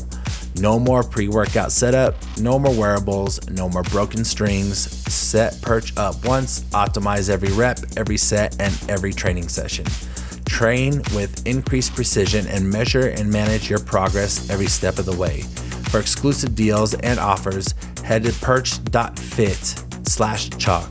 No 0.56 0.78
more 0.78 1.02
pre 1.02 1.26
workout 1.26 1.72
setup, 1.72 2.16
no 2.38 2.58
more 2.58 2.74
wearables, 2.74 3.40
no 3.48 3.70
more 3.70 3.84
broken 3.84 4.26
strings. 4.26 4.78
Set 5.10 5.58
Perch 5.62 5.96
up 5.96 6.22
once, 6.26 6.64
optimize 6.72 7.30
every 7.30 7.52
rep, 7.52 7.78
every 7.96 8.18
set, 8.18 8.60
and 8.60 8.78
every 8.90 9.14
training 9.14 9.48
session. 9.48 9.86
Train 10.48 11.02
with 11.14 11.46
increased 11.46 11.94
precision 11.94 12.46
and 12.48 12.68
measure 12.68 13.08
and 13.08 13.30
manage 13.30 13.70
your 13.70 13.78
progress 13.78 14.50
every 14.50 14.66
step 14.66 14.98
of 14.98 15.04
the 15.04 15.16
way. 15.16 15.42
For 15.90 16.00
exclusive 16.00 16.54
deals 16.54 16.94
and 16.94 17.20
offers, 17.20 17.74
head 18.02 18.24
to 18.24 18.32
perch.fit 18.32 19.84
slash 20.08 20.50
chalk. 20.50 20.90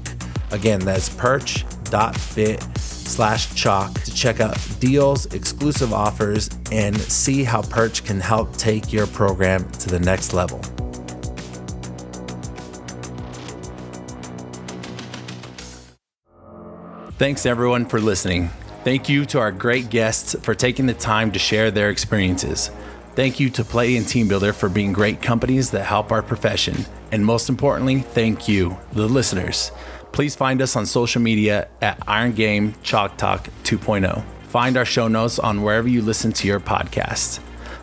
Again, 0.51 0.79
that's 0.79 1.09
perch.fit 1.09 2.63
slash 2.77 3.53
chalk 3.55 3.93
to 4.01 4.13
check 4.13 4.39
out 4.39 4.57
deals, 4.79 5.25
exclusive 5.33 5.91
offers, 5.91 6.49
and 6.71 6.95
see 6.95 7.43
how 7.43 7.61
Perch 7.61 8.03
can 8.03 8.19
help 8.19 8.55
take 8.57 8.93
your 8.93 9.07
program 9.07 9.69
to 9.71 9.89
the 9.89 9.99
next 9.99 10.33
level. 10.33 10.61
Thanks 17.17 17.47
everyone 17.47 17.87
for 17.87 17.99
listening. 17.99 18.51
Thank 18.87 19.09
you 19.09 19.25
to 19.25 19.39
our 19.39 19.51
great 19.51 19.89
guests 19.89 20.33
for 20.43 20.55
taking 20.55 20.85
the 20.85 20.93
time 20.93 21.33
to 21.33 21.39
share 21.39 21.71
their 21.71 21.89
experiences. 21.89 22.71
Thank 23.15 23.37
you 23.37 23.49
to 23.49 23.65
PLAE 23.65 23.97
and 23.97 24.05
TeamBuildr 24.05 24.53
for 24.53 24.69
being 24.69 24.93
great 24.93 25.21
companies 25.21 25.71
that 25.71 25.83
help 25.83 26.09
our 26.09 26.23
profession. 26.23 26.85
And 27.11 27.25
most 27.25 27.49
importantly, 27.49 27.99
thank 27.99 28.47
you, 28.47 28.77
the 28.93 29.09
listeners. 29.09 29.73
Please 30.13 30.37
find 30.37 30.61
us 30.61 30.77
on 30.77 30.85
social 30.85 31.21
media 31.21 31.67
at 31.81 32.01
Iron 32.07 32.31
Game 32.31 32.75
Chalk 32.81 33.17
Talk 33.17 33.49
2.0. 33.63 34.23
Find 34.43 34.77
our 34.77 34.85
show 34.85 35.09
notes 35.09 35.37
on 35.37 35.63
wherever 35.63 35.89
you 35.89 36.01
listen 36.01 36.31
to 36.31 36.47
your 36.47 36.61
podcasts. 36.61 37.41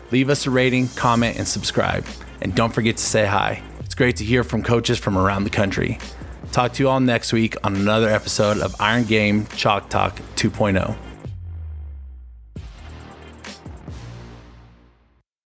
Leave 0.09 0.31
us 0.31 0.47
a 0.47 0.49
rating, 0.49 0.87
comment, 0.95 1.37
and 1.37 1.47
subscribe. 1.47 2.03
And 2.41 2.55
don't 2.55 2.73
forget 2.73 2.97
to 2.97 3.03
say 3.03 3.27
hi. 3.27 3.61
It's 3.81 3.93
great 3.93 4.15
to 4.15 4.23
hear 4.23 4.43
from 4.43 4.63
coaches 4.63 4.97
from 4.97 5.19
around 5.19 5.43
the 5.43 5.51
country. 5.51 5.99
Talk 6.55 6.71
to 6.75 6.83
you 6.83 6.87
all 6.87 7.01
next 7.01 7.33
week 7.33 7.57
on 7.65 7.75
another 7.75 8.09
episode 8.09 8.59
of 8.59 8.79
Iron 8.79 9.03
Game 9.03 9.45
Chalk 9.57 9.89
Talk 9.89 10.21
2.0. 10.37 11.04